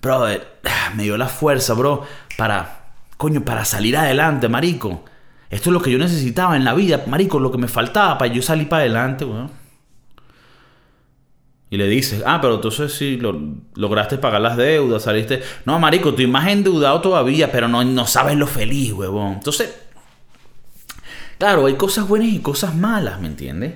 Brother, 0.03 0.47
me 0.97 1.05
dio 1.05 1.16
la 1.16 1.29
fuerza, 1.29 1.75
bro, 1.75 2.05
para... 2.37 2.85
Coño, 3.16 3.42
para 3.45 3.64
salir 3.64 3.97
adelante, 3.97 4.47
marico. 4.49 5.05
Esto 5.49 5.71
es 5.71 5.73
lo 5.75 5.81
que 5.81 5.90
yo 5.90 5.97
necesitaba 5.99 6.55
en 6.57 6.64
la 6.64 6.75
vida, 6.75 7.05
marico, 7.07 7.38
lo 7.38 7.51
que 7.51 7.57
me 7.57 7.66
faltaba 7.69 8.19
para 8.19 8.31
yo 8.33 8.42
salir 8.42 8.69
para 8.69 8.81
adelante, 8.83 9.25
weón. 9.25 9.51
Y 11.68 11.76
le 11.79 11.88
dices, 11.88 12.22
ah, 12.24 12.38
pero 12.40 12.55
entonces 12.57 12.92
sí 12.92 13.16
lo, 13.16 13.37
lograste 13.74 14.18
pagar 14.18 14.40
las 14.40 14.57
deudas, 14.57 15.02
saliste. 15.02 15.42
No, 15.64 15.79
marico, 15.81 16.11
estoy 16.11 16.26
más 16.29 16.46
endeudado 16.48 17.00
todavía, 17.00 17.50
pero 17.50 17.66
no, 17.66 17.83
no 17.85 18.07
sabes 18.07 18.37
lo 18.37 18.46
feliz, 18.46 18.92
huevón. 18.92 19.35
Entonces, 19.35 19.74
claro, 21.38 21.66
hay 21.66 21.74
cosas 21.74 22.07
buenas 22.09 22.29
y 22.29 22.38
cosas 22.38 22.74
malas, 22.74 23.20
¿me 23.20 23.26
entiendes? 23.26 23.74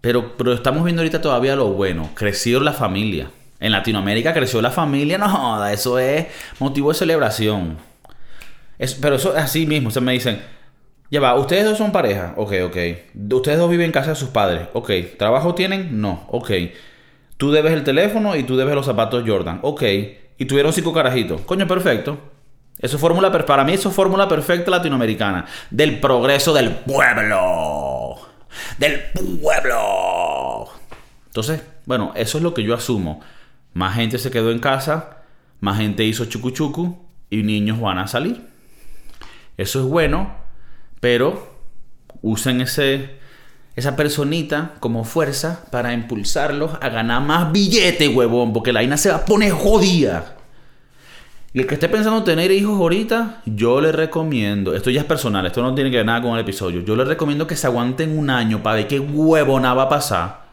Pero, 0.00 0.36
pero 0.36 0.52
estamos 0.52 0.84
viendo 0.84 1.02
ahorita 1.02 1.20
todavía 1.20 1.56
lo 1.56 1.66
bueno. 1.72 2.10
Creció 2.14 2.60
la 2.60 2.72
familia. 2.72 3.30
En 3.60 3.72
Latinoamérica 3.72 4.32
creció 4.32 4.62
la 4.62 4.70
familia, 4.70 5.18
no 5.18 5.66
eso 5.66 5.98
es 5.98 6.26
motivo 6.60 6.90
de 6.92 6.98
celebración. 6.98 7.76
Es- 8.78 8.94
pero 8.94 9.16
eso 9.16 9.36
es 9.36 9.42
así 9.42 9.66
mismo, 9.66 9.88
ustedes 9.88 10.04
me 10.04 10.12
dicen, 10.12 10.40
ya 11.10 11.20
va, 11.20 11.34
ustedes 11.36 11.64
dos 11.64 11.78
son 11.78 11.92
pareja, 11.92 12.34
ok, 12.36 12.52
ok. 12.66 12.76
Ustedes 13.32 13.58
dos 13.58 13.70
viven 13.70 13.86
en 13.86 13.92
casa 13.92 14.10
de 14.10 14.16
sus 14.16 14.28
padres, 14.28 14.68
ok. 14.74 14.90
¿Trabajo 15.16 15.54
tienen? 15.54 16.00
No, 16.00 16.26
ok. 16.28 16.50
Tú 17.36 17.50
debes 17.50 17.72
el 17.72 17.84
teléfono 17.84 18.36
y 18.36 18.42
tú 18.42 18.56
debes 18.56 18.74
los 18.74 18.84
zapatos 18.84 19.24
Jordan, 19.26 19.60
ok. 19.62 19.82
Y 20.36 20.44
tuvieron 20.44 20.72
cinco 20.72 20.92
carajitos, 20.92 21.40
coño, 21.42 21.66
perfecto. 21.66 22.18
Eso 22.78 22.96
es 22.96 23.00
fórmula, 23.00 23.32
para 23.32 23.64
mí 23.64 23.72
eso 23.72 23.88
es 23.88 23.94
fórmula 23.94 24.28
perfecta 24.28 24.70
latinoamericana. 24.70 25.46
Del 25.70 25.98
progreso 25.98 26.52
del 26.52 26.70
pueblo. 26.70 28.16
Del 28.78 29.00
pueblo. 29.40 30.68
Entonces, 31.26 31.62
bueno, 31.86 32.12
eso 32.14 32.38
es 32.38 32.44
lo 32.44 32.54
que 32.54 32.62
yo 32.62 32.74
asumo. 32.74 33.20
Más 33.72 33.94
gente 33.94 34.18
se 34.18 34.30
quedó 34.30 34.50
en 34.50 34.58
casa, 34.58 35.22
más 35.60 35.78
gente 35.78 36.04
hizo 36.04 36.26
chucu 36.26 36.50
chucu 36.50 36.98
y 37.30 37.42
niños 37.42 37.80
van 37.80 37.98
a 37.98 38.06
salir. 38.06 38.46
Eso 39.56 39.80
es 39.80 39.86
bueno, 39.86 40.34
pero 41.00 41.58
usen 42.22 42.60
ese, 42.60 43.18
esa 43.76 43.96
personita 43.96 44.74
como 44.80 45.04
fuerza 45.04 45.64
para 45.70 45.92
impulsarlos 45.92 46.72
a 46.80 46.88
ganar 46.88 47.22
más 47.22 47.52
billetes, 47.52 48.14
huevón, 48.14 48.52
porque 48.52 48.72
la 48.72 48.80
vaina 48.80 48.96
se 48.96 49.10
va 49.10 49.16
a 49.16 49.24
poner 49.24 49.52
jodida. 49.52 50.34
Y 51.54 51.60
el 51.60 51.66
que 51.66 51.74
esté 51.74 51.88
pensando 51.88 52.18
en 52.18 52.24
tener 52.24 52.50
hijos 52.50 52.78
ahorita, 52.78 53.42
yo 53.46 53.80
le 53.80 53.90
recomiendo, 53.90 54.74
esto 54.74 54.90
ya 54.90 55.00
es 55.00 55.06
personal, 55.06 55.46
esto 55.46 55.62
no 55.62 55.74
tiene 55.74 55.90
que 55.90 55.96
ver 55.96 56.06
nada 56.06 56.20
con 56.20 56.34
el 56.34 56.40
episodio, 56.40 56.82
yo 56.82 56.94
le 56.94 57.04
recomiendo 57.04 57.46
que 57.46 57.56
se 57.56 57.66
aguanten 57.66 58.18
un 58.18 58.28
año 58.28 58.62
para 58.62 58.76
ver 58.76 58.86
qué 58.86 59.00
huevona 59.00 59.72
va 59.74 59.84
a 59.84 59.88
pasar. 59.88 60.48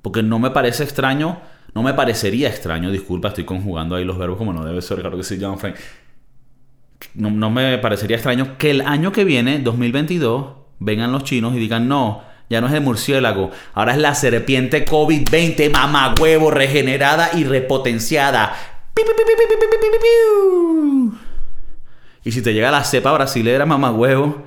Porque 0.00 0.22
no 0.22 0.38
me 0.38 0.50
parece 0.50 0.84
extraño, 0.84 1.38
no 1.74 1.82
me 1.82 1.92
parecería 1.92 2.48
extraño, 2.48 2.90
disculpa, 2.90 3.28
estoy 3.28 3.44
conjugando 3.44 3.96
ahí 3.96 4.04
los 4.04 4.16
verbos 4.16 4.38
como 4.38 4.52
no 4.52 4.64
debe 4.64 4.80
ser, 4.80 5.00
claro 5.00 5.16
que 5.16 5.24
sí, 5.24 5.36
John 5.38 5.58
Frank 5.58 5.76
no, 7.14 7.50
me 7.50 7.78
parecería 7.78 8.16
extraño 8.16 8.58
que 8.58 8.70
el 8.70 8.80
año 8.82 9.12
que 9.12 9.24
viene, 9.24 9.58
2022, 9.58 10.46
vengan 10.78 11.12
los 11.12 11.24
chinos 11.24 11.54
y 11.54 11.58
digan, 11.58 11.88
no, 11.88 12.22
ya 12.48 12.60
no 12.60 12.68
es 12.68 12.74
el 12.74 12.80
murciélago, 12.80 13.50
ahora 13.74 13.92
es 13.92 13.98
la 13.98 14.14
serpiente 14.14 14.84
COVID-20, 14.84 15.72
mamá 15.72 16.14
huevo, 16.20 16.50
regenerada 16.50 17.30
y 17.34 17.44
repotenciada. 17.44 18.54
Y 22.24 22.32
si 22.32 22.42
te 22.42 22.52
llega 22.52 22.70
la 22.70 22.84
cepa 22.84 23.12
brasilera, 23.12 23.66
mamá 23.66 23.90
huevo, 23.92 24.44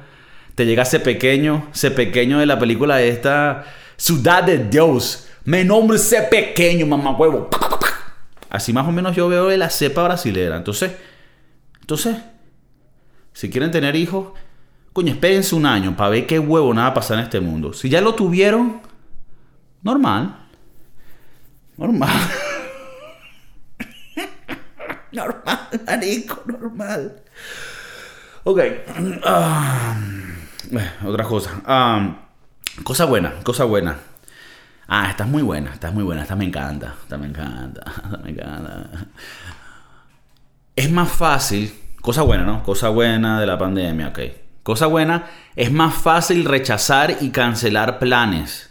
te 0.56 0.66
llega 0.66 0.84
ese 0.84 1.00
pequeño, 1.00 1.68
ese 1.74 1.92
pequeño 1.92 2.40
de 2.40 2.46
la 2.46 2.60
película 2.60 2.98
de 2.98 3.10
esta 3.10 3.66
Ciudad 3.96 4.44
de 4.44 4.58
Dios. 4.58 5.28
Me 5.44 5.64
nombre 5.64 5.98
ese 5.98 6.22
pequeño, 6.24 6.86
mamá 6.86 7.12
huevo. 7.12 7.50
Así 8.50 8.74
más 8.74 8.88
o 8.88 8.92
menos 8.92 9.16
yo 9.16 9.28
veo 9.28 9.50
la 9.56 9.70
cepa 9.70 10.04
brasilera. 10.04 10.56
Entonces, 10.58 10.92
entonces, 11.82 12.18
si 13.34 13.50
quieren 13.50 13.72
tener 13.72 13.96
hijos, 13.96 14.34
coño, 14.94 15.14
espérense 15.14 15.56
un 15.56 15.66
año 15.66 15.96
para 15.96 16.10
ver 16.10 16.28
qué 16.28 16.40
huevo 16.40 16.74
nada 16.74 16.94
pasa 16.94 17.14
en 17.14 17.22
este 17.22 17.40
mundo. 17.40 17.74
Si 17.74 17.90
ya 17.90 18.02
lo 18.02 18.16
tuvieron, 18.16 18.82
normal. 19.82 20.36
Normal. 21.78 22.10
normal, 25.12 25.70
marico, 25.86 26.44
normal. 26.46 27.22
Ok. 28.44 28.60
Ah, 29.24 29.98
eh, 30.72 30.92
otra 31.06 31.24
cosa. 31.24 31.62
Ah, 31.66 32.16
Cosa 32.84 33.06
buena, 33.06 33.34
cosa 33.44 33.66
buena. 33.66 33.98
Ah, 34.88 35.10
esta 35.10 35.24
es 35.24 35.30
muy 35.30 35.42
buena, 35.42 35.74
esta 35.74 35.90
es 35.90 35.94
muy 35.94 36.04
buena, 36.04 36.24
esta 36.24 36.36
me 36.36 36.46
encanta, 36.46 36.96
esta 37.04 37.18
me 37.18 37.28
encanta, 37.28 37.82
esta 38.04 38.18
me 38.18 38.30
encanta. 38.32 38.90
Es 40.76 40.92
más 40.92 41.12
fácil, 41.12 41.74
cosa 42.02 42.22
buena, 42.22 42.44
¿no? 42.44 42.64
Cosa 42.64 42.90
buena 42.90 43.40
de 43.40 43.46
la 43.46 43.58
pandemia, 43.58 44.10
ok. 44.10 44.20
Cosa 44.64 44.88
buena, 44.88 45.28
es 45.56 45.72
más 45.72 45.96
fácil 45.96 46.46
rechazar 46.46 47.18
y 47.22 47.30
cancelar 47.32 47.98
planes. 48.00 48.70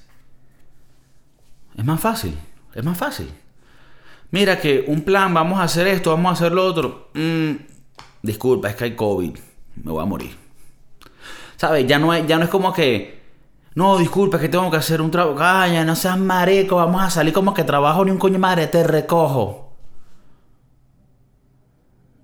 Es 1.77 1.85
más 1.85 2.01
fácil, 2.01 2.37
es 2.75 2.85
más 2.85 2.97
fácil. 2.97 3.31
Mira 4.31 4.61
que 4.61 4.85
un 4.87 5.03
plan, 5.03 5.33
vamos 5.33 5.59
a 5.59 5.65
hacer 5.65 5.87
esto, 5.87 6.11
vamos 6.11 6.31
a 6.31 6.33
hacer 6.35 6.53
lo 6.53 6.65
otro. 6.65 7.11
Mm, 7.15 7.53
disculpa, 8.23 8.69
es 8.69 8.77
que 8.77 8.85
hay 8.85 8.97
COVID, 8.97 9.37
me 9.83 9.93
voy 9.93 10.03
a 10.03 10.07
morir. 10.07 10.37
¿Sabes? 11.57 11.87
Ya 11.87 11.99
no 11.99 12.13
es, 12.13 12.27
ya 12.27 12.37
no 12.37 12.45
es 12.45 12.51
como 12.51 12.73
que, 12.73 13.23
no, 13.75 13.99
disculpa, 13.99 14.37
es 14.37 14.43
que 14.43 14.49
tengo 14.49 14.71
que 14.71 14.77
hacer 14.77 15.01
un 15.01 15.11
trabajo. 15.11 15.37
Calla, 15.37 15.85
no 15.85 15.97
seas 15.97 16.19
mareco, 16.19 16.77
vamos 16.77 17.03
a 17.03 17.11
salir 17.11 17.33
como 17.33 17.55
que 17.55 17.65
trabajo 17.65 18.05
ni 18.05 18.11
un 18.11 18.19
coño 18.19 18.39
madre, 18.39 18.67
te 18.67 18.85
recojo. 18.85 19.68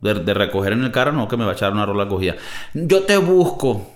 De, 0.05 0.34
recoger 0.34 0.74
en 0.74 0.84
el 0.84 0.92
carro, 0.92 1.12
no, 1.12 1.26
que 1.26 1.38
me 1.38 1.46
va 1.46 1.52
a 1.52 1.55
echar 1.55 1.72
una 1.72 1.86
rola 1.86 2.07
cogida. 2.07 2.36
Yo 2.74 3.05
te 3.05 3.16
busco. 3.16 3.90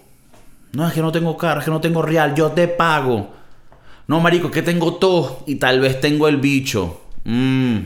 No, 0.73 0.89
es 0.89 0.95
que 0.95 1.03
no 1.03 1.13
tengo 1.13 1.37
carro, 1.37 1.61
es 1.61 1.67
que 1.67 1.71
no 1.71 1.83
tengo 1.83 2.01
real, 2.01 2.35
yo 2.35 2.51
te 2.53 2.67
pago. 2.67 3.29
No, 4.07 4.19
marico, 4.19 4.51
que 4.51 4.63
tengo 4.63 4.95
todo 4.95 5.45
y 5.47 5.57
tal 5.57 5.81
vez 5.81 6.01
tengo 6.01 6.27
el 6.27 6.39
bicho. 6.39 7.03
Mmm. 7.25 7.79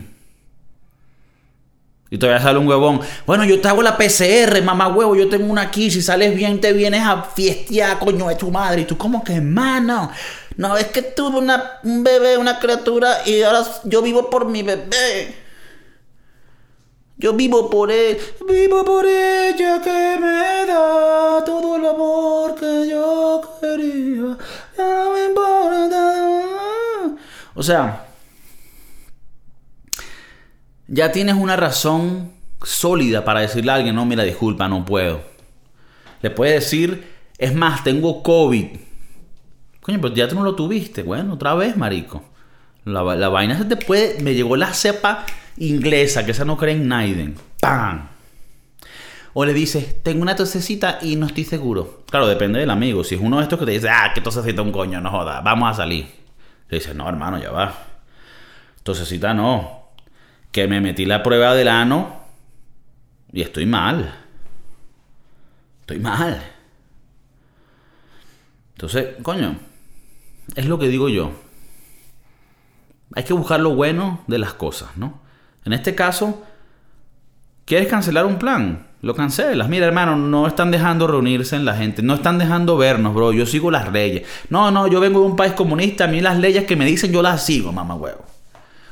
Y 2.10 2.18
todavía 2.18 2.40
sale 2.40 2.60
un 2.60 2.68
huevón. 2.68 3.00
Bueno, 3.26 3.42
yo 3.44 3.60
te 3.60 3.66
hago 3.66 3.82
la 3.82 3.96
PCR, 3.96 4.62
mamá 4.62 4.86
huevo, 4.86 5.16
yo 5.16 5.28
tengo 5.28 5.46
una 5.46 5.62
aquí. 5.62 5.90
Si 5.90 6.00
sales 6.00 6.36
bien, 6.36 6.60
te 6.60 6.72
vienes 6.72 7.02
a 7.04 7.22
fiestear, 7.22 7.98
coño, 7.98 8.28
de 8.28 8.36
tu 8.36 8.52
madre. 8.52 8.82
Y 8.82 8.84
tú, 8.84 8.96
como 8.96 9.24
que, 9.24 9.40
mano? 9.40 10.12
No, 10.56 10.76
es 10.76 10.86
que 10.88 11.02
tuve 11.02 11.38
una, 11.38 11.80
un 11.82 12.04
bebé, 12.04 12.36
una 12.36 12.60
criatura, 12.60 13.26
y 13.26 13.42
ahora 13.42 13.64
yo 13.82 14.00
vivo 14.00 14.30
por 14.30 14.46
mi 14.46 14.62
bebé. 14.62 15.41
Yo 17.22 17.32
vivo 17.34 17.70
por 17.70 17.92
él. 17.92 18.18
Vivo 18.48 18.84
por 18.84 19.06
ella 19.06 19.80
que 19.80 20.18
me 20.20 20.66
da 20.66 21.44
todo 21.44 21.76
el 21.76 21.86
amor 21.86 22.56
que 22.56 22.88
yo 22.90 23.40
quería. 23.60 24.36
Ya 24.76 25.04
no 25.04 25.12
me 25.12 25.26
importa. 25.26 26.12
O 27.54 27.62
sea, 27.62 28.08
ya 30.88 31.12
tienes 31.12 31.36
una 31.36 31.54
razón 31.54 32.32
sólida 32.60 33.24
para 33.24 33.40
decirle 33.40 33.70
a 33.70 33.76
alguien, 33.76 33.94
no, 33.94 34.04
mira, 34.04 34.24
disculpa, 34.24 34.66
no 34.66 34.84
puedo. 34.84 35.22
Le 36.22 36.30
puedes 36.30 36.54
decir, 36.64 37.08
es 37.38 37.54
más, 37.54 37.84
tengo 37.84 38.24
COVID. 38.24 38.66
Coño, 39.80 40.00
pero 40.00 40.12
ya 40.12 40.26
tú 40.26 40.34
no 40.34 40.42
lo 40.42 40.56
tuviste. 40.56 41.04
Bueno, 41.04 41.34
otra 41.34 41.54
vez, 41.54 41.76
marico. 41.76 42.24
La, 42.84 43.04
la 43.14 43.28
vaina 43.28 43.56
se 43.56 43.64
te 43.64 43.76
puede... 43.76 44.20
Me 44.22 44.34
llegó 44.34 44.56
la 44.56 44.74
cepa 44.74 45.24
inglesa, 45.56 46.24
que 46.24 46.32
esa 46.32 46.44
no 46.44 46.56
cree 46.56 46.74
en 46.74 46.88
Naiden. 46.88 47.36
¡Pam! 47.60 48.08
O 49.34 49.44
le 49.44 49.54
dices, 49.54 50.02
tengo 50.02 50.22
una 50.22 50.36
tosecita 50.36 50.98
y 51.00 51.16
no 51.16 51.26
estoy 51.26 51.44
seguro. 51.44 52.04
Claro, 52.10 52.26
depende 52.26 52.60
del 52.60 52.70
amigo. 52.70 53.02
Si 53.02 53.14
es 53.14 53.20
uno 53.20 53.38
de 53.38 53.44
estos 53.44 53.58
que 53.58 53.64
te 53.64 53.72
dice, 53.72 53.88
ah, 53.88 54.12
qué 54.14 54.20
tosecita 54.20 54.60
un 54.60 54.72
coño, 54.72 55.00
no 55.00 55.10
joda, 55.10 55.40
vamos 55.40 55.70
a 55.70 55.74
salir. 55.74 56.06
Le 56.68 56.78
dices, 56.78 56.94
no, 56.94 57.08
hermano, 57.08 57.38
ya 57.38 57.50
va. 57.50 57.74
Tosecita 58.82 59.32
no 59.32 59.82
que 60.50 60.68
me 60.68 60.80
metí 60.80 61.06
la 61.06 61.22
prueba 61.22 61.54
del 61.54 61.68
ano 61.68 62.20
y 63.32 63.40
estoy 63.40 63.64
mal. 63.64 64.14
Estoy 65.80 65.98
mal. 65.98 66.42
Entonces, 68.74 69.16
coño, 69.22 69.56
es 70.54 70.66
lo 70.66 70.78
que 70.78 70.88
digo 70.88 71.08
yo. 71.08 71.32
Hay 73.14 73.24
que 73.24 73.32
buscar 73.32 73.60
lo 73.60 73.74
bueno 73.74 74.22
de 74.26 74.38
las 74.38 74.52
cosas, 74.54 74.96
¿no? 74.96 75.21
En 75.64 75.72
este 75.72 75.94
caso, 75.94 76.42
¿quieres 77.64 77.88
cancelar 77.88 78.26
un 78.26 78.38
plan? 78.38 78.86
Lo 79.02 79.16
cancelas. 79.16 79.68
Mira, 79.68 79.86
hermano, 79.86 80.16
no 80.16 80.46
están 80.46 80.70
dejando 80.70 81.08
reunirse 81.08 81.56
en 81.56 81.64
la 81.64 81.74
gente. 81.74 82.02
No 82.02 82.14
están 82.14 82.38
dejando 82.38 82.76
vernos, 82.76 83.14
bro. 83.14 83.32
Yo 83.32 83.46
sigo 83.46 83.70
las 83.70 83.92
leyes. 83.92 84.26
No, 84.48 84.70
no, 84.70 84.86
yo 84.86 85.00
vengo 85.00 85.20
de 85.20 85.26
un 85.26 85.34
país 85.34 85.54
comunista. 85.54 86.04
A 86.04 86.06
mí 86.06 86.20
las 86.20 86.38
leyes 86.38 86.64
que 86.64 86.76
me 86.76 86.84
dicen 86.84 87.12
yo 87.12 87.20
las 87.20 87.44
sigo, 87.44 87.72
mamá 87.72 87.96
huevo. 87.96 88.24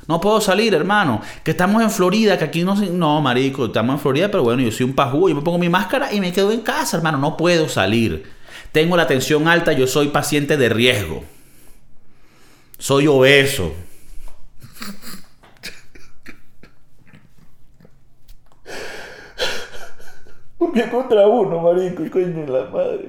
No 0.09 0.21
puedo 0.21 0.41
salir, 0.41 0.75
hermano. 0.75 1.21
Que 1.45 1.53
estamos 1.53 1.81
en 1.81 1.91
Florida, 1.91 2.37
que 2.37 2.45
aquí 2.45 2.65
no... 2.65 2.75
No, 2.75 3.21
marico, 3.21 3.67
estamos 3.67 3.95
en 3.95 4.01
Florida, 4.01 4.29
pero 4.29 4.43
bueno, 4.43 4.61
yo 4.63 4.73
soy 4.73 4.87
un 4.87 4.95
pajú. 4.95 5.29
Yo 5.29 5.37
me 5.37 5.43
pongo 5.43 5.59
mi 5.59 5.69
máscara 5.69 6.13
y 6.13 6.21
me 6.21 6.33
quedo 6.33 6.51
en 6.51 6.63
casa, 6.63 6.97
hermano. 6.97 7.19
No 7.19 7.37
puedo 7.37 7.69
salir. 7.69 8.29
Tengo 8.73 8.97
la 8.97 9.07
tensión 9.07 9.47
alta, 9.47 9.73
yo 9.73 9.87
soy 9.87 10.09
paciente 10.09 10.57
de 10.57 10.69
riesgo. 10.69 11.23
Soy 12.79 13.07
obeso. 13.07 13.73
Porque 20.61 20.91
contra 20.91 21.27
uno, 21.27 21.63
marico, 21.63 22.05
y 22.05 22.11
coño 22.11 22.47
la 22.47 22.67
madre. 22.69 23.09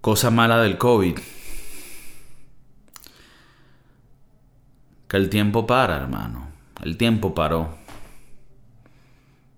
Cosa 0.00 0.30
mala 0.30 0.62
del 0.62 0.78
COVID. 0.78 1.18
Que 5.08 5.16
el 5.16 5.28
tiempo 5.28 5.66
para, 5.66 5.96
hermano. 5.96 6.46
El 6.84 6.96
tiempo 6.96 7.34
paró. 7.34 7.76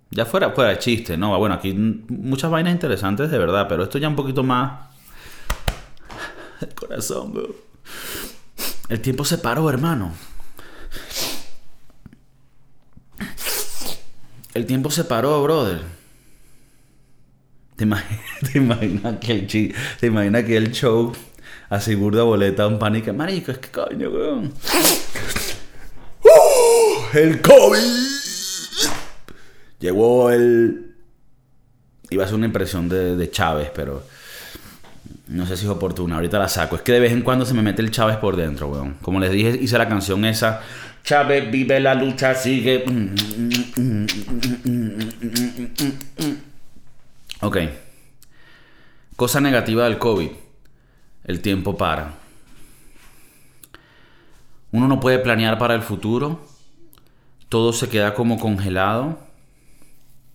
Ya 0.08 0.24
fuera, 0.24 0.52
fuera 0.52 0.78
chiste, 0.78 1.18
¿no? 1.18 1.38
Bueno, 1.38 1.56
aquí 1.56 1.74
muchas 1.74 2.50
vainas 2.50 2.72
interesantes 2.72 3.30
de 3.30 3.36
verdad, 3.36 3.66
pero 3.68 3.82
esto 3.82 3.98
ya 3.98 4.08
un 4.08 4.16
poquito 4.16 4.42
más... 4.42 4.88
El 6.62 6.74
corazón, 6.74 7.34
bro. 7.34 7.69
El 8.88 9.00
tiempo 9.00 9.24
se 9.24 9.38
paró, 9.38 9.70
hermano. 9.70 10.12
El 14.52 14.66
tiempo 14.66 14.90
se 14.90 15.04
paró, 15.04 15.40
brother. 15.44 15.80
¿Te 17.76 17.84
imaginas, 18.58 19.18
que 19.20 19.32
el 19.32 19.46
te 20.00 20.06
imaginas 20.06 20.44
que 20.44 20.60
show 20.72 21.12
así 21.68 21.94
burda 21.94 22.24
boleta 22.24 22.66
un 22.66 22.78
pánico? 22.80 23.12
Marico, 23.12 23.52
es 23.52 23.58
que 23.58 23.70
coño, 23.70 24.10
weón. 24.10 24.52
¡Uh! 26.24 27.16
el 27.16 27.40
COVID. 27.40 27.78
Llegó 29.78 30.30
el. 30.30 30.96
Iba 32.10 32.24
a 32.24 32.26
ser 32.26 32.34
una 32.34 32.46
impresión 32.46 32.88
de 32.88 33.30
Chávez, 33.30 33.70
pero. 33.72 34.02
No 35.30 35.46
sé 35.46 35.56
si 35.56 35.64
es 35.64 35.70
oportuna, 35.70 36.16
ahorita 36.16 36.40
la 36.40 36.48
saco. 36.48 36.74
Es 36.74 36.82
que 36.82 36.90
de 36.90 36.98
vez 36.98 37.12
en 37.12 37.22
cuando 37.22 37.46
se 37.46 37.54
me 37.54 37.62
mete 37.62 37.82
el 37.82 37.92
Chávez 37.92 38.16
por 38.16 38.34
dentro, 38.34 38.66
weón. 38.66 38.94
Como 39.00 39.20
les 39.20 39.30
dije, 39.30 39.56
hice 39.60 39.78
la 39.78 39.88
canción 39.88 40.24
esa. 40.24 40.60
Chávez 41.04 41.48
vive 41.52 41.78
la 41.78 41.94
lucha, 41.94 42.34
sigue. 42.34 42.84
Ok. 47.40 47.58
Cosa 49.14 49.40
negativa 49.40 49.84
del 49.84 49.98
COVID. 49.98 50.30
El 51.22 51.40
tiempo 51.40 51.76
para. 51.76 52.14
Uno 54.72 54.88
no 54.88 54.98
puede 54.98 55.20
planear 55.20 55.58
para 55.58 55.76
el 55.76 55.82
futuro. 55.82 56.44
Todo 57.48 57.72
se 57.72 57.88
queda 57.88 58.14
como 58.14 58.40
congelado. 58.40 59.16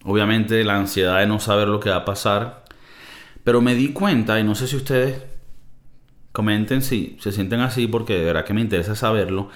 Obviamente 0.05 0.63
la 0.63 0.77
ansiedad 0.77 1.19
de 1.19 1.27
no 1.27 1.41
saber 1.41 1.67
lo 1.67 1.81
que 1.81 1.89
va 1.89 1.97
a 1.97 2.05
pasar. 2.05 2.64
Pero 3.45 3.61
me 3.61 3.75
di 3.75 3.93
cuenta, 3.93 4.39
y 4.39 4.43
no 4.43 4.55
sé 4.55 4.67
si 4.67 4.75
ustedes 4.75 5.21
comenten 6.33 6.81
si 6.81 7.15
se 7.21 7.31
sienten 7.31 7.61
así, 7.61 7.87
porque 7.87 8.15
de 8.15 8.25
verdad 8.25 8.43
que 8.43 8.53
me 8.53 8.59
interesa 8.59 8.95
saberlo. 8.95 9.49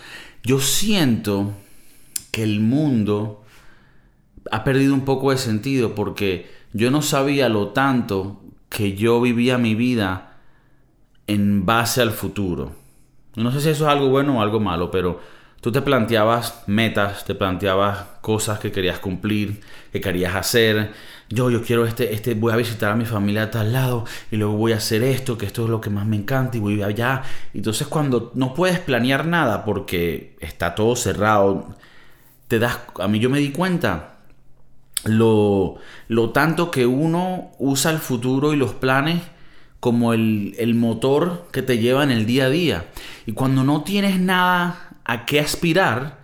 Yo 0.43 0.59
siento 0.59 1.53
que 2.31 2.43
el 2.43 2.61
mundo 2.61 3.43
ha 4.51 4.63
perdido 4.63 4.93
un 4.93 5.05
poco 5.05 5.31
de 5.31 5.37
sentido 5.37 5.95
porque 5.95 6.49
yo 6.71 6.91
no 6.91 7.01
sabía 7.01 7.49
lo 7.49 7.69
tanto 7.69 8.41
que 8.69 8.95
yo 8.95 9.19
vivía 9.19 9.57
mi 9.57 9.73
vida 9.73 10.37
en 11.25 11.65
base 11.65 12.01
al 12.01 12.11
futuro. 12.11 12.73
No 13.35 13.51
sé 13.51 13.59
si 13.59 13.69
eso 13.69 13.85
es 13.85 13.91
algo 13.91 14.09
bueno 14.09 14.37
o 14.37 14.41
algo 14.41 14.59
malo, 14.59 14.91
pero 14.91 15.19
tú 15.61 15.71
te 15.71 15.81
planteabas 15.81 16.63
metas, 16.67 17.25
te 17.25 17.35
planteabas 17.35 18.05
cosas 18.21 18.59
que 18.59 18.71
querías 18.71 18.99
cumplir, 18.99 19.61
que 19.91 20.01
querías 20.01 20.35
hacer. 20.35 20.91
Yo, 21.29 21.49
yo 21.49 21.61
quiero 21.61 21.85
este, 21.85 22.13
este, 22.13 22.33
voy 22.33 22.53
a 22.53 22.55
visitar 22.55 22.91
a 22.91 22.95
mi 22.95 23.05
familia 23.05 23.43
a 23.43 23.51
tal 23.51 23.73
lado 23.73 24.05
y 24.31 24.37
luego 24.37 24.53
voy 24.53 24.71
a 24.71 24.77
hacer 24.77 25.03
esto, 25.03 25.37
que 25.37 25.45
esto 25.45 25.65
es 25.65 25.69
lo 25.69 25.81
que 25.81 25.89
más 25.89 26.05
me 26.05 26.15
encanta 26.15 26.57
y 26.57 26.59
voy 26.59 26.81
allá. 26.81 27.23
Entonces 27.53 27.87
cuando 27.87 28.31
no 28.35 28.53
puedes 28.53 28.79
planear 28.79 29.25
nada 29.25 29.65
porque 29.65 30.37
está 30.39 30.75
todo 30.75 30.95
cerrado, 30.95 31.75
te 32.47 32.59
das, 32.59 32.79
a 32.99 33.07
mí 33.07 33.19
yo 33.19 33.29
me 33.29 33.39
di 33.39 33.51
cuenta 33.51 34.19
lo, 35.05 35.75
lo 36.07 36.31
tanto 36.31 36.71
que 36.71 36.85
uno 36.85 37.51
usa 37.59 37.91
el 37.91 37.99
futuro 37.99 38.53
y 38.53 38.57
los 38.57 38.73
planes 38.73 39.21
como 39.79 40.13
el, 40.13 40.55
el, 40.57 40.75
motor 40.75 41.47
que 41.53 41.61
te 41.61 41.77
lleva 41.77 42.03
en 42.03 42.11
el 42.11 42.25
día 42.25 42.45
a 42.45 42.49
día. 42.49 42.87
Y 43.25 43.31
cuando 43.31 43.63
no 43.63 43.83
tienes 43.83 44.19
nada 44.19 44.88
a 45.11 45.25
qué 45.25 45.39
aspirar, 45.39 46.19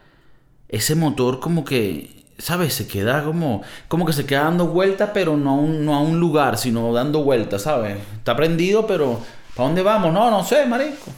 ese 0.67 0.95
motor 0.95 1.39
como 1.39 1.63
que 1.63 2.15
¿sabes? 2.37 2.73
Se 2.73 2.87
queda 2.87 3.23
como, 3.23 3.61
como 3.87 4.05
que 4.05 4.13
se 4.13 4.25
queda 4.25 4.43
dando 4.43 4.67
vueltas, 4.67 5.11
pero 5.13 5.37
no 5.37 5.51
a, 5.51 5.53
un, 5.53 5.85
no 5.85 5.95
a 5.95 5.99
un 5.99 6.19
lugar, 6.19 6.57
sino 6.57 6.91
dando 6.93 7.23
vueltas, 7.23 7.63
¿sabes? 7.63 7.97
Está 8.17 8.35
prendido, 8.35 8.85
pero 8.87 9.19
¿para 9.55 9.67
dónde 9.67 9.81
vamos? 9.81 10.13
No, 10.13 10.29
no 10.29 10.43
sé, 10.43 10.65
marico. 10.65 11.11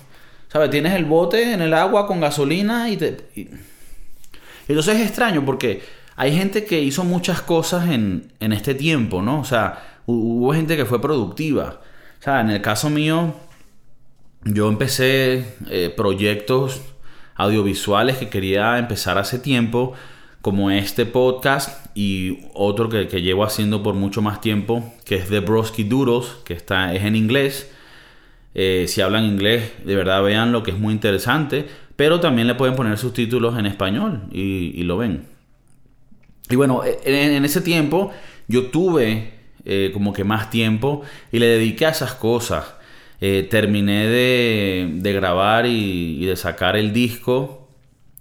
¿Sabes? 0.48 0.70
Tienes 0.70 0.94
el 0.94 1.06
bote 1.06 1.54
en 1.54 1.62
el 1.62 1.74
agua 1.74 2.08
con 2.08 2.20
gasolina 2.20 2.90
y 2.90 2.98
te... 2.98 3.18
Entonces 4.68 4.96
es 4.96 5.08
extraño 5.08 5.44
porque 5.46 5.82
hay 6.16 6.36
gente 6.36 6.66
que 6.66 6.80
hizo 6.82 7.04
muchas 7.04 7.42
cosas 7.42 7.90
en, 7.90 8.32
en 8.40 8.54
este 8.54 8.74
tiempo, 8.74 9.22
¿no? 9.22 9.40
O 9.40 9.46
sea, 9.46 10.02
hubo 10.06 10.54
gente 10.54 10.78
que 10.78 10.86
fue 10.86 11.02
productiva. 11.02 11.82
O 12.20 12.24
sea, 12.24 12.42
en 12.42 12.50
el 12.50 12.62
caso 12.62 12.90
mío, 12.90 13.34
yo 14.44 14.70
empecé 14.70 15.56
eh, 15.70 15.94
proyectos 15.96 16.82
audiovisuales 17.38 18.18
que 18.18 18.30
quería 18.30 18.78
empezar 18.78 19.18
hace 19.18 19.40
tiempo, 19.40 19.94
como 20.42 20.72
este 20.72 21.06
podcast 21.06 21.86
y 21.96 22.40
otro 22.54 22.90
que, 22.90 23.06
llevo 23.22 23.44
haciendo 23.44 23.84
por 23.84 23.96
mucho 23.96 24.22
más 24.22 24.42
tiempo, 24.42 24.94
que 25.04 25.16
es 25.16 25.30
The 25.30 25.40
Broski 25.40 25.84
Doodles, 25.84 26.38
que 26.46 26.54
está, 26.54 26.94
es 26.94 27.04
en 27.04 27.16
inglés. 27.16 27.72
Eh, 28.54 28.86
si 28.88 29.02
hablan 29.02 29.26
inglés, 29.26 29.72
de 29.84 29.96
verdad 29.96 30.24
vean 30.24 30.52
lo 30.52 30.64
que 30.64 30.72
es 30.72 30.80
muy 30.80 30.94
interesante, 30.94 31.68
pero 31.96 32.20
también 32.20 32.48
le 32.48 32.56
pueden 32.56 32.76
poner 32.76 32.98
subtítulos 32.98 33.58
en 33.58 33.66
español 33.66 34.22
y, 34.32 34.84
lo 34.84 34.98
ven. 34.98 35.26
Y 36.50 36.56
bueno, 36.56 36.82
en, 36.86 37.44
ese 37.44 37.62
tiempo 37.62 38.12
yo 38.48 38.68
tuve 38.68 39.34
eh, 39.66 39.92
como 39.94 40.14
que 40.14 40.24
más 40.24 40.50
tiempo 40.50 41.02
y 41.32 41.40
le 41.40 41.48
dediqué 41.48 41.88
a 41.88 41.90
esas 41.90 42.14
cosas. 42.14 42.77
Eh, 43.20 43.48
terminé 43.50 44.08
de, 44.08 45.14
grabar 45.14 45.66
y, 45.66 46.24
de 46.26 46.36
sacar 46.36 46.76
el 46.76 46.94
disco 46.94 47.68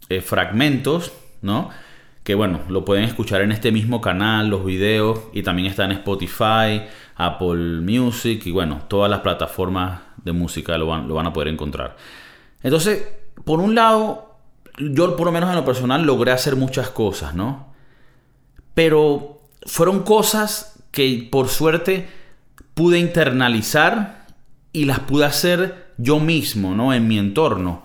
eh, 0.08 0.22
Fragmentos, 0.22 1.12
¿no? 1.42 1.68
Que 2.24 2.34
bueno, 2.34 2.62
lo 2.68 2.84
pueden 2.84 3.04
escuchar 3.04 3.42
en 3.42 3.52
este 3.52 3.72
mismo 3.72 4.00
canal, 4.00 4.48
los 4.48 4.64
videos, 4.64 5.20
y 5.32 5.42
también 5.42 5.68
está 5.68 5.84
en 5.84 5.92
Spotify, 5.92 6.82
Apple 7.14 7.82
Music 7.82 8.46
y 8.46 8.50
bueno, 8.50 8.82
todas 8.88 9.10
las 9.10 9.20
plataformas 9.20 10.00
de 10.24 10.32
música 10.32 10.76
lo 10.78 10.86
van, 10.86 11.08
lo 11.08 11.14
van 11.14 11.26
a 11.26 11.32
poder 11.32 11.48
encontrar. 11.48 11.96
Entonces, 12.62 13.06
por 13.44 13.60
un 13.60 13.74
lado, 13.74 14.36
yo 14.78 15.14
por 15.14 15.26
lo 15.26 15.32
menos 15.32 15.50
en 15.50 15.56
lo 15.56 15.64
personal 15.64 16.04
logré 16.04 16.32
hacer 16.32 16.56
muchas 16.56 16.90
cosas, 16.90 17.34
¿no? 17.34 17.72
Pero 18.74 19.42
fueron 19.66 20.02
cosas 20.02 20.82
que 20.90 21.28
por 21.30 21.48
suerte 21.48 22.08
pude 22.74 22.98
internalizar 22.98 24.25
y 24.76 24.84
las 24.84 25.00
pude 25.00 25.24
hacer 25.24 25.86
yo 25.96 26.20
mismo, 26.20 26.74
¿no? 26.74 26.92
En 26.92 27.08
mi 27.08 27.18
entorno. 27.18 27.82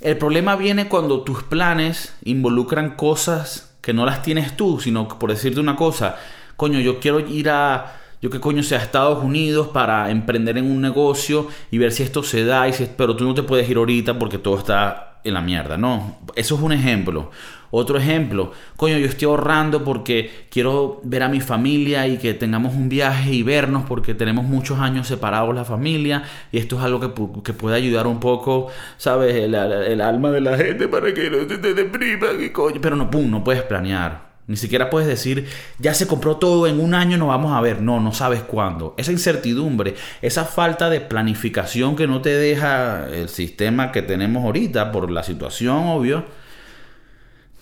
El 0.00 0.16
problema 0.18 0.54
viene 0.54 0.88
cuando 0.88 1.22
tus 1.22 1.42
planes 1.42 2.14
involucran 2.22 2.94
cosas 2.94 3.76
que 3.80 3.92
no 3.92 4.06
las 4.06 4.22
tienes 4.22 4.56
tú, 4.56 4.78
sino 4.78 5.08
por 5.08 5.30
decirte 5.30 5.58
una 5.58 5.74
cosa, 5.74 6.16
coño, 6.54 6.78
yo 6.78 7.00
quiero 7.00 7.18
ir 7.18 7.50
a, 7.50 7.96
yo 8.22 8.30
qué 8.30 8.38
coño 8.38 8.62
sea, 8.62 8.78
a 8.78 8.82
Estados 8.82 9.24
Unidos 9.24 9.70
para 9.72 10.12
emprender 10.12 10.58
en 10.58 10.70
un 10.70 10.80
negocio 10.80 11.48
y 11.72 11.78
ver 11.78 11.90
si 11.90 12.04
esto 12.04 12.22
se 12.22 12.44
da, 12.44 12.68
y 12.68 12.72
si, 12.72 12.88
pero 12.96 13.16
tú 13.16 13.24
no 13.24 13.34
te 13.34 13.42
puedes 13.42 13.68
ir 13.68 13.76
ahorita 13.76 14.16
porque 14.16 14.38
todo 14.38 14.58
está 14.58 15.18
en 15.24 15.34
la 15.34 15.40
mierda, 15.40 15.76
¿no? 15.76 16.18
Eso 16.36 16.54
es 16.54 16.60
un 16.60 16.70
ejemplo. 16.70 17.32
Otro 17.70 17.98
ejemplo, 17.98 18.52
coño, 18.76 18.96
yo 18.96 19.06
estoy 19.06 19.26
ahorrando 19.26 19.84
porque 19.84 20.46
quiero 20.50 21.00
ver 21.04 21.22
a 21.22 21.28
mi 21.28 21.40
familia 21.40 22.06
y 22.06 22.16
que 22.16 22.32
tengamos 22.32 22.74
un 22.74 22.88
viaje 22.88 23.32
y 23.32 23.42
vernos 23.42 23.84
porque 23.86 24.14
tenemos 24.14 24.44
muchos 24.44 24.78
años 24.78 25.06
separados 25.06 25.54
la 25.54 25.64
familia 25.64 26.22
y 26.50 26.58
esto 26.58 26.78
es 26.78 26.82
algo 26.82 27.00
que, 27.00 27.52
puede 27.52 27.76
ayudar 27.76 28.06
un 28.06 28.20
poco, 28.20 28.68
¿sabes? 28.96 29.34
El, 29.34 29.54
alma 29.54 30.30
de 30.30 30.40
la 30.40 30.56
gente 30.56 30.88
para 30.88 31.12
que 31.12 31.30
no 31.30 31.48
se 31.48 31.58
te 31.58 31.74
depriman 31.74 32.42
y 32.42 32.50
coño. 32.50 32.80
Pero 32.80 32.96
no, 32.96 33.10
pum, 33.10 33.30
no 33.30 33.44
puedes 33.44 33.62
planear. 33.62 34.28
Ni 34.46 34.56
siquiera 34.56 34.88
puedes 34.88 35.06
decir, 35.06 35.46
ya 35.78 35.92
se 35.92 36.06
compró 36.06 36.38
todo, 36.38 36.66
en 36.66 36.80
un 36.80 36.94
año 36.94 37.18
no 37.18 37.26
vamos 37.26 37.52
a 37.52 37.60
ver. 37.60 37.82
No, 37.82 38.00
no 38.00 38.12
sabes 38.12 38.40
cuándo. 38.40 38.94
Esa 38.96 39.12
incertidumbre, 39.12 39.94
esa 40.22 40.46
falta 40.46 40.88
de 40.88 41.02
planificación 41.02 41.96
que 41.96 42.06
no 42.06 42.22
te 42.22 42.30
deja 42.30 43.08
el 43.12 43.28
sistema 43.28 43.92
que 43.92 44.00
tenemos 44.00 44.44
ahorita 44.44 44.90
por 44.90 45.10
la 45.10 45.22
situación, 45.22 45.88
obvio 45.88 46.37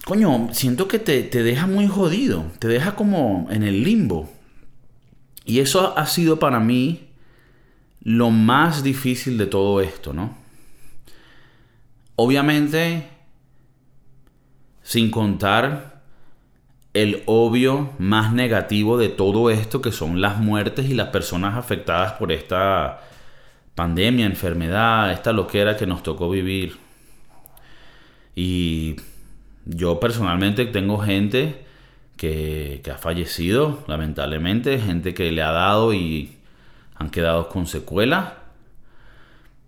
coño, 0.06 0.50
siento 0.52 0.86
que 0.86 1.00
te, 1.00 1.24
deja 1.24 1.66
muy 1.66 1.88
jodido, 1.88 2.46
te 2.60 2.68
deja 2.68 2.94
como 2.94 3.48
en 3.50 3.64
el 3.64 3.82
limbo. 3.82 4.30
Y 5.44 5.58
eso 5.58 5.98
ha 5.98 6.06
sido 6.06 6.38
para 6.38 6.60
mí 6.60 7.08
lo 8.04 8.30
más 8.30 8.84
difícil 8.84 9.36
de 9.36 9.46
todo 9.46 9.80
esto, 9.80 10.12
¿no? 10.12 10.36
Obviamente, 12.14 13.08
sin 14.84 15.10
contar 15.10 16.04
el 16.94 17.24
obvio 17.26 17.90
más 17.98 18.32
negativo 18.32 18.98
de 18.98 19.08
todo 19.08 19.50
esto, 19.50 19.82
que 19.82 19.90
son 19.90 20.20
las 20.20 20.38
muertes 20.38 20.88
y 20.88 20.94
las 20.94 21.08
personas 21.08 21.56
afectadas 21.56 22.12
por 22.12 22.30
esta 22.30 23.00
pandemia, 23.74 24.24
enfermedad, 24.24 25.10
esta 25.10 25.32
loquera 25.32 25.76
que 25.76 25.88
nos 25.88 26.04
tocó 26.04 26.30
vivir. 26.30 26.76
Y 28.36 28.94
yo 29.66 29.98
personalmente 30.00 30.64
tengo 30.66 30.98
gente 30.98 31.66
que, 32.16 32.80
ha 32.90 32.98
fallecido, 32.98 33.80
lamentablemente, 33.88 34.78
gente 34.78 35.12
que 35.12 35.30
le 35.32 35.42
ha 35.42 35.50
dado 35.50 35.92
y 35.92 36.36
han 36.94 37.10
quedado 37.10 37.48
con 37.48 37.66
secuelas. 37.66 38.32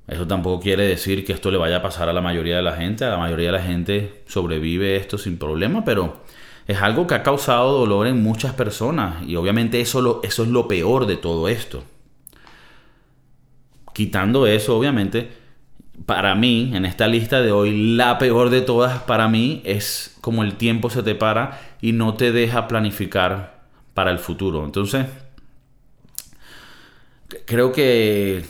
Eso 0.06 0.26
tampoco 0.26 0.62
quiere 0.62 0.86
decir 0.86 1.24
que 1.26 1.34
esto 1.34 1.50
le 1.50 1.58
vaya 1.58 1.76
a 1.76 1.82
pasar 1.82 2.08
a 2.08 2.14
la 2.14 2.22
mayoría 2.22 2.56
de 2.56 2.62
la 2.62 2.76
gente. 2.76 3.04
A 3.04 3.10
la 3.10 3.18
mayoría 3.18 3.46
de 3.46 3.58
la 3.58 3.62
gente 3.62 4.22
sobrevive 4.26 4.96
esto 4.96 5.18
sin 5.18 5.36
problema, 5.36 5.84
pero 5.84 6.22
es 6.66 6.80
algo 6.80 7.06
que 7.06 7.14
ha 7.14 7.22
causado 7.22 7.78
dolor 7.78 8.06
en 8.06 8.22
muchas 8.22 8.54
personas. 8.54 9.26
Y 9.26 9.36
obviamente 9.36 9.80
eso, 9.80 10.20
eso 10.22 10.42
es 10.44 10.48
lo 10.48 10.68
peor 10.68 11.06
de 11.06 11.16
todo 11.16 11.48
esto. 11.48 11.84
Quitando 13.92 14.46
eso, 14.46 14.78
obviamente, 14.78 15.28
para 16.06 16.34
mí, 16.34 16.70
en 16.74 16.84
esta 16.84 17.06
lista 17.08 17.40
de 17.40 17.52
hoy, 17.52 17.94
la 17.96 18.18
peor 18.18 18.50
de 18.50 18.60
todas 18.60 19.02
para 19.02 19.28
mí 19.28 19.62
es 19.64 20.16
como 20.20 20.42
el 20.42 20.54
tiempo 20.54 20.90
se 20.90 21.02
te 21.02 21.14
para 21.14 21.60
y 21.80 21.92
no 21.92 22.14
te 22.14 22.32
deja 22.32 22.68
planificar 22.68 23.60
para 23.94 24.10
el 24.10 24.18
futuro. 24.18 24.64
Entonces, 24.64 25.06
creo 27.46 27.72
que 27.72 28.44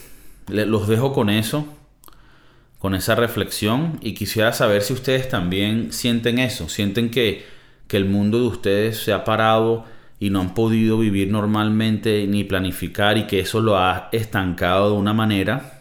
los 0.48 0.88
dejo 0.88 1.12
con 1.12 1.30
eso, 1.30 1.66
con 2.78 2.94
esa 2.94 3.14
reflexión 3.14 3.98
y 4.02 4.14
quisiera 4.14 4.52
saber 4.52 4.82
si 4.82 4.92
ustedes 4.92 5.28
también 5.28 5.92
sienten 5.92 6.38
eso, 6.38 6.68
sienten 6.68 7.10
que, 7.10 7.44
que 7.88 7.96
el 7.96 8.04
mundo 8.04 8.38
de 8.38 8.46
ustedes 8.46 8.98
se 8.98 9.12
ha 9.12 9.24
parado 9.24 9.84
y 10.20 10.30
no 10.30 10.40
han 10.40 10.54
podido 10.54 10.98
vivir 10.98 11.30
normalmente 11.30 12.26
ni 12.26 12.44
planificar 12.44 13.18
y 13.18 13.26
que 13.26 13.40
eso 13.40 13.60
lo 13.60 13.78
ha 13.78 14.08
estancado 14.12 14.90
de 14.90 14.96
una 14.96 15.12
manera 15.12 15.77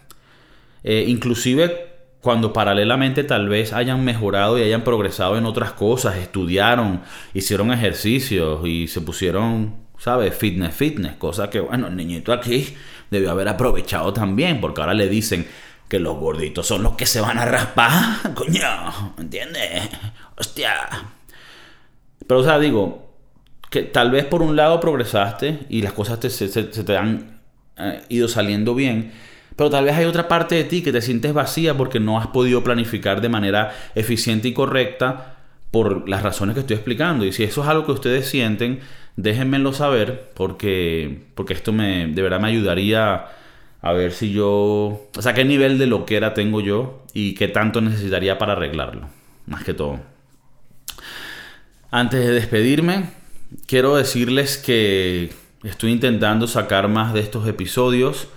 eh, 0.90 1.04
inclusive 1.06 1.86
cuando 2.22 2.54
paralelamente 2.54 3.26
tal 3.26 3.50
vez 3.50 3.74
hayan 3.74 4.06
mejorado 4.06 4.58
y 4.58 4.64
hayan 4.64 4.86
progresado 4.86 5.38
en 5.38 5.46
otras 5.46 5.74
cosas, 5.74 6.16
estudiaron, 6.16 7.02
hicieron 7.34 7.74
ejercicios 7.74 8.66
y 8.66 8.88
se 8.88 9.02
pusieron, 9.02 9.76
¿sabes? 9.98 10.34
Fitness, 10.34 10.74
fitness, 10.74 11.18
cosa 11.18 11.50
que, 11.50 11.60
bueno, 11.60 11.88
el 11.88 11.98
niñito 11.98 12.32
aquí 12.32 12.74
debió 13.12 13.32
haber 13.32 13.50
aprovechado 13.50 14.14
también, 14.14 14.62
porque 14.62 14.80
ahora 14.80 14.94
le 14.94 15.10
dicen 15.10 15.46
que 15.90 16.00
los 16.00 16.16
gorditos 16.16 16.66
son 16.66 16.84
los 16.84 16.96
que 16.96 17.06
se 17.06 17.20
van 17.20 17.38
a 17.38 17.44
raspar, 17.44 18.34
coño, 18.34 19.14
¿entiendes? 19.18 19.90
Hostia. 20.38 20.74
Pero, 22.26 22.40
o 22.40 22.44
sea, 22.46 22.60
digo, 22.60 23.14
que 23.70 23.84
tal 23.84 24.10
vez 24.10 24.24
por 24.24 24.42
un 24.42 24.56
lado 24.56 24.80
progresaste 24.80 25.66
y 25.68 25.82
las 25.82 25.92
cosas 25.92 26.20
se, 26.32 26.48
te 26.48 26.96
han 26.96 27.42
eh, 27.76 28.04
ido 28.08 28.30
saliendo 28.30 28.74
bien, 28.74 29.12
pero 29.58 29.70
tal 29.70 29.84
vez 29.84 29.95
hay 29.95 30.05
otra 30.05 30.30
parte 30.30 30.55
de 30.55 30.64
ti 30.64 30.82
que 30.82 30.93
te 30.93 31.01
sientes 31.01 31.34
vacía 31.34 31.76
porque 31.76 31.99
no 31.99 32.20
has 32.20 32.28
podido 32.28 32.64
planificar 32.64 33.20
de 33.20 33.28
manera 33.28 33.76
eficiente 33.95 34.47
y 34.47 34.53
correcta 34.53 35.36
por 35.72 36.08
las 36.08 36.24
razones 36.24 36.53
que 36.53 36.62
estoy 36.62 36.76
explicando. 36.76 37.26
Y 37.26 37.34
si 37.34 37.43
eso 37.43 37.64
es 37.64 37.68
algo 37.68 37.86
que 37.86 37.91
ustedes 37.91 38.30
sienten, 38.30 38.80
déjenmelo 39.16 39.74
saber 39.74 40.32
porque, 40.36 41.24
porque 41.36 41.53
esto 41.53 41.74
me, 41.74 42.08
de 42.08 42.22
verdad 42.22 42.39
me 42.39 42.47
ayudaría 42.47 43.26
a 43.82 43.93
ver 43.93 44.12
si 44.12 44.32
yo, 44.32 45.08
o 45.16 45.22
sea, 45.22 45.34
qué 45.34 45.43
nivel 45.43 45.78
de 45.80 45.88
loquera 45.88 46.34
tengo 46.34 46.62
yo 46.62 47.03
y 47.14 47.34
qué 47.34 47.47
tanto 47.47 47.82
necesitaría 47.82 48.38
para 48.38 48.53
arreglarlo, 48.53 49.10
más 49.47 49.64
que 49.64 49.74
todo. 49.74 49.99
Antes 51.89 52.26
de 52.26 52.32
despedirme, 52.32 53.10
quiero 53.66 53.95
decirles 53.95 54.58
que 54.58 55.32
estoy 55.64 55.91
intentando 55.91 56.47
sacar 56.47 56.88
más 56.88 57.14
de 57.14 57.22
estos 57.22 57.47
episodios. 57.47 58.28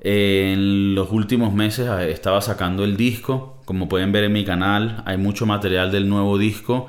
En 0.00 0.94
los 0.94 1.10
últimos 1.10 1.52
meses 1.52 1.88
ah, 1.88 2.06
estaba 2.06 2.40
sacando 2.40 2.84
el 2.84 2.96
disco, 2.96 3.58
como 3.66 3.88
pueden 3.88 4.12
ver 4.12 4.24
en 4.24 4.32
mi 4.32 4.44
canal, 4.44 5.02
hay 5.04 5.18
mucho 5.18 5.44
material 5.44 5.92
del 5.92 6.08
nuevo 6.08 6.38
disco 6.38 6.88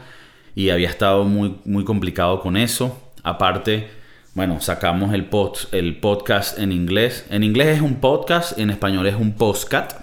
y 0.56 0.70
había 0.70 0.90
estado 0.90 1.26
muy, 1.26 1.56
muy 1.66 1.84
complicado 1.84 2.40
con 2.40 2.56
eso. 2.56 2.98
Aparte, 3.24 3.90
bueno, 4.34 4.62
sacamos 4.62 5.14
el, 5.14 5.28
el 5.74 5.96
podcast 5.98 6.58
en 6.58 6.72
inglés. 6.72 7.26
En 7.30 7.44
inglés 7.44 7.78
es 7.78 7.82
un 7.82 7.96
podcast, 7.96 8.58
en 8.58 8.70
español 8.70 9.06
es 9.08 9.16
un 9.16 9.34
postcat. 9.34 9.94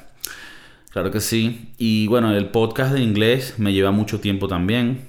Claro 0.90 1.10
que 1.10 1.20
sí. 1.20 1.72
Y 1.78 2.06
bueno, 2.08 2.34
el 2.34 2.46
podcast 2.46 2.92
de 2.92 3.00
inglés 3.00 3.54
me 3.58 3.72
lleva 3.72 3.90
mucho 3.90 4.20
tiempo 4.20 4.48
también. 4.48 5.06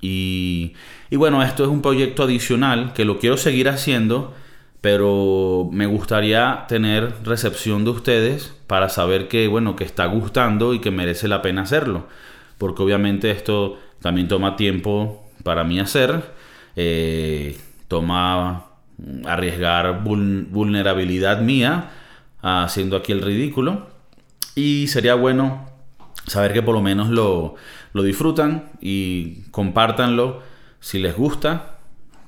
Y, 0.00 0.74
y 1.10 1.16
bueno, 1.16 1.42
esto 1.42 1.64
es 1.64 1.68
un 1.68 1.82
proyecto 1.82 2.22
adicional 2.22 2.92
que 2.92 3.04
lo 3.04 3.18
quiero 3.18 3.36
seguir 3.36 3.68
haciendo, 3.68 4.34
pero 4.80 5.68
me 5.72 5.86
gustaría 5.86 6.64
tener 6.68 7.14
recepción 7.24 7.84
de 7.84 7.90
ustedes 7.90 8.54
para 8.66 8.88
saber 8.88 9.28
que, 9.28 9.46
bueno, 9.48 9.76
que 9.76 9.84
está 9.84 10.06
gustando 10.06 10.72
y 10.72 10.80
que 10.80 10.90
merece 10.90 11.28
la 11.28 11.42
pena 11.42 11.62
hacerlo. 11.62 12.06
Porque 12.56 12.82
obviamente 12.82 13.30
esto 13.30 13.78
también 14.00 14.28
toma 14.28 14.56
tiempo 14.56 15.28
para 15.42 15.64
mí 15.64 15.80
hacer, 15.80 16.32
eh, 16.76 17.58
toma 17.88 18.66
arriesgar 19.24 20.02
vulnerabilidad 20.02 21.40
mía 21.40 21.90
haciendo 22.42 22.96
aquí 22.96 23.12
el 23.12 23.22
ridículo. 23.22 23.88
Y 24.54 24.88
sería 24.88 25.14
bueno 25.14 25.68
saber 26.26 26.52
que 26.52 26.62
por 26.62 26.74
lo 26.74 26.80
menos 26.80 27.10
lo, 27.10 27.54
lo 27.92 28.02
disfrutan 28.02 28.70
y 28.80 29.42
compártanlo 29.50 30.42
si 30.80 30.98
les 30.98 31.16
gusta, 31.16 31.79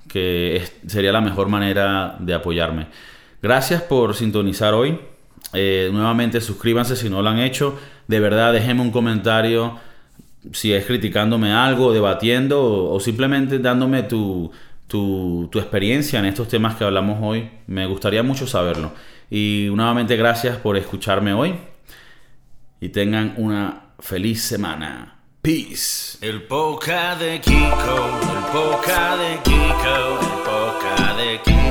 que 0.09 0.63
sería 0.87 1.13
la 1.13 1.21
mejor 1.21 1.49
manera 1.49 2.17
de 2.19 2.35
apoyarme. 2.35 2.87
Gracias 3.43 3.83
por 3.83 4.15
sintonizar 4.15 4.75
hoy. 4.75 4.99
Eh, 5.53 5.91
nuevamente 5.93 6.41
suscríbanse 6.41 6.97
si 6.97 7.11
no 7.11 7.23
lo 7.23 7.29
han 7.29 7.39
hecho. 7.39 7.79
De 8.07 8.21
verdad, 8.21 8.53
déjenme 8.53 8.83
un 8.83 8.91
comentario 8.91 9.79
si 10.53 10.73
es 10.73 10.85
criticándome 10.87 11.53
algo, 11.53 11.93
debatiendo 11.93 12.91
o, 12.91 12.99
simplemente 13.01 13.59
dándome 13.59 14.03
tu, 14.03 14.51
tu, 14.87 15.49
tu, 15.53 15.59
experiencia 15.59 16.19
en 16.19 16.25
estos 16.25 16.49
temas 16.49 16.75
que 16.75 16.85
hablamos 16.85 17.19
hoy. 17.23 17.49
Me 17.67 17.87
gustaría 17.87 18.23
mucho 18.23 18.47
saberlo. 18.47 18.93
Y 19.31 19.69
nuevamente 19.73 20.17
gracias 20.17 20.57
por 20.57 20.77
escucharme 20.77 21.33
hoy 21.33 21.55
y 22.81 22.89
tengan 22.89 23.35
una 23.37 23.93
feliz 24.01 24.43
semana. 24.43 25.22
Peace. 25.43 26.19
El 26.21 26.45
poca 26.45 27.17
de 27.17 27.41
Kiko, 27.41 27.57
el 27.57 28.45
poca 28.53 29.17
de 29.17 29.41
Kiko, 29.43 30.21
el 30.21 30.39
poca 30.45 31.15
de 31.17 31.41
Kiko. 31.43 31.62